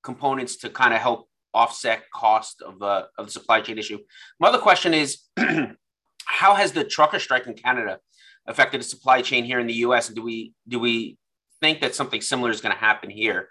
components 0.03 0.57
to 0.59 0.71
kind 0.71 0.95
of 0.95 1.01
help 1.01 1.29
offset 1.53 2.05
cost 2.15 2.63
of 2.63 2.79
the 2.79 3.09
of 3.19 3.27
the 3.27 3.33
supply 3.33 3.61
chain 3.61 3.79
issue. 3.79 3.99
My 4.41 4.49
other 4.49 4.59
question 4.59 4.95
is, 4.95 5.19
how 6.25 6.55
has 6.55 6.73
the 6.73 6.85
trucker 6.85 7.19
strike 7.19 7.47
in 7.47 7.55
Canada 7.55 7.99
affected 8.47 8.81
the 8.81 8.85
supply 8.85 9.21
chain 9.21 9.45
here 9.45 9.61
in 9.61 9.67
the 9.67 9.75
U.S. 9.75 10.09
And 10.09 10.17
do 10.17 10.23
we 10.23 10.55
do 10.67 10.79
we 10.79 11.19
think 11.61 11.81
that 11.83 11.95
something 11.95 12.21
similar 12.21 12.51
is 12.51 12.61
going 12.61 12.75
to 12.75 12.81
happen 12.81 13.11
here? 13.11 13.51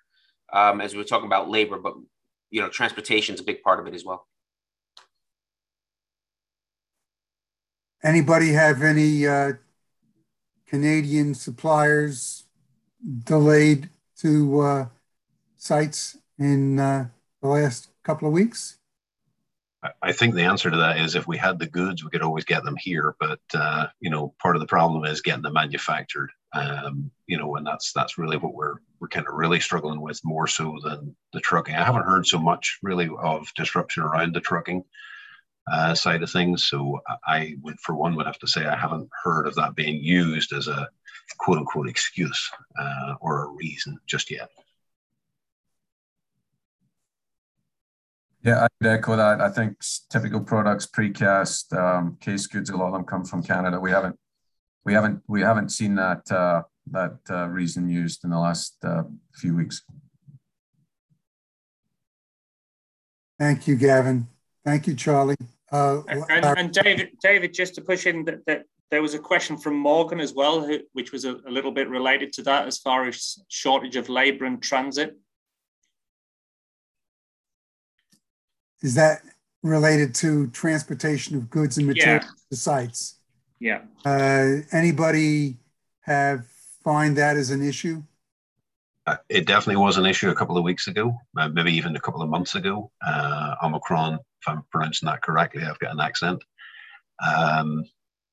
Um, 0.53 0.81
as 0.81 0.93
we 0.93 0.99
were 0.99 1.03
talking 1.03 1.27
about 1.27 1.49
labor, 1.49 1.77
but 1.77 1.95
you 2.49 2.61
know, 2.61 2.69
transportation 2.69 3.35
is 3.35 3.41
a 3.41 3.43
big 3.43 3.61
part 3.61 3.79
of 3.79 3.87
it 3.87 3.93
as 3.93 4.05
well. 4.05 4.27
Anybody 8.03 8.53
have 8.53 8.81
any 8.81 9.27
uh, 9.27 9.53
Canadian 10.67 11.33
suppliers 11.33 12.45
delayed 13.23 13.89
to 14.19 14.59
uh, 14.61 14.85
sites 15.57 16.17
in 16.39 16.79
uh, 16.79 17.07
the 17.41 17.47
last 17.47 17.89
couple 18.03 18.27
of 18.27 18.33
weeks? 18.33 18.77
I 20.01 20.11
think 20.11 20.33
the 20.33 20.43
answer 20.43 20.71
to 20.71 20.77
that 20.77 20.97
is 20.99 21.15
if 21.15 21.27
we 21.27 21.37
had 21.37 21.59
the 21.59 21.67
goods, 21.67 22.03
we 22.03 22.09
could 22.09 22.23
always 22.23 22.45
get 22.45 22.63
them 22.63 22.75
here. 22.79 23.15
But 23.19 23.39
uh, 23.53 23.87
you 23.99 24.09
know, 24.09 24.33
part 24.41 24.55
of 24.55 24.59
the 24.59 24.67
problem 24.67 25.05
is 25.05 25.21
getting 25.21 25.43
them 25.43 25.53
manufactured. 25.53 26.31
Um, 26.53 27.11
you 27.27 27.37
know, 27.37 27.55
and 27.57 27.67
that's 27.67 27.91
that's 27.93 28.17
really 28.17 28.37
what 28.37 28.53
we're 28.53 28.75
we're 28.99 29.09
kind 29.09 29.27
of 29.27 29.33
really 29.33 29.59
struggling 29.59 30.01
with 30.01 30.19
more 30.23 30.47
so 30.47 30.77
than 30.83 31.15
the 31.33 31.41
trucking. 31.41 31.75
I 31.75 31.83
haven't 31.83 32.05
heard 32.05 32.25
so 32.25 32.39
much 32.39 32.79
really 32.81 33.09
of 33.19 33.47
disruption 33.55 34.03
around 34.03 34.33
the 34.33 34.41
trucking 34.41 34.83
uh, 35.71 35.93
side 35.93 36.23
of 36.23 36.31
things. 36.31 36.65
So 36.67 36.99
I 37.25 37.55
would, 37.61 37.79
for 37.79 37.95
one, 37.95 38.15
would 38.15 38.25
have 38.25 38.39
to 38.39 38.47
say 38.47 38.65
I 38.65 38.77
haven't 38.77 39.09
heard 39.23 39.47
of 39.47 39.55
that 39.55 39.75
being 39.75 40.01
used 40.03 40.53
as 40.53 40.67
a 40.67 40.87
quote 41.37 41.57
unquote 41.57 41.89
excuse 41.89 42.49
uh, 42.79 43.15
or 43.19 43.43
a 43.43 43.49
reason 43.49 43.97
just 44.05 44.31
yet. 44.31 44.49
Yeah, 48.43 48.65
I'd 48.81 48.87
echo 48.87 49.17
that. 49.17 49.41
I 49.41 49.49
think 49.49 49.77
typical 50.09 50.39
products, 50.39 50.85
precast, 50.85 51.77
um, 51.77 52.17
case 52.21 52.47
goods, 52.47 52.69
a 52.69 52.77
lot 52.77 52.87
of 52.87 52.93
them 52.93 53.03
come 53.03 53.25
from 53.25 53.43
Canada. 53.43 53.77
We 53.77 53.91
haven't, 53.91 54.17
we 54.87 54.93
haven't, 54.93 55.21
we 55.27 55.41
haven't 55.41 55.69
seen 55.69 55.95
that 55.95 56.31
uh, 56.31 56.63
that 56.91 57.17
uh, 57.29 57.45
reason 57.49 57.89
used 57.89 58.23
in 58.23 58.29
the 58.29 58.39
last 58.39 58.77
uh, 58.85 59.03
few 59.35 59.53
weeks. 59.53 59.83
Thank 63.37 63.67
you, 63.67 63.75
Gavin. 63.75 64.27
Thank 64.63 64.87
you, 64.87 64.95
Charlie. 64.95 65.35
Uh, 65.73 66.03
and, 66.07 66.45
and, 66.45 66.71
David, 66.71 67.09
David, 67.21 67.53
just 67.53 67.75
to 67.75 67.81
push 67.81 68.05
in 68.05 68.23
that, 68.23 68.45
that 68.45 68.63
there 68.89 69.01
was 69.01 69.13
a 69.13 69.19
question 69.19 69.57
from 69.57 69.75
Morgan 69.75 70.21
as 70.21 70.33
well, 70.33 70.65
which 70.93 71.11
was 71.11 71.25
a, 71.25 71.35
a 71.45 71.51
little 71.51 71.71
bit 71.71 71.89
related 71.89 72.31
to 72.33 72.41
that 72.43 72.65
as 72.65 72.77
far 72.77 73.05
as 73.05 73.39
shortage 73.49 73.97
of 73.97 74.07
labour 74.07 74.45
and 74.45 74.63
transit. 74.63 75.17
Is 78.81 78.95
that 78.95 79.19
related 79.63 80.15
to 80.15 80.47
transportation 80.47 81.35
of 81.35 81.49
goods 81.49 81.77
and 81.77 81.87
materials 81.87 82.23
yeah. 82.23 82.31
to 82.51 82.55
sites? 82.55 83.16
Yeah. 83.59 83.81
Uh, 84.05 84.61
anybody 84.71 85.57
have 86.01 86.45
find 86.83 87.17
that 87.17 87.35
as 87.35 87.49
an 87.49 87.61
issue? 87.61 88.01
Uh, 89.05 89.17
it 89.29 89.45
definitely 89.45 89.81
was 89.81 89.97
an 89.97 90.05
issue 90.05 90.29
a 90.29 90.35
couple 90.35 90.57
of 90.57 90.63
weeks 90.63 90.87
ago, 90.87 91.17
uh, 91.37 91.49
maybe 91.49 91.73
even 91.73 91.95
a 91.95 91.99
couple 91.99 92.21
of 92.21 92.29
months 92.29 92.55
ago. 92.55 92.91
Uh, 93.05 93.55
Omicron, 93.63 94.13
if 94.13 94.47
I'm 94.47 94.63
pronouncing 94.71 95.07
that 95.07 95.21
correctly, 95.21 95.63
I've 95.63 95.79
got 95.79 95.93
an 95.93 95.99
accent. 95.99 96.43
Um, 97.25 97.83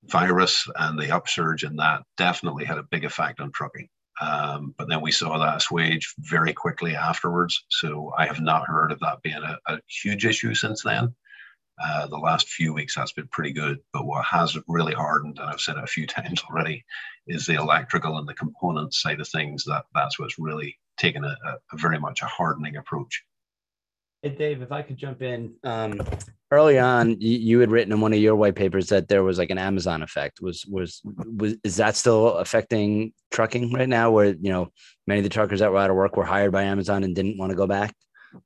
virus 0.05 0.69
and 0.77 0.99
the 0.99 1.11
upsurge 1.11 1.65
in 1.65 1.77
that 1.77 2.03
definitely 2.17 2.65
had 2.65 2.79
a 2.79 2.85
big 2.91 3.05
effect 3.05 3.41
on 3.41 3.51
trucking. 3.53 3.89
Um, 4.21 4.75
but 4.79 4.89
then 4.89 5.01
we 5.01 5.11
saw 5.11 5.39
that 5.39 5.57
assuage 5.57 6.15
very 6.19 6.53
quickly 6.53 6.95
afterwards. 6.95 7.65
So 7.71 8.13
I 8.17 8.27
have 8.27 8.41
not 8.41 8.67
heard 8.67 8.93
of 8.93 9.01
that 9.01 9.23
being 9.23 9.43
a, 9.43 9.59
a 9.67 9.81
huge 9.89 10.27
issue 10.27 10.55
since 10.55 10.83
then. 10.83 11.15
Uh, 11.83 12.07
the 12.07 12.17
last 12.17 12.49
few 12.49 12.73
weeks 12.73 12.95
that's 12.95 13.13
been 13.13 13.27
pretty 13.29 13.53
good, 13.53 13.79
but 13.93 14.07
what 14.07 14.25
has 14.25 14.57
really 14.69 14.95
hardened, 14.95 15.39
and 15.41 15.51
I've 15.51 15.61
said 15.61 15.77
it 15.77 15.85
a 15.85 15.89
few 15.89 16.07
times 16.07 16.43
already, 16.49 16.85
is 17.27 17.47
the 17.47 17.55
electrical 17.55 18.19
and 18.19 18.29
the 18.29 18.35
component 18.35 18.95
side 18.95 19.21
of 19.21 19.29
things. 19.29 19.65
That 19.65 19.85
that's 19.95 20.19
what's 20.19 20.39
really 20.39 20.77
taken 20.97 21.25
a, 21.25 21.37
a 21.45 21.77
very 21.77 21.99
much 21.99 22.23
a 22.23 22.27
hardening 22.27 22.77
approach. 22.77 23.25
Hey 24.23 24.31
Dave, 24.31 24.63
if 24.63 24.73
I 24.73 24.83
could 24.83 24.97
jump 24.97 25.21
in, 25.21 25.53
um, 25.65 26.01
early 26.51 26.79
on, 26.79 27.21
you, 27.21 27.39
you, 27.39 27.61
had 27.61 27.71
written 27.71 27.93
in 27.93 28.01
one 28.01 28.13
of 28.13 28.19
your 28.19 28.37
white 28.37 28.55
papers 28.55 28.89
that 28.89 29.09
there 29.09 29.23
was 29.23 29.39
like 29.39 29.51
an 29.51 29.59
Amazon 29.59 30.01
effect. 30.01 30.41
Was 30.41 30.65
was 30.67 31.03
was 31.05 31.57
is 31.65 31.77
that 31.77 31.97
still 31.97 32.37
affecting 32.37 33.13
trucking 33.33 33.73
right 33.73 33.89
now? 33.89 34.11
Where 34.13 34.29
you 34.29 34.51
know 34.51 34.69
many 35.07 35.19
of 35.19 35.25
the 35.25 35.29
truckers 35.31 35.61
that 35.61 35.71
were 35.71 35.79
out 35.79 35.91
of 35.91 35.97
work 35.97 36.17
were 36.17 36.25
hired 36.25 36.53
by 36.53 36.63
Amazon 36.63 37.05
and 37.05 37.15
didn't 37.15 37.37
want 37.37 37.51
to 37.51 37.57
go 37.57 37.67
back 37.67 37.95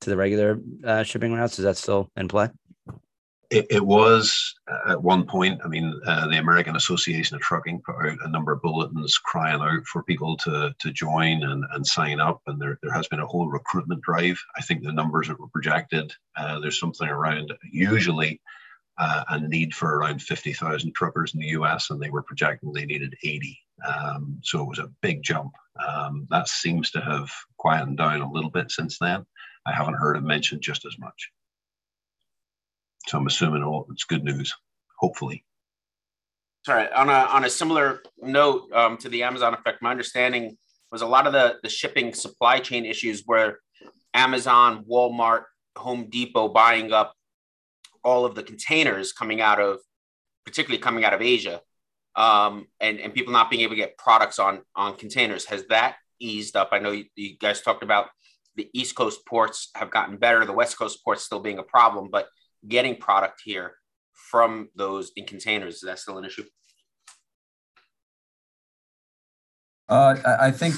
to 0.00 0.10
the 0.10 0.16
regular 0.16 0.58
uh, 0.84 1.02
shipping 1.02 1.32
routes. 1.32 1.58
Is 1.58 1.64
that 1.64 1.76
still 1.76 2.10
in 2.16 2.26
play? 2.26 2.48
It, 3.50 3.66
it, 3.70 3.86
was 3.86 4.54
uh, 4.70 4.92
at 4.92 5.02
one 5.02 5.24
point. 5.24 5.60
I 5.64 5.68
mean, 5.68 5.98
uh, 6.06 6.28
the 6.28 6.38
American 6.38 6.76
Association 6.76 7.34
of 7.34 7.40
Trucking 7.40 7.80
put 7.80 7.96
out 7.96 8.18
a 8.22 8.28
number 8.28 8.52
of 8.52 8.60
bulletins 8.60 9.16
crying 9.16 9.62
out 9.62 9.86
for 9.86 10.02
people 10.02 10.36
to 10.38 10.74
to 10.78 10.92
join 10.92 11.42
and, 11.42 11.64
and 11.72 11.86
sign 11.86 12.20
up, 12.20 12.42
and 12.46 12.60
there, 12.60 12.78
there 12.82 12.92
has 12.92 13.08
been 13.08 13.20
a 13.20 13.26
whole 13.26 13.48
recruitment 13.48 14.02
drive. 14.02 14.38
I 14.56 14.60
think 14.60 14.82
the 14.82 14.92
numbers 14.92 15.28
that 15.28 15.40
were 15.40 15.48
projected, 15.48 16.12
uh, 16.36 16.60
there's 16.60 16.78
something 16.78 17.08
around 17.08 17.54
usually 17.72 18.38
uh, 18.98 19.24
a 19.28 19.40
need 19.40 19.74
for 19.74 19.96
around 19.96 20.20
50,000 20.20 20.92
truckers 20.92 21.34
in 21.34 21.40
the 21.40 21.48
US, 21.48 21.90
and 21.90 22.00
they 22.00 22.10
were 22.10 22.22
projecting 22.22 22.72
they 22.72 22.84
needed 22.84 23.14
80. 23.22 23.58
Um, 23.86 24.40
so 24.42 24.60
it 24.60 24.68
was 24.68 24.80
a 24.80 24.90
big 25.02 25.22
jump. 25.22 25.52
Um, 25.86 26.26
that 26.30 26.48
seems 26.48 26.90
to 26.90 27.00
have 27.00 27.30
quietened 27.58 27.98
down 27.98 28.20
a 28.20 28.30
little 28.30 28.50
bit 28.50 28.70
since 28.70 28.98
then. 28.98 29.24
I 29.66 29.72
haven't 29.72 29.94
heard 29.94 30.16
it 30.16 30.22
mentioned 30.22 30.62
just 30.62 30.84
as 30.84 30.98
much. 30.98 31.30
So 33.08 33.16
I'm 33.16 33.26
assuming 33.26 33.62
all 33.62 33.86
it's 33.90 34.04
good 34.04 34.22
news, 34.22 34.54
hopefully. 34.98 35.42
Sorry, 36.66 36.92
on 36.92 37.08
a 37.08 37.12
on 37.12 37.44
a 37.44 37.50
similar 37.50 38.02
note 38.20 38.70
um, 38.74 38.98
to 38.98 39.08
the 39.08 39.22
Amazon 39.22 39.54
effect, 39.54 39.80
my 39.80 39.90
understanding 39.90 40.58
was 40.92 41.00
a 41.00 41.06
lot 41.06 41.26
of 41.26 41.32
the 41.32 41.56
the 41.62 41.70
shipping 41.70 42.12
supply 42.12 42.58
chain 42.58 42.84
issues 42.84 43.22
where 43.24 43.60
Amazon, 44.12 44.84
Walmart, 44.84 45.44
Home 45.76 46.10
Depot 46.10 46.48
buying 46.48 46.92
up 46.92 47.14
all 48.04 48.26
of 48.26 48.34
the 48.34 48.42
containers 48.42 49.14
coming 49.14 49.40
out 49.40 49.58
of, 49.58 49.78
particularly 50.44 50.82
coming 50.82 51.04
out 51.04 51.14
of 51.14 51.22
Asia, 51.22 51.62
um, 52.14 52.66
and 52.78 53.00
and 53.00 53.14
people 53.14 53.32
not 53.32 53.48
being 53.48 53.62
able 53.62 53.72
to 53.72 53.80
get 53.80 53.96
products 53.96 54.38
on 54.38 54.60
on 54.76 54.96
containers. 54.96 55.46
Has 55.46 55.64
that 55.68 55.96
eased 56.20 56.56
up? 56.56 56.68
I 56.72 56.78
know 56.78 56.90
you, 56.90 57.06
you 57.16 57.38
guys 57.38 57.62
talked 57.62 57.82
about 57.82 58.08
the 58.56 58.68
East 58.74 58.94
Coast 58.96 59.24
ports 59.24 59.70
have 59.76 59.90
gotten 59.90 60.18
better, 60.18 60.44
the 60.44 60.52
West 60.52 60.78
Coast 60.78 61.02
ports 61.02 61.22
still 61.22 61.40
being 61.40 61.58
a 61.58 61.62
problem, 61.62 62.08
but 62.12 62.28
getting 62.66 62.96
product 62.96 63.42
here 63.44 63.74
from 64.12 64.68
those 64.74 65.12
in 65.16 65.24
containers. 65.24 65.76
Is 65.76 65.82
that 65.82 65.98
still 65.98 66.18
an 66.18 66.24
issue? 66.24 66.44
Uh, 69.88 70.16
I 70.40 70.50
think 70.50 70.74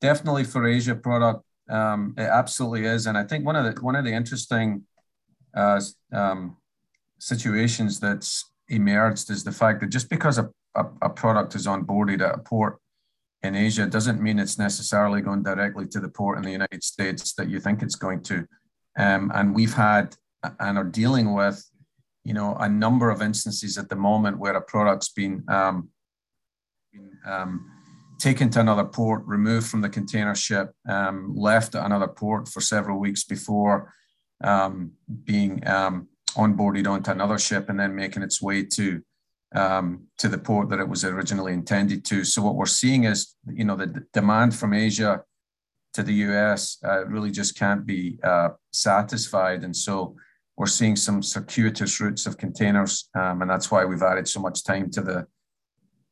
definitely 0.00 0.44
for 0.44 0.66
Asia 0.66 0.94
product, 0.94 1.42
um, 1.68 2.14
it 2.16 2.22
absolutely 2.22 2.86
is, 2.86 3.06
and 3.06 3.18
I 3.18 3.24
think 3.24 3.44
one 3.44 3.56
of 3.56 3.64
the 3.64 3.80
one 3.82 3.96
of 3.96 4.04
the 4.04 4.12
interesting 4.12 4.84
uh, 5.54 5.80
um, 6.12 6.56
situations 7.18 8.00
that's 8.00 8.50
emerged 8.68 9.30
is 9.30 9.44
the 9.44 9.52
fact 9.52 9.80
that 9.80 9.90
just 9.90 10.08
because 10.08 10.38
a, 10.38 10.48
a, 10.74 10.84
a 11.02 11.10
product 11.10 11.54
is 11.54 11.66
onboarded 11.66 12.20
at 12.20 12.34
a 12.34 12.38
port 12.38 12.78
in 13.42 13.54
Asia 13.54 13.86
doesn't 13.86 14.20
mean 14.20 14.38
it's 14.38 14.58
necessarily 14.58 15.20
going 15.20 15.42
directly 15.42 15.86
to 15.88 16.00
the 16.00 16.08
port 16.08 16.38
in 16.38 16.44
the 16.44 16.50
United 16.50 16.82
States 16.82 17.34
that 17.34 17.48
you 17.48 17.60
think 17.60 17.82
it's 17.82 17.94
going 17.94 18.22
to. 18.22 18.46
Um, 18.98 19.30
and 19.34 19.54
we've 19.54 19.74
had 19.74 20.16
and 20.60 20.78
are 20.78 20.84
dealing 20.84 21.32
with, 21.34 21.64
you 22.24 22.34
know, 22.34 22.56
a 22.56 22.68
number 22.68 23.10
of 23.10 23.22
instances 23.22 23.78
at 23.78 23.88
the 23.88 23.96
moment 23.96 24.38
where 24.38 24.54
a 24.54 24.60
product's 24.60 25.08
been, 25.08 25.44
um, 25.48 25.88
been 26.92 27.10
um, 27.26 27.70
taken 28.18 28.50
to 28.50 28.60
another 28.60 28.84
port, 28.84 29.22
removed 29.26 29.68
from 29.68 29.80
the 29.80 29.88
container 29.88 30.34
ship, 30.34 30.72
um, 30.88 31.34
left 31.36 31.74
at 31.74 31.84
another 31.84 32.08
port 32.08 32.48
for 32.48 32.60
several 32.60 32.98
weeks 32.98 33.24
before 33.24 33.92
um, 34.42 34.92
being 35.24 35.66
um, 35.66 36.08
onboarded 36.36 36.86
onto 36.86 37.10
another 37.10 37.38
ship 37.38 37.68
and 37.68 37.78
then 37.78 37.94
making 37.94 38.22
its 38.22 38.42
way 38.42 38.62
to 38.62 39.02
um, 39.54 40.06
to 40.18 40.28
the 40.28 40.38
port 40.38 40.68
that 40.68 40.80
it 40.80 40.88
was 40.88 41.04
originally 41.04 41.52
intended 41.52 42.04
to. 42.06 42.24
So 42.24 42.42
what 42.42 42.56
we're 42.56 42.66
seeing 42.66 43.04
is, 43.04 43.36
you 43.48 43.64
know, 43.64 43.76
the 43.76 43.86
d- 43.86 44.00
demand 44.12 44.54
from 44.54 44.74
Asia 44.74 45.22
to 45.94 46.02
the 46.02 46.12
US 46.12 46.78
uh, 46.84 47.06
really 47.06 47.30
just 47.30 47.56
can't 47.56 47.86
be 47.86 48.18
uh, 48.22 48.50
satisfied, 48.72 49.64
and 49.64 49.74
so 49.74 50.16
we're 50.56 50.66
seeing 50.66 50.96
some 50.96 51.22
circuitous 51.22 52.00
routes 52.00 52.26
of 52.26 52.38
containers, 52.38 53.08
um, 53.14 53.42
and 53.42 53.50
that's 53.50 53.70
why 53.70 53.84
we've 53.84 54.02
added 54.02 54.26
so 54.26 54.40
much 54.40 54.64
time 54.64 54.90
to 54.90 55.02
the 55.02 55.26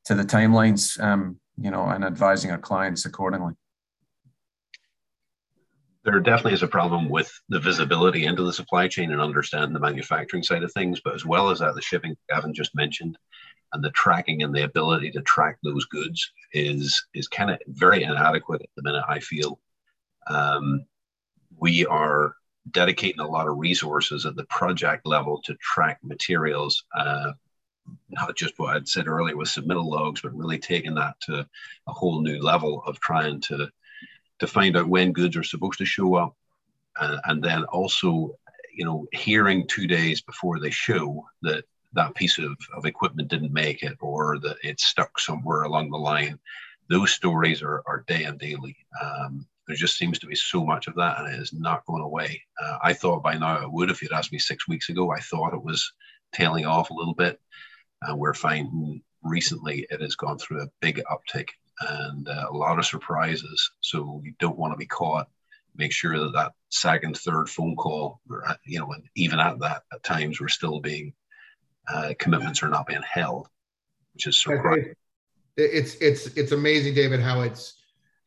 to 0.05 0.15
the 0.15 0.23
timelines, 0.23 1.01
um, 1.03 1.41
you 1.57 1.71
know, 1.71 1.87
and 1.87 2.05
advising 2.05 2.51
our 2.51 2.59
clients 2.59 3.07
accordingly. 3.07 3.55
There 6.05 6.21
definitely 6.21 6.53
is 6.53 6.63
a 6.63 6.69
problem 6.69 7.09
with 7.09 7.33
the 7.49 7.59
visibility 7.59 8.27
into 8.27 8.43
the 8.43 8.53
supply 8.53 8.87
chain 8.89 9.13
and 9.13 9.21
understanding 9.23 9.73
the 9.73 9.81
manufacturing 9.81 10.43
side 10.43 10.63
of 10.63 10.71
things, 10.73 11.01
but 11.03 11.15
as 11.15 11.25
well 11.25 11.49
as 11.49 11.61
that, 11.61 11.75
the 11.75 11.81
shipping 11.81 12.15
Gavin 12.29 12.53
just 12.53 12.75
mentioned, 12.75 13.17
and 13.73 13.83
the 13.83 13.91
tracking 13.93 14.43
and 14.43 14.55
the 14.55 14.65
ability 14.65 15.11
to 15.13 15.23
track 15.23 15.57
those 15.63 15.87
goods 15.87 16.31
is 16.53 17.03
is 17.15 17.29
kind 17.29 17.51
of 17.51 17.59
very 17.69 18.03
inadequate 18.03 18.61
at 18.61 18.69
the 18.77 18.83
minute. 18.83 19.05
I 19.09 19.21
feel 19.21 19.59
um, 20.27 20.85
we 21.57 21.87
are 21.87 22.37
dedicating 22.71 23.21
a 23.21 23.27
lot 23.27 23.47
of 23.47 23.59
resources 23.59 24.27
at 24.27 24.37
the 24.37 24.45
project 24.45 25.07
level 25.07 25.41
to 25.43 25.55
track 25.57 25.99
materials 26.03 26.85
uh, 26.97 27.33
not 28.11 28.37
just 28.37 28.59
what 28.59 28.77
I'd 28.77 28.89
said 28.89 29.07
earlier 29.07 29.37
with 29.37 29.49
submittal 29.49 29.85
logs, 29.85 30.23
but 30.23 30.35
really 30.35 30.59
taking 30.59 30.95
that 30.95 31.21
to 31.23 31.47
a 31.87 31.93
whole 31.93 32.21
new 32.21 32.41
level 32.41 32.83
of 32.87 33.01
trying 33.01 33.41
to 33.43 33.69
to 34.41 34.47
find 34.47 34.77
out 34.77 34.89
when 34.89 35.13
goods 35.13 35.37
are 35.37 35.45
supposed 35.45 35.79
to 35.79 35.85
show 35.85 36.17
up, 36.17 36.37
and, 37.01 37.21
and 37.27 37.45
then 37.45 37.65
also, 37.65 38.37
you 38.75 38.85
know, 38.85 39.07
hearing 39.13 39.67
two 39.67 39.87
days 39.87 40.21
before 40.21 40.59
they 40.59 40.71
show 40.71 41.25
that 41.43 41.65
that 41.93 42.15
piece 42.17 42.39
of, 42.39 42.57
of 42.77 42.85
equipment 42.85 43.29
didn't 43.29 43.53
make 43.53 43.85
it 43.85 43.97
or 44.01 44.39
that 44.41 44.57
it's 44.65 44.87
stuck 44.87 45.21
somewhere 45.21 45.63
along 45.63 45.91
the 45.91 45.97
line. 45.97 46.39
Those 46.91 47.13
stories 47.13 47.63
are, 47.63 47.83
are 47.87 48.05
day 48.09 48.25
and 48.25 48.39
daily. 48.39 48.77
Um, 49.01 49.47
there 49.67 49.77
just 49.77 49.97
seems 49.97 50.19
to 50.19 50.27
be 50.27 50.35
so 50.35 50.65
much 50.65 50.89
of 50.89 50.95
that 50.97 51.19
and 51.19 51.35
it 51.35 51.41
is 51.41 51.53
not 51.53 51.87
going 51.87 52.03
away. 52.03 52.43
Uh, 52.63 52.79
I 52.83 52.93
thought 52.93 53.23
by 53.23 53.37
now 53.37 53.63
it 53.63 53.73
would. 53.73 53.91
If 53.91 54.03
you'd 54.03 54.13
asked 54.13 54.33
me 54.33 54.39
six 54.39 54.69
weeks 54.69 54.89
ago, 54.89 55.11
I 55.11 55.21
thought 55.21 55.55
it 55.55 55.63
was 55.63 55.93
tailing 56.33 56.67
off 56.67 56.91
a 56.91 56.95
little 56.95 57.15
bit. 57.15 57.41
and 58.03 58.19
we're 58.19 58.35
finding 58.35 59.03
recently 59.23 59.87
it 59.91 60.01
has 60.01 60.17
gone 60.17 60.39
through 60.39 60.63
a 60.63 60.69
big 60.81 61.03
uptick 61.11 61.49
and 61.81 62.29
uh, 62.29 62.47
a 62.51 62.57
lot 62.57 62.79
of 62.79 62.87
surprises. 62.87 63.71
So 63.81 64.21
you 64.25 64.35
don't 64.39 64.59
want 64.59 64.73
to 64.73 64.79
be 64.79 64.87
caught. 64.87 65.29
Make 65.77 65.93
sure 65.93 66.19
that 66.19 66.33
that 66.35 66.53
second, 66.69 67.17
third 67.17 67.49
phone 67.49 67.75
call, 67.75 68.21
you 68.65 68.79
know, 68.79 68.93
and 68.93 69.03
even 69.17 69.41
at 69.41 69.59
that, 69.61 69.83
at 69.93 70.03
times 70.05 70.41
we're 70.41 70.49
still 70.49 70.81
being 70.81 71.15
uh, 71.93 72.15
commitments 72.19 72.63
are 72.63 72.69
not 72.69 72.87
being 72.87 73.03
held, 73.03 73.49
which 74.13 74.27
is 74.27 74.41
surprising. 74.41 74.95
It's 75.57 75.95
it's 75.97 76.27
it's 76.37 76.53
amazing, 76.53 76.95
David, 76.95 77.21
how 77.21 77.43
it's 77.43 77.75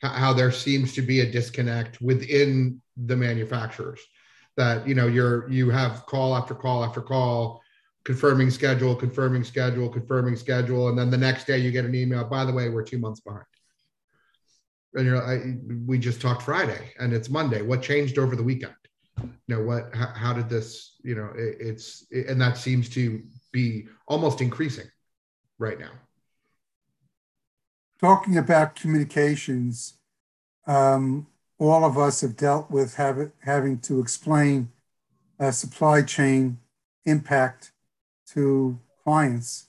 how 0.01 0.33
there 0.33 0.51
seems 0.51 0.93
to 0.93 1.01
be 1.01 1.21
a 1.21 1.31
disconnect 1.31 2.01
within 2.01 2.81
the 2.95 3.15
manufacturers. 3.15 3.99
That 4.55 4.87
you 4.87 4.95
know 4.95 5.07
you're 5.07 5.49
you 5.49 5.69
have 5.69 6.05
call 6.05 6.35
after 6.35 6.55
call 6.55 6.83
after 6.83 7.01
call 7.01 7.61
confirming 8.07 8.49
schedule, 8.49 8.95
confirming 8.95 9.43
schedule, 9.43 9.89
confirming 9.89 10.37
schedule, 10.37 10.87
and 10.87 10.97
then 10.97 11.09
the 11.09 11.17
next 11.17 11.45
day 11.45 11.57
you 11.57 11.71
get 11.71 11.83
an 11.83 11.93
email. 11.93 12.23
By 12.23 12.45
the 12.45 12.53
way, 12.53 12.69
we're 12.69 12.83
two 12.83 12.99
months 12.99 13.19
behind. 13.19 13.43
And 14.93 15.05
you're 15.05 15.85
we 15.85 15.99
just 15.99 16.21
talked 16.21 16.41
Friday, 16.41 16.93
and 16.99 17.13
it's 17.13 17.29
Monday. 17.29 17.61
What 17.61 17.81
changed 17.81 18.17
over 18.17 18.35
the 18.35 18.43
weekend? 18.43 18.73
You 19.21 19.31
know 19.47 19.61
what? 19.61 19.93
How, 19.93 20.07
how 20.07 20.33
did 20.33 20.47
this? 20.47 20.95
You 21.03 21.15
know, 21.15 21.31
it, 21.35 21.57
it's 21.59 22.05
it, 22.09 22.27
and 22.27 22.39
that 22.41 22.57
seems 22.57 22.87
to 22.89 23.21
be 23.51 23.87
almost 24.07 24.39
increasing 24.39 24.87
right 25.59 25.77
now. 25.77 25.91
Talking 27.99 28.37
about 28.37 28.75
communications, 28.75 29.95
um, 30.67 31.25
all 31.57 31.83
of 31.83 31.97
us 31.97 32.21
have 32.21 32.37
dealt 32.37 32.69
with 32.69 32.95
have, 32.95 33.31
having 33.39 33.79
to 33.79 33.99
explain 33.99 34.69
a 35.39 35.51
supply 35.51 36.03
chain 36.03 36.59
impact 37.05 37.71
to 38.33 38.77
clients. 39.03 39.67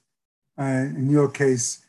Uh, 0.59 0.65
in 0.95 1.09
your 1.09 1.29
case, 1.29 1.87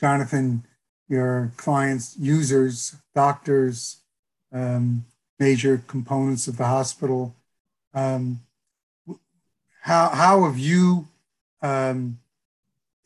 Jonathan, 0.00 0.64
your 1.08 1.52
clients, 1.56 2.16
users, 2.18 2.96
doctors, 3.14 3.98
um, 4.52 5.04
major 5.38 5.82
components 5.86 6.48
of 6.48 6.56
the 6.56 6.66
hospital. 6.66 7.34
Um, 7.92 8.40
how, 9.82 10.08
how 10.08 10.44
have 10.44 10.58
you 10.58 11.08
um, 11.60 12.18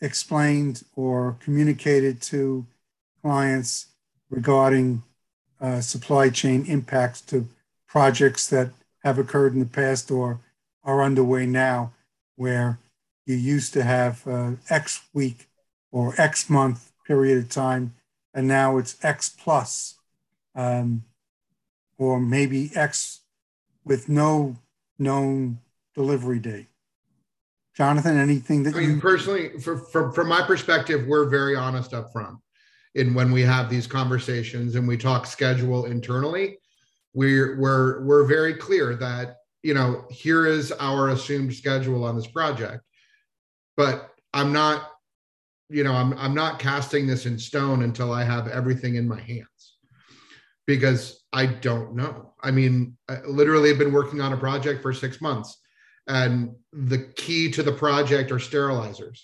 explained 0.01 0.84
or 0.95 1.37
communicated 1.41 2.20
to 2.22 2.66
clients 3.27 3.89
regarding 4.31 5.03
uh, 5.61 5.81
supply 5.81 6.31
chain 6.31 6.64
impacts 6.66 7.20
to 7.20 7.49
projects 7.89 8.47
that 8.47 8.70
have 9.03 9.18
occurred 9.18 9.53
in 9.53 9.59
the 9.59 9.66
past 9.66 10.12
or 10.12 10.39
are 10.85 11.03
underway 11.03 11.45
now, 11.45 11.93
where 12.37 12.79
you 13.24 13.35
used 13.35 13.72
to 13.72 13.83
have 13.83 14.24
uh, 14.29 14.53
X 14.70 15.03
week 15.12 15.49
or 15.91 16.14
X 16.18 16.49
month 16.49 16.93
period 17.05 17.39
of 17.39 17.49
time, 17.49 17.95
and 18.33 18.47
now 18.47 18.79
it's 18.79 18.97
X 19.03 19.29
plus, 19.29 19.97
um, 20.55 21.03
or 21.99 22.20
maybe 22.20 22.70
X 22.77 23.22
with 23.85 24.09
no 24.09 24.55
known 25.01 25.59
delivery 25.97 26.39
date. 26.39 26.68
Jonathan, 27.74 28.16
anything 28.18 28.62
that 28.62 28.77
I 28.77 28.79
mean, 28.79 28.91
you 28.91 29.01
personally, 29.01 29.59
for, 29.59 29.79
from 29.79 30.12
from 30.12 30.29
my 30.29 30.43
perspective, 30.43 31.09
we're 31.09 31.29
very 31.29 31.57
honest 31.57 31.93
up 31.93 32.12
front. 32.12 32.39
In 32.97 33.14
when 33.14 33.30
we 33.30 33.42
have 33.42 33.70
these 33.70 33.86
conversations 33.86 34.74
and 34.74 34.88
we 34.88 34.97
talk 34.97 35.26
schedule 35.26 35.84
internally, 35.84 36.59
we're 37.14 37.59
we're 37.61 38.05
we're 38.05 38.24
very 38.24 38.55
clear 38.55 38.97
that 38.97 39.36
you 39.62 39.74
know 39.74 40.05
here 40.11 40.47
is 40.47 40.72
our 40.72 41.11
assumed 41.11 41.55
schedule 41.55 42.05
on 42.05 42.16
this 42.16 42.26
project, 42.26 42.82
but 43.76 44.11
I'm 44.34 44.53
not, 44.53 44.90
you 45.68 45.84
know, 45.84 45.92
I'm 45.92 46.12
I'm 46.18 46.34
not 46.34 46.59
casting 46.59 47.07
this 47.07 47.26
in 47.26 47.38
stone 47.38 47.82
until 47.82 48.12
I 48.12 48.24
have 48.24 48.49
everything 48.49 48.97
in 48.97 49.07
my 49.07 49.20
hands, 49.20 49.76
because 50.66 51.22
I 51.32 51.47
don't 51.47 51.94
know. 51.94 52.34
I 52.42 52.51
mean, 52.51 52.97
I 53.09 53.20
literally 53.20 53.68
have 53.68 53.78
been 53.78 53.92
working 53.92 54.20
on 54.20 54.32
a 54.32 54.36
project 54.36 54.82
for 54.82 54.92
six 54.92 55.20
months 55.20 55.59
and 56.07 56.55
the 56.72 56.99
key 57.16 57.51
to 57.53 57.62
the 57.62 57.72
project 57.72 58.30
are 58.30 58.36
sterilizers. 58.36 59.20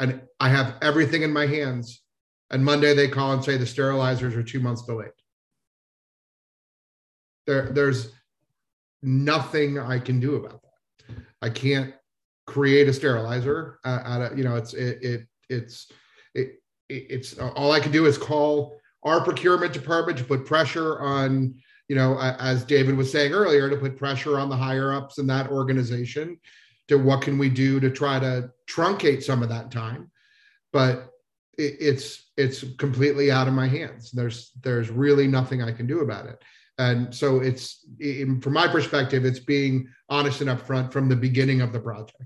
And 0.00 0.22
I 0.40 0.48
have 0.48 0.74
everything 0.82 1.22
in 1.22 1.32
my 1.32 1.46
hands. 1.46 2.02
And 2.50 2.64
Monday 2.64 2.94
they 2.94 3.08
call 3.08 3.32
and 3.32 3.44
say 3.44 3.56
the 3.56 3.64
sterilizers 3.64 4.36
are 4.36 4.42
two 4.42 4.60
months 4.60 4.82
delayed. 4.82 5.10
There, 7.46 7.70
there's 7.70 8.12
nothing 9.02 9.78
I 9.78 9.98
can 9.98 10.20
do 10.20 10.36
about 10.36 10.62
that. 10.62 11.16
I 11.42 11.50
can't 11.50 11.94
create 12.46 12.88
a 12.88 12.92
sterilizer. 12.92 13.78
Uh, 13.84 14.00
at 14.04 14.32
a, 14.32 14.36
you 14.36 14.44
know, 14.44 14.56
it's 14.56 14.74
it, 14.74 15.02
it 15.02 15.26
it's 15.48 15.90
it, 16.34 16.60
it's 16.88 17.38
all 17.38 17.72
I 17.72 17.80
can 17.80 17.92
do 17.92 18.06
is 18.06 18.16
call 18.16 18.78
our 19.02 19.22
procurement 19.22 19.72
department 19.72 20.16
to 20.18 20.24
put 20.24 20.46
pressure 20.46 21.00
on 21.00 21.54
you 21.88 21.96
know, 21.96 22.18
as 22.18 22.64
David 22.64 22.96
was 22.96 23.12
saying 23.12 23.32
earlier, 23.32 23.68
to 23.68 23.76
put 23.76 23.96
pressure 23.96 24.38
on 24.38 24.48
the 24.48 24.56
higher 24.56 24.92
ups 24.92 25.18
in 25.18 25.26
that 25.26 25.50
organization 25.50 26.38
to 26.88 26.96
what 26.96 27.22
can 27.22 27.38
we 27.38 27.48
do 27.48 27.78
to 27.80 27.90
try 27.90 28.18
to 28.18 28.50
truncate 28.68 29.22
some 29.22 29.42
of 29.42 29.48
that 29.50 29.70
time. 29.70 30.10
But 30.72 31.10
it, 31.58 31.76
it's 31.80 32.23
it's 32.36 32.64
completely 32.78 33.30
out 33.30 33.48
of 33.48 33.54
my 33.54 33.68
hands. 33.68 34.10
There's 34.10 34.52
there's 34.62 34.90
really 34.90 35.26
nothing 35.26 35.62
I 35.62 35.72
can 35.72 35.86
do 35.86 36.00
about 36.00 36.26
it. 36.26 36.42
And 36.78 37.14
so 37.14 37.40
it's 37.40 37.86
from 38.00 38.52
my 38.52 38.66
perspective, 38.66 39.24
it's 39.24 39.38
being 39.38 39.88
honest 40.08 40.40
and 40.40 40.50
upfront 40.50 40.92
from 40.92 41.08
the 41.08 41.16
beginning 41.16 41.60
of 41.60 41.72
the 41.72 41.78
project 41.78 42.24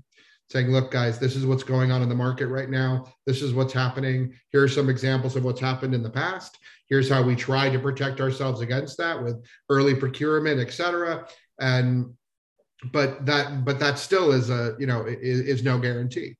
saying, 0.49 0.71
look, 0.71 0.89
guys, 0.89 1.19
this 1.19 1.35
is 1.35 1.45
what's 1.45 1.63
going 1.63 1.91
on 1.91 2.01
in 2.01 2.09
the 2.09 2.15
market 2.15 2.47
right 2.47 2.69
now. 2.69 3.05
This 3.25 3.41
is 3.41 3.53
what's 3.53 3.73
happening. 3.73 4.33
Here 4.51 4.63
are 4.63 4.67
some 4.67 4.89
examples 4.89 5.35
of 5.35 5.43
what's 5.43 5.61
happened 5.61 5.93
in 5.93 6.01
the 6.01 6.09
past. 6.09 6.57
Here's 6.87 7.09
how 7.09 7.21
we 7.21 7.35
try 7.35 7.69
to 7.69 7.77
protect 7.77 8.19
ourselves 8.19 8.61
against 8.61 8.97
that 8.97 9.21
with 9.21 9.43
early 9.69 9.93
procurement, 9.93 10.59
et 10.59 10.73
cetera. 10.73 11.27
And 11.59 12.13
but 12.91 13.25
that 13.25 13.63
but 13.65 13.79
that 13.79 13.99
still 13.99 14.31
is 14.31 14.49
a 14.49 14.75
you 14.79 14.87
know 14.87 15.05
is, 15.05 15.41
is 15.41 15.63
no 15.63 15.77
guarantee. 15.77 16.35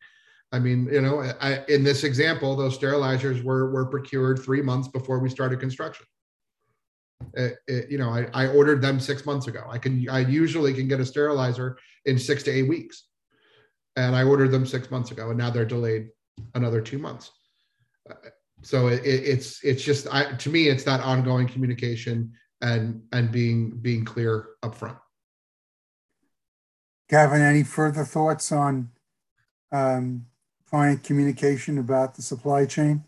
I 0.52 0.60
mean, 0.60 0.90
you 0.92 1.02
know, 1.02 1.22
I, 1.40 1.64
in 1.68 1.84
this 1.84 2.04
example, 2.04 2.56
those 2.56 2.78
sterilizers 2.78 3.44
were 3.44 3.70
were 3.72 3.86
procured 3.86 4.40
three 4.40 4.62
months 4.62 4.88
before 4.88 5.20
we 5.20 5.30
started 5.30 5.60
construction. 5.60 6.06
It, 7.34 7.58
it, 7.68 7.92
you 7.92 7.98
know, 7.98 8.10
I, 8.10 8.28
I 8.34 8.48
ordered 8.48 8.82
them 8.82 9.00
six 9.00 9.26
months 9.26 9.48
ago. 9.48 9.64
I 9.70 9.78
can 9.78 10.10
I 10.10 10.20
usually 10.20 10.74
can 10.74 10.88
get 10.88 11.00
a 11.00 11.06
sterilizer 11.06 11.78
in 12.06 12.18
six 12.18 12.44
to 12.44 12.52
eight 12.52 12.68
weeks 12.68 13.10
and 14.00 14.16
I 14.16 14.24
ordered 14.24 14.52
them 14.52 14.66
six 14.66 14.90
months 14.92 15.12
ago, 15.12 15.30
and 15.30 15.38
now 15.38 15.50
they're 15.50 15.66
delayed 15.66 16.10
another 16.56 16.82
two 16.82 16.98
months. 16.98 17.32
Uh, 18.10 18.16
so 18.62 18.88
it, 18.88 19.02
it's 19.04 19.64
it's 19.64 19.84
just 19.84 20.08
I, 20.14 20.34
to 20.36 20.50
me, 20.50 20.68
it's 20.68 20.84
that 20.84 21.02
ongoing 21.02 21.48
communication 21.48 22.34
and 22.62 23.02
and 23.12 23.32
being 23.32 23.72
being 23.82 24.06
clear 24.06 24.50
upfront. 24.64 24.98
Gavin, 27.10 27.42
any 27.42 27.64
further 27.64 28.06
thoughts 28.06 28.52
on 28.52 28.90
um, 29.72 30.26
client 30.70 31.04
communication 31.04 31.78
about 31.78 32.16
the 32.16 32.22
supply 32.22 32.66
chain? 32.66 33.04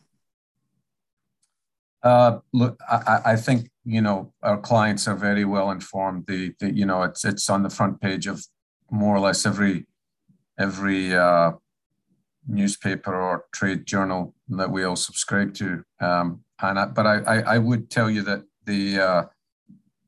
Uh, 2.04 2.40
look, 2.52 2.80
I, 2.90 3.20
I, 3.26 3.36
think 3.36 3.70
you 3.86 4.02
know 4.02 4.34
our 4.42 4.58
clients 4.58 5.08
are 5.08 5.16
very 5.16 5.46
well 5.46 5.70
informed. 5.70 6.26
The, 6.26 6.54
the 6.60 6.74
you 6.74 6.86
know 6.86 7.04
it's 7.04 7.24
it's 7.24 7.48
on 7.48 7.62
the 7.62 7.70
front 7.70 8.02
page 8.02 8.26
of 8.26 8.44
more 8.90 9.16
or 9.16 9.20
less 9.20 9.46
every 9.46 9.86
every 10.60 11.14
uh, 11.16 11.52
newspaper 12.48 13.14
or 13.14 13.46
trade 13.54 13.86
journal 13.86 14.34
that 14.50 14.72
we 14.72 14.84
all 14.84 14.96
subscribe 14.96 15.54
to. 15.56 15.84
Um, 16.00 16.44
and 16.60 16.80
I, 16.80 16.86
but 16.86 17.06
I, 17.06 17.18
I, 17.20 17.40
I, 17.56 17.58
would 17.60 17.92
tell 17.92 18.10
you 18.10 18.24
that 18.24 18.44
the 18.66 19.00
uh, 19.00 19.24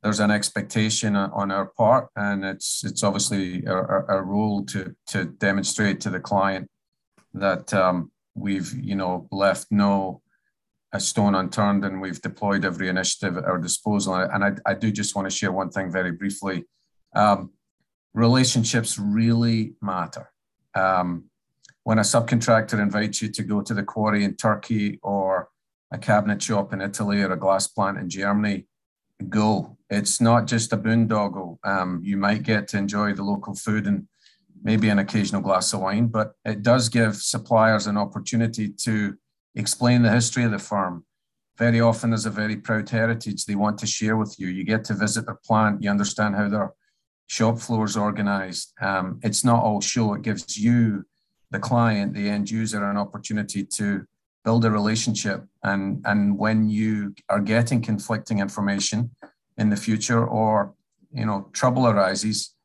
there's 0.02 0.20
an 0.20 0.32
expectation 0.32 1.16
on 1.16 1.52
our 1.52 1.68
part, 1.78 2.10
and 2.16 2.44
it's 2.44 2.84
it's 2.84 3.04
obviously 3.04 3.68
our, 3.68 4.10
our 4.10 4.24
role 4.24 4.66
to 4.66 4.96
to 5.10 5.26
demonstrate 5.26 6.02
to 6.02 6.10
the 6.10 6.20
client 6.20 6.68
that 7.34 7.74
um, 7.74 8.12
we've 8.36 8.74
you 8.74 8.96
know 8.96 9.28
left 9.32 9.68
no 9.72 10.22
a 10.94 11.00
stone 11.00 11.34
unturned 11.34 11.84
and 11.84 12.00
we've 12.00 12.22
deployed 12.22 12.64
every 12.64 12.88
initiative 12.88 13.36
at 13.36 13.46
our 13.46 13.58
disposal. 13.58 14.14
And 14.14 14.44
I, 14.44 14.52
I 14.66 14.76
do 14.76 14.92
just 14.92 15.16
want 15.16 15.26
to 15.26 15.36
share 15.36 15.52
one 15.52 15.72
thing 15.72 15.92
very 15.92 16.12
briefly. 16.12 16.66
Um, 17.16 17.52
relationships 18.14 19.00
really 19.00 19.74
matter. 19.82 20.32
Um, 20.76 21.26
when 21.84 21.98
a 21.98 22.04
subcontractor 22.04 22.80
invites 22.80 23.24
you 23.24 23.30
to 23.30 23.44
go 23.44 23.62
to 23.62 23.74
the 23.74 23.84
quarry 23.84 24.24
in 24.24 24.36
Turkey 24.36 25.00
or 25.02 25.50
a 25.92 25.98
cabinet 25.98 26.42
shop 26.42 26.74
in 26.74 26.82
Italy 26.82 27.22
or 27.22 27.32
a 27.32 27.40
glass 27.40 27.68
plant 27.68 27.98
in 27.98 28.10
Germany, 28.10 28.68
go. 29.30 29.78
It's 29.90 30.22
not 30.22 30.46
just 30.46 30.74
a 30.74 30.78
boondoggle. 30.78 31.58
Um, 31.64 32.02
you 32.04 32.18
might 32.18 32.44
get 32.44 32.68
to 32.70 32.78
enjoy 32.78 33.14
the 33.14 33.24
local 33.24 33.56
food 33.56 33.88
and 33.88 34.08
maybe 34.64 34.90
an 34.90 35.00
occasional 35.00 35.42
glass 35.42 35.74
of 35.74 35.82
wine, 35.82 36.08
but 36.08 36.34
it 36.46 36.64
does 36.64 36.90
give 36.90 37.16
suppliers 37.16 37.88
an 37.88 37.98
opportunity 37.98 38.70
to 38.70 39.16
explain 39.56 40.02
the 40.02 40.12
history 40.12 40.44
of 40.44 40.52
the 40.52 40.60
firm. 40.60 41.06
Very 41.58 41.82
often, 41.82 42.10
there's 42.10 42.26
a 42.26 42.32
very 42.32 42.56
proud 42.56 42.90
heritage 42.90 43.46
they 43.46 43.56
want 43.56 43.78
to 43.80 43.86
share 43.86 44.18
with 44.18 44.40
you. 44.40 44.48
You 44.48 44.64
get 44.64 44.84
to 44.86 44.94
visit 44.94 45.26
their 45.26 45.40
plant, 45.46 45.84
you 45.84 45.90
understand 45.90 46.36
how 46.36 46.50
their 46.50 46.74
shop 47.28 47.60
floor 47.60 47.86
is 47.86 47.98
organized. 47.98 48.74
Um, 48.82 49.20
it's 49.22 49.44
not 49.44 49.64
all 49.64 49.82
show, 49.82 50.14
it 50.14 50.24
gives 50.24 50.58
you, 50.58 51.06
the 51.52 51.60
client, 51.60 52.16
the 52.16 52.30
end 52.30 52.50
user, 52.50 52.84
an 52.84 52.98
opportunity 52.98 53.64
to 53.64 54.06
build 54.44 54.66
a 54.66 54.72
relationship. 54.72 55.46
And, 55.64 56.02
and 56.06 56.38
when 56.38 56.70
you 56.70 57.14
are 57.30 57.40
getting 57.40 57.82
conflicting 57.82 58.40
information 58.40 59.12
in 59.58 59.70
the 59.70 59.76
future 59.76 60.26
or 60.26 60.74
you 61.12 61.26
know 61.26 61.50
trouble 61.54 61.88
arises, 61.88 62.56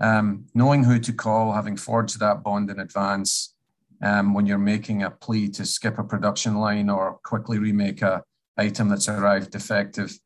um, 0.00 0.46
knowing 0.54 0.84
who 0.84 0.98
to 0.98 1.12
call, 1.12 1.52
having 1.52 1.76
forged 1.76 2.18
that 2.20 2.42
bond 2.42 2.70
in 2.70 2.80
advance, 2.80 3.54
um, 4.02 4.34
when 4.34 4.46
you're 4.46 4.58
making 4.58 5.02
a 5.02 5.10
plea 5.10 5.48
to 5.48 5.64
skip 5.64 5.98
a 5.98 6.04
production 6.04 6.56
line 6.56 6.90
or 6.90 7.18
quickly 7.24 7.58
remake 7.58 8.02
a 8.02 8.22
item 8.56 8.88
that's 8.88 9.08
arrived 9.08 9.50
defective, 9.50 10.18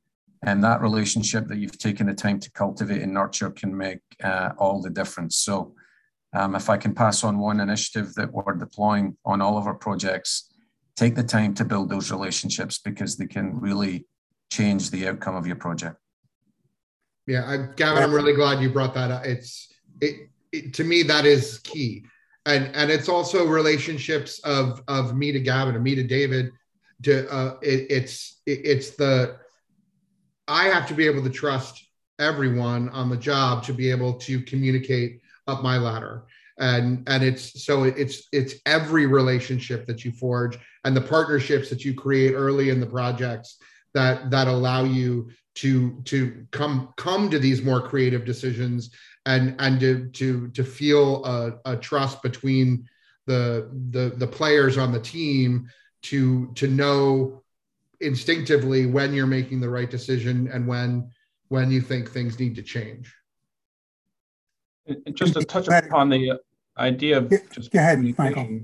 and 0.43 0.63
that 0.63 0.81
relationship 0.81 1.49
that 1.49 1.59
you've 1.59 1.79
taken 1.79 2.07
the 2.07 2.15
time 2.15 2.39
to 2.41 2.51
cultivate 2.53 3.03
and 3.03 3.13
nurture 3.13 3.51
can 3.51 3.77
make 3.77 4.01
uh, 4.23 4.51
all 4.59 4.81
the 4.81 4.91
difference. 4.91 5.37
So, 5.37 5.75
um, 6.35 6.55
if 6.55 6.69
I 6.69 6.77
can 6.77 6.95
pass 6.95 7.25
on 7.25 7.39
one 7.39 7.61
initiative 7.61 8.15
that 8.15 8.33
we're 8.33 8.53
deploying 8.55 9.17
on 9.25 9.41
all 9.41 9.57
of 9.57 9.67
our 9.67 9.75
projects, 9.75 10.53
take 10.95 11.15
the 11.15 11.23
time 11.23 11.55
to 11.55 11.65
build 11.65 11.89
those 11.89 12.11
relationships 12.11 12.79
because 12.79 13.17
they 13.17 13.27
can 13.27 13.59
really 13.59 14.07
change 14.51 14.91
the 14.91 15.09
outcome 15.09 15.37
of 15.37 15.47
your 15.47 15.57
project. 15.57 15.97
Yeah, 17.29 17.45
I, 17.47 17.75
Gavin, 17.77 18.03
I'm 18.03 18.13
really 18.13 18.33
glad 18.33 18.63
you 18.63 18.71
brought 18.71 18.95
that 18.95 19.11
up. 19.11 19.27
It's 19.27 19.71
it, 20.01 20.31
it, 20.51 20.73
to 20.75 20.85
me 20.85 21.03
that 21.03 21.27
is 21.27 21.59
key, 21.59 22.07
and 22.47 22.75
and 22.75 22.91
it's 22.91 23.11
also 23.11 23.47
relationships 23.47 24.41
of 24.45 24.83
of 24.89 25.15
me 25.15 25.31
to 25.33 25.39
Gavin 25.39 25.75
and 25.75 25.85
me 25.85 25.95
to 25.95 26.03
David. 26.03 26.51
To 27.03 27.31
uh, 27.31 27.57
it, 27.61 27.87
it's 27.91 28.41
it, 28.47 28.61
it's 28.65 28.91
the 28.97 29.37
I 30.49 30.65
have 30.69 30.89
to 30.89 30.95
be 30.95 31.07
able 31.07 31.23
to 31.23 31.29
trust 31.29 31.85
everyone 32.19 32.89
on 32.89 33.11
the 33.11 33.17
job 33.17 33.63
to 33.65 33.75
be 33.75 33.91
able 33.91 34.15
to 34.15 34.41
communicate 34.41 35.21
up 35.47 35.63
my 35.63 35.77
ladder 35.77 36.25
and 36.59 37.05
and 37.09 37.23
it's 37.23 37.65
so 37.65 37.85
it's 37.85 38.27
it's 38.33 38.57
every 38.67 39.07
relationship 39.07 39.87
that 39.87 40.05
you 40.05 40.11
forge 40.11 40.59
and 40.85 40.97
the 40.97 41.01
partnerships 41.01 41.71
that 41.71 41.85
you 41.85 41.95
create 41.95 42.35
early 42.35 42.71
in 42.71 42.81
the 42.81 42.87
projects 42.87 43.59
that 43.95 44.31
that 44.31 44.49
allow 44.49 44.83
you 44.83 45.31
to 45.59 46.01
to 46.05 46.47
come 46.53 46.95
come 46.97 47.29
to 47.29 47.39
these 47.39 47.63
more 47.63 47.81
creative 47.81 48.25
decisions 48.25 48.91
and 49.27 49.57
and 49.59 49.81
to 49.81 50.09
to 50.11 50.49
to 50.49 50.63
feel 50.63 51.25
a, 51.25 51.73
a 51.73 51.77
trust 51.77 52.23
between 52.23 52.89
the 53.27 53.69
the 53.91 54.15
the 54.17 54.27
players 54.27 54.79
on 54.79 54.93
the 54.93 55.01
team 55.01 55.69
to 56.03 56.53
to 56.55 56.69
know 56.69 57.43
instinctively 58.01 58.87
when 58.87 59.13
you're 59.13 59.27
making 59.27 59.61
the 59.61 59.69
right 59.69 59.91
decision 59.91 60.49
and 60.53 60.65
when 60.67 61.11
when 61.49 61.73
you 61.73 61.81
think 61.81 62.09
things 62.09 62.39
need 62.39 62.55
to 62.55 62.63
change. 62.63 63.13
Just 65.15 65.35
to 65.35 65.45
touch 65.45 65.67
upon 65.67 66.09
the 66.09 66.33
uh, 66.33 66.37
idea 66.79 67.19
of 67.19 67.31
just 67.51 67.73
go 67.73 67.81
ahead 67.81 67.99
michael. 68.17 68.61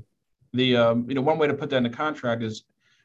the 0.53 0.77
um, 0.77 1.07
you 1.09 1.15
know 1.17 1.21
one 1.23 1.39
way 1.39 1.49
to 1.49 1.55
put 1.55 1.71
that 1.71 1.79
in 1.79 1.83
the 1.83 1.91
contract 1.91 2.43
is 2.45 2.63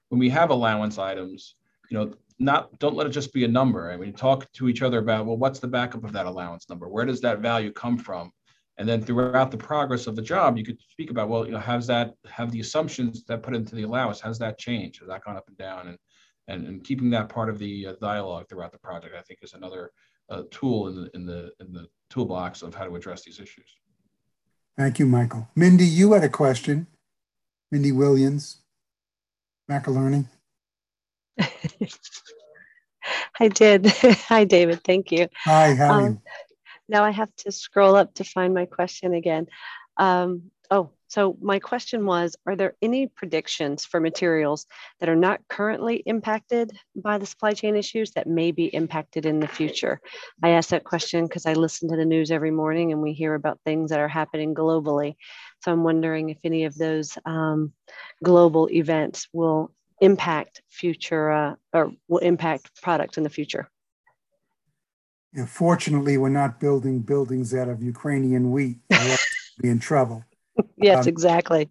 when 0.10 0.20
we 0.20 0.30
have 0.30 0.52
allowance 0.52 1.00
items 1.00 1.56
you 1.90 1.98
know 1.98 2.14
not 2.40 2.78
don't 2.80 2.96
let 2.96 3.08
it 3.08 3.12
just 3.12 3.34
be 3.34 3.44
a 3.44 3.48
number. 3.48 3.92
I 3.92 3.98
mean, 3.98 4.14
talk 4.14 4.52
to 4.54 4.70
each 4.70 4.82
other 4.82 5.00
about 5.00 5.26
well, 5.26 5.38
what's 5.38 5.60
the 5.60 5.68
backup 5.68 6.04
of 6.04 6.14
that 6.14 6.26
allowance 6.26 6.70
number? 6.70 6.88
Where 6.88 7.06
does 7.06 7.22
that 7.22 7.40
value 7.40 7.72
come 7.72 7.98
from? 7.98 8.32
And 8.78 8.88
then 8.88 9.02
throughout 9.02 9.52
the 9.52 9.58
progress 9.58 10.08
of 10.08 10.16
the 10.16 10.22
job, 10.22 10.58
you 10.58 10.64
could 10.64 10.80
speak 10.82 11.12
about 11.12 11.28
well, 11.28 11.46
you 11.46 11.52
know, 11.52 11.60
how's 11.60 11.86
that 11.88 12.14
have 12.30 12.52
the 12.52 12.62
assumptions 12.62 13.26
that 13.26 13.44
put 13.44 13.54
into 13.54 13.76
the 13.76 13.84
allowance? 13.84 14.22
Has 14.22 14.40
that 14.40 14.58
changed? 14.58 15.00
Has 15.00 15.10
that 15.10 15.24
gone 15.24 15.36
up 15.36 15.48
and 15.48 15.58
down? 15.58 15.90
And 15.90 15.98
and, 16.48 16.68
and 16.68 16.84
keeping 16.84 17.10
that 17.12 17.30
part 17.30 17.50
of 17.50 17.60
the 17.60 17.88
uh, 17.88 17.94
dialogue 18.02 18.48
throughout 18.50 18.72
the 18.72 18.80
project, 18.80 19.16
I 19.18 19.22
think, 19.22 19.40
is 19.44 19.54
another 19.54 19.92
uh, 20.30 20.44
tool 20.50 20.88
in 20.88 20.96
the 20.96 21.10
in 21.14 21.26
the 21.26 21.52
in 21.60 21.74
the 21.74 21.88
toolbox 22.10 22.62
of 22.62 22.74
how 22.74 22.86
to 22.86 22.96
address 22.96 23.24
these 23.24 23.40
issues. 23.40 23.78
Thank 24.78 24.98
you, 24.98 25.06
Michael. 25.06 25.50
Mindy, 25.56 25.86
you 25.86 26.14
had 26.14 26.24
a 26.24 26.30
question. 26.30 26.88
Mindy 27.72 27.92
Williams, 27.92 28.62
McIlerney. 29.70 30.26
I 33.40 33.48
did. 33.48 33.88
Hi, 34.28 34.44
David. 34.44 34.84
Thank 34.84 35.12
you. 35.12 35.28
Hi, 35.46 35.74
how 35.74 35.94
um, 35.94 36.04
you? 36.04 36.22
Now 36.88 37.04
I 37.04 37.12
have 37.12 37.34
to 37.38 37.52
scroll 37.52 37.96
up 37.96 38.16
to 38.16 38.24
find 38.24 38.54
my 38.54 38.66
question 38.66 39.14
again. 39.14 39.48
Um, 39.98 40.52
oh, 40.72 40.92
so 41.08 41.38
my 41.42 41.60
question 41.60 42.06
was 42.06 42.36
Are 42.46 42.56
there 42.56 42.76
any 42.82 43.08
predictions 43.08 43.86
for 43.86 44.00
materials 44.00 44.66
that 45.00 45.10
are 45.10 45.16
not 45.16 45.42
currently 45.48 45.98
impacted 46.06 46.72
by 46.96 47.18
the 47.18 47.26
supply 47.26 47.54
chain 47.54 47.76
issues 47.76 48.12
that 48.12 48.28
may 48.28 48.52
be 48.52 48.66
impacted 48.66 49.26
in 49.26 49.40
the 49.40 49.48
future? 49.48 50.00
I 50.44 50.50
asked 50.50 50.72
that 50.72 50.84
question 50.84 51.26
because 51.26 51.46
I 51.46 51.54
listen 51.54 51.90
to 51.90 51.98
the 51.98 52.06
news 52.06 52.32
every 52.32 52.52
morning 52.52 52.92
and 52.92 53.02
we 53.02 53.14
hear 53.14 53.34
about 53.34 53.60
things 53.66 53.92
that 53.92 54.00
are 54.00 54.08
happening 54.08 54.54
globally. 54.54 55.16
So 55.64 55.72
I'm 55.72 55.84
wondering 55.84 56.30
if 56.30 56.40
any 56.44 56.66
of 56.66 56.76
those 56.76 57.18
um, 57.26 57.74
global 58.24 58.70
events 58.70 59.28
will 59.34 59.72
impact 60.02 60.62
future 60.70 61.32
uh, 61.32 61.56
or 61.74 61.91
will 62.08 62.20
impact 62.20 62.82
products 62.82 63.18
in 63.18 63.24
the 63.24 63.30
future? 63.30 63.70
Yeah, 65.34 65.45
fortunately, 65.45 66.18
we're 66.18 66.30
not 66.30 66.60
building 66.60 67.00
buildings 67.00 67.54
out 67.54 67.70
of 67.70 67.84
Ukrainian 67.84 68.52
wheat. 68.52 68.78
We'll 68.89 69.18
be 69.62 69.70
in 69.70 69.80
trouble. 69.80 70.24
yes, 70.78 71.06
um, 71.06 71.10
exactly. 71.10 71.70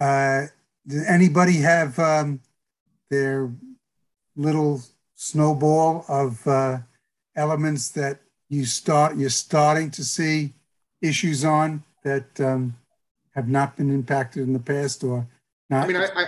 Uh, 0.00 0.46
does 0.86 1.06
anybody 1.06 1.58
have 1.58 1.96
um, 2.00 2.40
their 3.10 3.52
little 4.34 4.82
snowball 5.14 6.04
of 6.08 6.46
uh, 6.46 6.78
elements 7.36 7.90
that 7.90 8.20
you 8.48 8.64
start 8.64 9.16
you're 9.16 9.30
starting 9.30 9.90
to 9.90 10.04
see 10.04 10.52
issues 11.00 11.44
on 11.44 11.82
that 12.04 12.40
um, 12.40 12.76
have 13.34 13.48
not 13.48 13.76
been 13.76 13.90
impacted 13.90 14.42
in 14.42 14.52
the 14.52 14.58
past 14.58 15.04
or 15.04 15.26
not? 15.70 15.84
I 15.84 15.86
mean, 15.86 15.96
I, 15.96 16.06
I, 16.14 16.26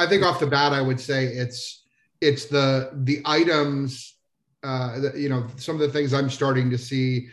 I 0.00 0.06
think 0.06 0.24
off 0.24 0.40
the 0.40 0.46
bat, 0.46 0.72
I 0.72 0.80
would 0.80 0.98
say 0.98 1.26
it's 1.26 1.84
it's 2.20 2.46
the 2.46 2.90
the 3.04 3.20
items. 3.24 4.16
Uh, 4.62 5.00
that, 5.00 5.16
you 5.16 5.30
know, 5.30 5.46
some 5.56 5.74
of 5.74 5.80
the 5.80 5.88
things 5.88 6.12
I'm 6.12 6.28
starting 6.28 6.70
to 6.70 6.76
see 6.76 7.28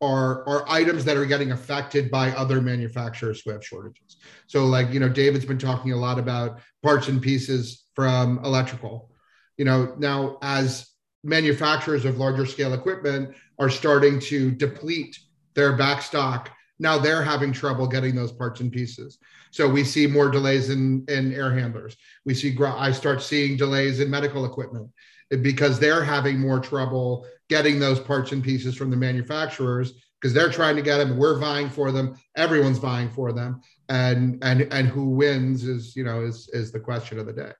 are 0.00 0.46
are 0.48 0.68
items 0.68 1.04
that 1.06 1.16
are 1.16 1.26
getting 1.26 1.52
affected 1.52 2.10
by 2.10 2.30
other 2.32 2.60
manufacturers 2.60 3.40
who 3.40 3.50
have 3.50 3.64
shortages. 3.64 4.16
So, 4.46 4.66
like 4.66 4.92
you 4.92 5.00
know, 5.00 5.08
David's 5.08 5.46
been 5.46 5.58
talking 5.58 5.92
a 5.92 5.96
lot 5.96 6.18
about 6.18 6.60
parts 6.82 7.08
and 7.08 7.22
pieces 7.22 7.84
from 7.94 8.42
electrical. 8.44 9.10
You 9.56 9.64
know, 9.64 9.94
now 9.98 10.38
as 10.42 10.90
manufacturers 11.24 12.04
of 12.04 12.18
larger 12.18 12.46
scale 12.46 12.74
equipment 12.74 13.34
are 13.58 13.70
starting 13.70 14.20
to 14.20 14.50
deplete 14.50 15.18
their 15.54 15.76
back 15.76 16.02
stock 16.02 16.50
now 16.80 16.98
they're 16.98 17.22
having 17.22 17.52
trouble 17.52 17.86
getting 17.86 18.16
those 18.16 18.32
parts 18.32 18.60
and 18.60 18.72
pieces. 18.72 19.18
So 19.50 19.68
we 19.68 19.84
see 19.84 20.06
more 20.06 20.30
delays 20.30 20.70
in, 20.70 21.04
in 21.08 21.32
air 21.34 21.52
handlers. 21.52 21.96
We 22.24 22.34
see, 22.34 22.56
I 22.60 22.90
start 22.90 23.22
seeing 23.22 23.56
delays 23.56 24.00
in 24.00 24.10
medical 24.10 24.46
equipment 24.46 24.90
because 25.42 25.78
they're 25.78 26.02
having 26.02 26.40
more 26.40 26.58
trouble 26.58 27.26
getting 27.48 27.78
those 27.78 28.00
parts 28.00 28.32
and 28.32 28.42
pieces 28.42 28.74
from 28.74 28.90
the 28.90 28.96
manufacturers 28.96 29.92
because 30.20 30.32
they're 30.32 30.50
trying 30.50 30.76
to 30.76 30.82
get 30.82 30.98
them. 30.98 31.18
We're 31.18 31.38
vying 31.38 31.68
for 31.68 31.92
them. 31.92 32.16
Everyone's 32.36 32.78
vying 32.78 33.10
for 33.10 33.32
them. 33.32 33.60
And, 33.90 34.42
and, 34.42 34.62
and 34.72 34.88
who 34.88 35.10
wins 35.10 35.64
is, 35.64 35.94
you 35.94 36.04
know, 36.04 36.22
is, 36.22 36.48
is 36.52 36.72
the 36.72 36.80
question 36.80 37.18
of 37.18 37.26
the 37.26 37.32
day. 37.34 37.52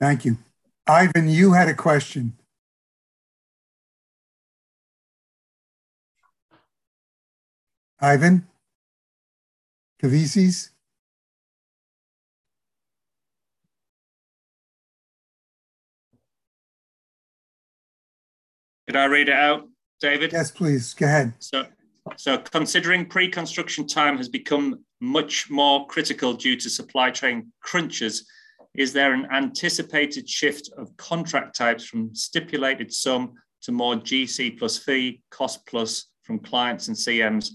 Thank 0.00 0.24
you. 0.24 0.38
Ivan, 0.86 1.28
you 1.28 1.52
had 1.52 1.68
a 1.68 1.74
question. 1.74 2.34
Ivan 8.04 8.46
Kavisis. 10.02 10.68
Could 18.86 18.96
I 18.96 19.06
read 19.06 19.30
it 19.30 19.34
out, 19.34 19.66
David? 20.02 20.32
Yes, 20.32 20.50
please. 20.50 20.92
Go 20.92 21.06
ahead. 21.06 21.32
So, 21.38 21.64
so 22.18 22.36
considering 22.36 23.06
pre-construction 23.06 23.86
time 23.86 24.18
has 24.18 24.28
become 24.28 24.84
much 25.00 25.48
more 25.48 25.86
critical 25.86 26.34
due 26.34 26.56
to 26.56 26.68
supply 26.68 27.10
chain 27.10 27.50
crunches, 27.62 28.28
is 28.74 28.92
there 28.92 29.14
an 29.14 29.26
anticipated 29.32 30.28
shift 30.28 30.68
of 30.76 30.94
contract 30.98 31.56
types 31.56 31.86
from 31.86 32.14
stipulated 32.14 32.92
sum 32.92 33.32
to 33.62 33.72
more 33.72 33.94
GC 33.94 34.58
plus 34.58 34.76
fee, 34.76 35.22
cost 35.30 35.64
plus 35.66 36.08
from 36.22 36.38
clients 36.38 36.88
and 36.88 36.96
CMs 36.96 37.52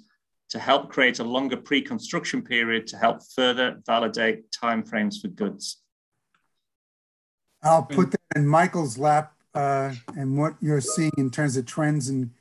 to 0.49 0.59
help 0.59 0.89
create 0.89 1.19
a 1.19 1.23
longer 1.23 1.57
pre-construction 1.57 2.41
period 2.41 2.87
to 2.87 2.97
help 2.97 3.21
further 3.35 3.81
validate 3.85 4.51
timeframes 4.51 5.21
for 5.21 5.27
goods. 5.27 5.81
I'll 7.61 7.83
put 7.83 8.11
that 8.11 8.21
in 8.35 8.47
Michael's 8.47 8.97
lap 8.97 9.33
uh, 9.53 9.93
and 10.15 10.37
what 10.37 10.55
you're 10.61 10.81
seeing 10.81 11.11
in 11.17 11.29
terms 11.29 11.57
of 11.57 11.65
trends 11.65 12.09
in 12.09 12.31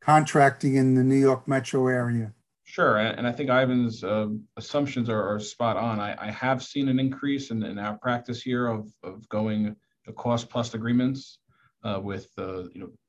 contracting 0.00 0.76
in 0.76 0.94
the 0.94 1.04
New 1.04 1.16
York 1.16 1.46
metro 1.46 1.86
area. 1.86 2.32
Sure, 2.64 2.98
and 2.98 3.26
I 3.26 3.32
think 3.32 3.48
Ivan's 3.48 4.04
uh, 4.04 4.28
assumptions 4.58 5.08
are, 5.08 5.22
are, 5.22 5.40
spot 5.40 5.78
on. 5.78 6.00
I, 6.00 6.14
I, 6.18 6.30
have 6.30 6.62
seen 6.62 6.90
an 6.90 7.00
increase 7.00 7.50
in, 7.50 7.62
in, 7.62 7.78
our 7.78 7.96
practice 7.96 8.42
here 8.42 8.66
of, 8.66 8.92
of 9.02 9.26
going 9.30 9.74
to 10.04 10.12
cost 10.12 10.50
plus 10.50 10.74
agreements 10.74 11.38
uh, 11.82 11.98
with 12.02 12.28
uh, 12.36 12.64
you 12.74 12.80
know 12.80 12.86
with 12.86 13.00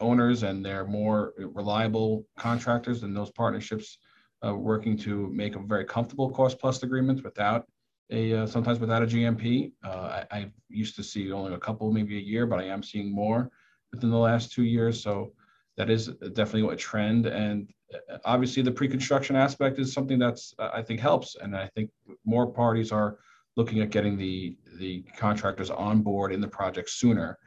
owners 0.00 0.42
and 0.42 0.64
they're 0.64 0.86
more 0.86 1.34
reliable 1.38 2.24
contractors 2.36 3.02
and 3.02 3.16
those 3.16 3.30
partnerships 3.30 3.98
uh, 4.46 4.54
working 4.54 4.96
to 4.96 5.28
make 5.28 5.56
a 5.56 5.60
very 5.60 5.84
comfortable 5.84 6.30
cost 6.30 6.58
plus 6.58 6.82
agreements 6.82 7.22
without 7.22 7.66
a 8.10 8.34
uh, 8.34 8.46
sometimes 8.46 8.78
without 8.78 9.02
a 9.02 9.06
GMP. 9.06 9.72
Uh, 9.84 10.24
I, 10.30 10.38
I, 10.38 10.52
used 10.70 10.96
to 10.96 11.02
see 11.02 11.32
only 11.32 11.54
a 11.54 11.58
couple, 11.58 11.90
maybe 11.90 12.18
a 12.18 12.20
year, 12.20 12.46
but 12.46 12.58
I 12.58 12.64
am 12.64 12.82
seeing 12.82 13.14
more 13.14 13.50
within 13.92 14.10
the 14.10 14.18
last 14.18 14.52
two 14.52 14.64
years. 14.64 15.02
So 15.02 15.32
that 15.76 15.88
is 15.88 16.08
definitely 16.34 16.72
a 16.72 16.76
trend. 16.76 17.26
And 17.26 17.70
uh, 17.94 18.18
obviously, 18.24 18.62
the 18.62 18.70
pre-construction 18.70 19.34
aspect 19.36 19.78
is 19.78 19.92
something 19.92 20.18
that's 20.18 20.54
uh, 20.58 20.70
I 20.72 20.82
think 20.82 21.00
helps, 21.00 21.36
and 21.36 21.56
I 21.56 21.68
think 21.74 21.90
more 22.24 22.46
parties 22.46 22.92
are 22.92 23.18
looking 23.56 23.80
at 23.80 23.90
getting 23.90 24.16
the 24.16 24.56
the 24.78 25.04
contractors 25.16 25.70
on 25.70 26.02
board 26.02 26.32
in 26.32 26.40
the 26.40 26.48
project 26.48 26.90
sooner. 26.90 27.38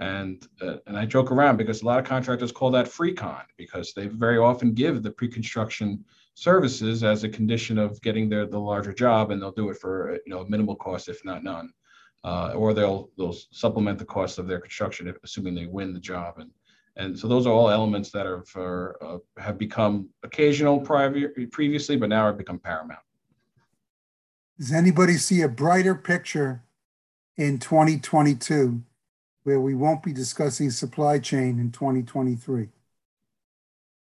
And 0.00 0.48
uh, 0.62 0.76
and 0.86 0.96
I 0.96 1.04
joke 1.04 1.30
around 1.30 1.58
because 1.58 1.82
a 1.82 1.86
lot 1.86 1.98
of 1.98 2.06
contractors 2.06 2.50
call 2.50 2.70
that 2.70 2.88
free 2.88 3.12
con 3.12 3.42
because 3.58 3.92
they 3.92 4.06
very 4.06 4.38
often 4.38 4.72
give 4.72 5.02
the 5.02 5.10
pre-construction 5.10 6.02
services 6.34 7.04
as 7.04 7.22
a 7.22 7.28
condition 7.28 7.78
of 7.78 8.00
getting 8.00 8.28
their 8.28 8.46
the 8.46 8.58
larger 8.58 8.94
job, 8.94 9.30
and 9.30 9.40
they'll 9.40 9.52
do 9.52 9.68
it 9.68 9.76
for 9.76 10.18
you 10.24 10.32
know 10.32 10.44
minimal 10.48 10.74
cost, 10.74 11.10
if 11.10 11.22
not 11.22 11.44
none, 11.44 11.70
uh, 12.24 12.52
or 12.56 12.72
they'll 12.72 13.10
they'll 13.18 13.36
supplement 13.52 13.98
the 13.98 14.04
cost 14.06 14.38
of 14.38 14.48
their 14.48 14.58
construction, 14.58 15.06
if, 15.06 15.16
assuming 15.22 15.54
they 15.54 15.66
win 15.66 15.92
the 15.92 16.00
job. 16.00 16.38
And 16.38 16.50
and 16.96 17.18
so 17.18 17.28
those 17.28 17.46
are 17.46 17.52
all 17.52 17.70
elements 17.70 18.10
that 18.10 18.26
are 18.26 18.42
for, 18.44 18.96
uh, 19.02 19.18
have 19.40 19.58
become 19.58 20.08
occasional 20.22 20.80
prior, 20.80 21.28
previously, 21.52 21.96
but 21.96 22.08
now 22.08 22.26
have 22.26 22.38
become 22.38 22.58
paramount. 22.58 23.00
Does 24.58 24.72
anybody 24.72 25.14
see 25.14 25.40
a 25.42 25.48
brighter 25.48 25.94
picture 25.94 26.64
in 27.36 27.58
2022 27.58 28.82
where 29.44 29.60
we 29.60 29.74
won't 29.74 30.02
be 30.02 30.12
discussing 30.12 30.70
supply 30.70 31.18
chain 31.18 31.58
in 31.58 31.70
2023? 31.70 32.68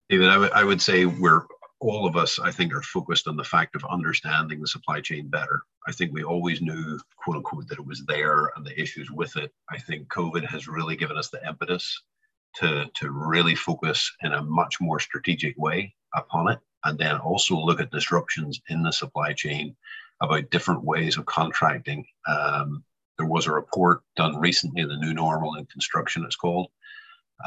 David, 0.10 0.30
I, 0.30 0.48
I 0.48 0.64
would 0.64 0.82
say 0.82 1.06
we're 1.06 1.46
all 1.84 2.08
of 2.08 2.16
us, 2.16 2.40
I 2.40 2.50
think, 2.50 2.74
are 2.74 2.82
focused 2.82 3.28
on 3.28 3.36
the 3.36 3.44
fact 3.44 3.76
of 3.76 3.84
understanding 3.90 4.62
the 4.62 4.68
supply 4.68 5.02
chain 5.02 5.28
better. 5.28 5.64
I 5.86 5.92
think 5.92 6.14
we 6.14 6.24
always 6.24 6.62
knew, 6.62 6.98
quote 7.18 7.38
unquote, 7.38 7.68
that 7.68 7.80
it 7.80 7.86
was 7.86 8.06
there 8.06 8.52
and 8.56 8.66
the 8.66 8.80
issues 8.80 9.12
with 9.12 9.36
it. 9.36 9.52
I 9.70 9.78
think 9.80 10.08
COVID 10.08 10.46
has 10.46 10.68
really 10.68 10.96
given 10.96 11.18
us 11.18 11.30
the 11.30 11.46
impetus 11.46 12.04
to, 12.56 12.90
to 12.94 13.12
really 13.12 13.56
focus 13.56 14.10
in 14.22 14.34
a 14.34 14.44
much 14.44 14.80
more 14.80 15.00
strategic 15.00 15.58
way 15.58 15.94
upon 16.16 16.52
it. 16.52 16.60
And 16.86 16.98
then 16.98 17.18
also 17.18 17.58
look 17.58 17.82
at 17.82 17.92
disruptions 17.92 18.62
in 18.70 18.84
the 18.84 18.92
supply 18.92 19.34
chain 19.34 19.76
about 20.22 20.52
different 20.52 20.84
ways 20.84 21.18
of 21.18 21.26
contracting. 21.26 22.06
Um, 22.28 22.84
there 23.18 23.28
was 23.28 23.48
a 23.48 23.52
report 23.52 24.02
done 24.16 24.38
recently, 24.38 24.84
the 24.84 24.98
new 24.98 25.14
normal 25.14 25.56
in 25.56 25.66
construction, 25.68 26.24
it's 26.26 26.36
called. 26.36 26.68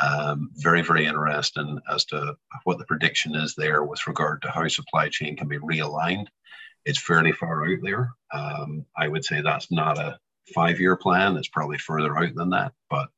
Um, 0.03 0.51
very, 0.57 0.83
very 0.83 1.07
interesting 1.07 1.79
as 1.91 2.05
to 2.07 2.37
what 2.65 2.79
the 2.79 2.85
prediction 2.85 3.35
is 3.35 3.55
there 3.55 3.83
with 3.85 4.07
regard 4.07 4.43
to 4.43 4.51
how 4.51 4.67
supply 4.69 5.09
chain 5.09 5.37
can 5.37 5.49
be 5.49 5.59
realigned. 5.59 6.27
It's 6.85 7.01
fairly 7.01 7.33
far 7.33 7.67
out 7.67 7.79
there. 7.83 8.11
Um, 8.33 8.85
I 8.97 9.09
would 9.09 9.25
say 9.25 9.41
that's 9.41 9.71
not 9.73 9.99
a 9.99 10.19
five 10.55 10.79
year 10.79 10.97
plan, 10.97 11.37
it's 11.37 11.49
probably 11.49 11.79
further 11.79 12.17
out 12.17 12.35
than 12.35 12.51
that. 12.51 12.73
But 12.91 13.09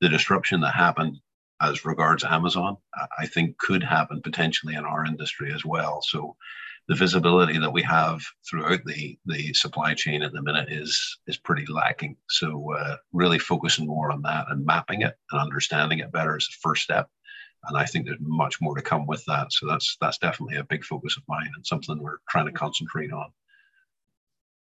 the 0.00 0.08
disruption 0.08 0.60
that 0.60 0.74
happened 0.74 1.16
as 1.60 1.84
regards 1.84 2.22
Amazon, 2.22 2.76
I 3.18 3.26
think 3.26 3.56
could 3.58 3.82
happen 3.82 4.20
potentially 4.20 4.74
in 4.74 4.84
our 4.84 5.06
industry 5.06 5.52
as 5.54 5.64
well. 5.64 6.02
So 6.02 6.36
the 6.88 6.94
visibility 6.94 7.58
that 7.58 7.72
we 7.72 7.82
have 7.82 8.20
throughout 8.48 8.80
the 8.84 9.18
the 9.26 9.52
supply 9.54 9.94
chain 9.94 10.22
at 10.22 10.32
the 10.32 10.42
minute 10.42 10.70
is 10.70 11.18
is 11.26 11.36
pretty 11.36 11.66
lacking. 11.66 12.16
So 12.28 12.72
uh, 12.74 12.96
really 13.12 13.38
focusing 13.38 13.86
more 13.86 14.12
on 14.12 14.22
that 14.22 14.46
and 14.50 14.64
mapping 14.64 15.02
it 15.02 15.14
and 15.32 15.40
understanding 15.40 15.98
it 15.98 16.12
better 16.12 16.36
is 16.36 16.46
the 16.46 16.58
first 16.62 16.82
step. 16.82 17.08
And 17.68 17.76
I 17.76 17.84
think 17.84 18.06
there's 18.06 18.18
much 18.20 18.60
more 18.60 18.76
to 18.76 18.82
come 18.82 19.06
with 19.06 19.24
that. 19.26 19.52
So 19.52 19.66
that's 19.66 19.96
that's 20.00 20.18
definitely 20.18 20.56
a 20.56 20.64
big 20.64 20.84
focus 20.84 21.16
of 21.16 21.24
mine 21.28 21.50
and 21.54 21.66
something 21.66 21.98
we're 21.98 22.18
trying 22.28 22.46
to 22.46 22.52
concentrate 22.52 23.12
on. 23.12 23.32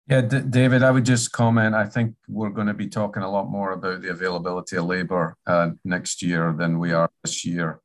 Yeah, 0.07 0.21
D- 0.21 0.41
David, 0.41 0.83
I 0.83 0.91
would 0.91 1.05
just 1.05 1.31
comment. 1.31 1.75
I 1.75 1.85
think 1.85 2.15
we're 2.27 2.49
going 2.49 2.67
to 2.67 2.73
be 2.73 2.87
talking 2.87 3.23
a 3.23 3.31
lot 3.31 3.49
more 3.49 3.71
about 3.71 4.01
the 4.01 4.09
availability 4.09 4.75
of 4.75 4.85
labor 4.85 5.37
uh, 5.47 5.69
next 5.85 6.21
year 6.21 6.53
than 6.57 6.79
we 6.79 6.91
are 6.91 7.09
this 7.23 7.45
year 7.45 7.79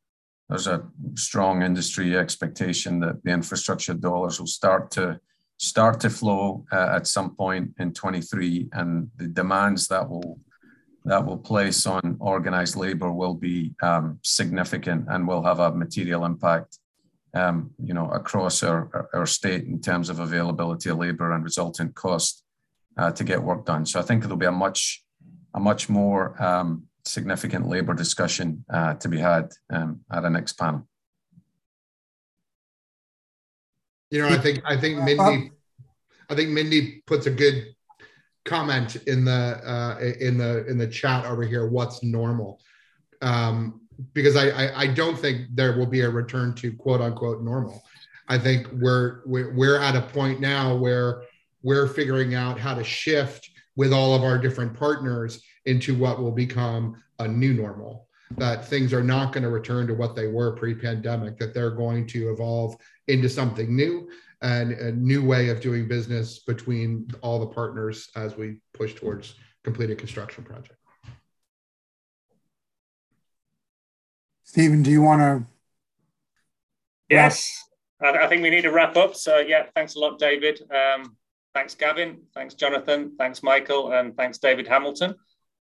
there's 0.49 0.66
a 0.66 0.84
strong 1.14 1.62
industry 1.62 2.16
expectation 2.16 3.01
that 3.01 3.22
the 3.24 3.30
infrastructure 3.30 3.94
dollars 3.94 4.38
will 4.38 4.47
start 4.47 4.90
to 4.92 5.20
start 5.59 6.01
to 6.01 6.11
flow 6.11 6.64
uh, 6.70 6.97
at 6.97 7.07
some 7.07 7.34
point 7.34 7.72
in 7.78 7.92
23 7.92 8.68
and 8.72 9.11
the 9.16 9.26
demands 9.26 9.88
that 9.88 10.09
will 10.09 10.38
that 11.05 11.24
will 11.24 11.38
place 11.38 11.86
on 11.86 12.16
organized 12.18 12.76
labor 12.76 13.12
will 13.12 13.34
be 13.34 13.72
um, 13.80 14.18
significant 14.22 15.07
and 15.09 15.26
will 15.26 15.42
have 15.42 15.61
a 15.61 15.72
material 15.72 16.24
impact 16.24 16.78
um, 17.34 17.70
you 17.82 17.94
know 17.94 18.09
across 18.11 18.62
our, 18.62 19.09
our 19.14 19.26
state 19.26 19.64
in 19.64 19.80
terms 19.80 20.11
of 20.11 20.20
availability 20.20 20.90
of 20.90 20.99
labor 20.99 21.32
and 21.32 21.42
resultant 21.42 21.94
cost 21.94 22.44
uh, 22.99 23.11
to 23.11 23.24
get 23.24 23.42
work 23.42 23.64
done. 23.64 23.84
So 23.86 23.99
i 23.99 24.03
think 24.03 24.24
it'll 24.24 24.36
be 24.36 24.47
a 24.47 24.53
much 24.53 25.03
a 25.55 25.61
much 25.61 25.88
more 25.88 26.40
um, 26.42 26.86
significant 27.07 27.68
labour 27.68 27.94
discussion 27.94 28.64
uh, 28.72 28.94
to 28.94 29.09
be 29.09 29.18
had 29.18 29.52
um, 29.70 30.00
at 30.11 30.24
our 30.24 30.30
next 30.30 30.54
panel. 30.54 30.86
You 34.11 34.22
know, 34.22 34.28
I 34.28 34.38
think 34.38 34.62
I 34.64 34.76
think 34.76 35.02
Mindy, 35.02 35.50
I 36.30 36.34
think 36.34 36.50
Mindy 36.50 37.02
puts 37.07 37.26
a 37.26 37.30
good 37.30 37.74
comment 38.44 38.96
in 39.07 39.24
the 39.24 39.61
uh, 39.64 39.98
in 40.20 40.38
the 40.38 40.64
in 40.66 40.78
the 40.78 40.86
chat 40.86 41.26
over 41.26 41.42
here. 41.42 41.68
What's 41.68 42.02
normal? 42.02 42.61
Um, 43.20 43.80
because 44.12 44.36
I, 44.36 44.50
I 44.50 44.80
I 44.82 44.86
don't 44.86 45.18
think 45.18 45.48
there 45.54 45.76
will 45.76 45.86
be 45.86 46.02
a 46.02 46.11
return 46.11 46.54
to 46.57 46.72
quote 46.72 47.00
unquote 47.00 47.42
normal. 47.42 47.82
I 48.28 48.38
think 48.38 48.68
we're 48.72 49.22
we're, 49.26 49.52
we're 49.54 49.78
at 49.78 49.96
a 49.96 50.02
point 50.02 50.40
now 50.40 50.76
where 50.76 51.22
we're 51.62 51.88
figuring 51.88 52.34
out 52.34 52.61
how 52.61 52.74
to 52.74 52.84
shift 52.84 53.50
with 53.74 53.92
all 53.92 54.14
of 54.14 54.22
our 54.22 54.38
different 54.38 54.72
partners 54.72 55.42
into 55.67 55.95
what 55.95 56.21
will 56.21 56.33
become 56.33 57.03
a 57.19 57.29
new 57.29 57.53
normal 57.53 58.07
that 58.33 58.67
things 58.67 58.93
are 58.93 59.03
not 59.03 59.33
going 59.33 59.43
to 59.43 59.51
return 59.51 59.87
to 59.87 59.95
what 59.95 60.17
they 60.17 60.27
were 60.27 60.53
pre-pandemic 60.57 61.39
that 61.39 61.55
they're 61.55 61.71
going 61.71 62.07
to 62.09 62.31
evolve 62.31 62.77
into 63.09 63.29
something 63.29 63.75
new 63.75 64.09
and 64.43 64.73
a 64.73 64.93
new 64.93 65.25
way 65.25 65.49
of 65.49 65.61
doing 65.61 65.87
business 65.87 66.41
between 66.41 67.09
all 67.23 67.39
the 67.39 67.47
partners 67.47 68.09
as 68.17 68.37
we 68.37 68.57
push 68.75 68.95
towards 68.95 69.35
completed 69.64 69.99
construction 69.99 70.45
project. 70.45 70.79
Stephen 74.45 74.83
do 74.83 74.91
you 74.91 75.03
want 75.03 75.21
to 75.21 75.47
yes. 77.09 77.62
I 78.01 78.27
think 78.27 78.43
we 78.43 78.51
need 78.51 78.62
to 78.62 78.73
wrap 78.73 78.97
up. 78.97 79.14
So 79.14 79.39
yeah 79.39 79.67
thanks 79.75 79.95
a 79.95 79.99
lot 79.99 80.19
david. 80.19 80.61
Um, 80.71 81.17
thanks 81.55 81.75
gavin. 81.75 82.23
Thanks 82.35 82.55
jonathan. 82.55 83.14
Thanks 83.17 83.43
michael. 83.43 83.93
And 83.93 84.17
thanks 84.17 84.39
david 84.39 84.67
hamilton 84.67 85.14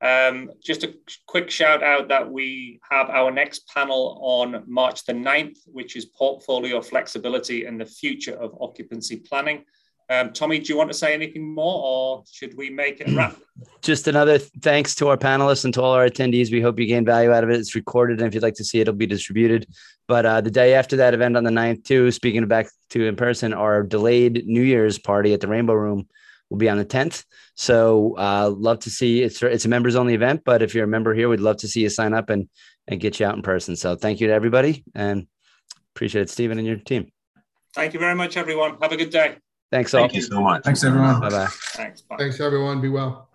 um, 0.04 0.50
just 0.62 0.84
a 0.84 0.94
quick 1.26 1.50
shout 1.50 1.82
out 1.82 2.08
that 2.08 2.30
we 2.30 2.78
have 2.90 3.08
our 3.08 3.30
next 3.30 3.66
panel 3.68 4.18
on 4.20 4.62
March 4.66 5.04
the 5.06 5.14
9th, 5.14 5.56
which 5.66 5.96
is 5.96 6.04
portfolio 6.04 6.82
flexibility 6.82 7.64
and 7.64 7.80
the 7.80 7.86
future 7.86 8.34
of 8.34 8.54
occupancy 8.60 9.16
planning. 9.16 9.64
Um, 10.10 10.34
Tommy, 10.34 10.58
do 10.58 10.70
you 10.70 10.76
want 10.76 10.90
to 10.90 10.96
say 10.96 11.14
anything 11.14 11.54
more 11.54 11.82
or 11.82 12.24
should 12.30 12.54
we 12.54 12.68
make 12.68 13.00
it 13.00 13.16
wrap? 13.16 13.38
Just 13.80 14.06
another 14.06 14.36
thanks 14.38 14.94
to 14.96 15.08
our 15.08 15.16
panelists 15.16 15.64
and 15.64 15.72
to 15.72 15.80
all 15.80 15.94
our 15.94 16.06
attendees. 16.06 16.52
We 16.52 16.60
hope 16.60 16.78
you 16.78 16.84
gain 16.84 17.06
value 17.06 17.32
out 17.32 17.42
of 17.42 17.48
it. 17.48 17.58
It's 17.58 17.74
recorded, 17.74 18.18
and 18.18 18.28
if 18.28 18.34
you'd 18.34 18.42
like 18.42 18.54
to 18.54 18.64
see 18.64 18.78
it, 18.78 18.82
it'll 18.82 18.94
be 18.94 19.06
distributed. 19.06 19.66
But 20.06 20.26
uh, 20.26 20.40
the 20.42 20.50
day 20.50 20.74
after 20.74 20.96
that 20.96 21.14
event 21.14 21.38
on 21.38 21.44
the 21.44 21.50
9th, 21.50 21.84
too, 21.84 22.10
speaking 22.10 22.42
of 22.42 22.48
back 22.50 22.66
to 22.90 23.06
in 23.06 23.16
person, 23.16 23.54
our 23.54 23.82
delayed 23.82 24.44
New 24.46 24.62
Year's 24.62 24.98
party 24.98 25.32
at 25.32 25.40
the 25.40 25.48
Rainbow 25.48 25.72
Room 25.72 26.06
will 26.54 26.58
be 26.58 26.68
on 26.68 26.78
the 26.78 26.84
10th. 26.84 27.24
So 27.56 28.14
uh, 28.16 28.48
love 28.56 28.78
to 28.80 28.90
see 28.90 29.22
it's 29.22 29.42
it's 29.42 29.64
a 29.64 29.68
members 29.68 29.96
only 29.96 30.14
event, 30.14 30.42
but 30.44 30.62
if 30.62 30.74
you're 30.74 30.84
a 30.84 30.88
member 30.88 31.14
here, 31.14 31.28
we'd 31.28 31.40
love 31.40 31.58
to 31.58 31.68
see 31.68 31.80
you 31.80 31.90
sign 31.90 32.14
up 32.14 32.30
and 32.30 32.48
and 32.86 33.00
get 33.00 33.18
you 33.18 33.26
out 33.26 33.34
in 33.34 33.42
person. 33.42 33.76
So 33.76 33.96
thank 33.96 34.20
you 34.20 34.28
to 34.28 34.32
everybody 34.32 34.84
and 34.94 35.26
appreciate 35.94 36.22
it, 36.22 36.30
Stephen 36.30 36.58
and 36.58 36.66
your 36.66 36.76
team. 36.76 37.10
Thank 37.74 37.92
you 37.92 38.00
very 38.00 38.14
much, 38.14 38.36
everyone. 38.36 38.76
Have 38.80 38.92
a 38.92 38.96
good 38.96 39.10
day. 39.10 39.38
Thanks 39.72 39.92
all. 39.94 40.02
Thank 40.02 40.14
you 40.14 40.22
so 40.22 40.40
much. 40.40 40.62
Thanks, 40.62 40.84
everyone. 40.84 41.20
Bye 41.20 41.30
bye. 41.30 41.48
Thanks. 41.50 42.02
Bye. 42.02 42.16
Thanks, 42.18 42.40
everyone. 42.40 42.80
Be 42.80 42.88
well. 42.88 43.28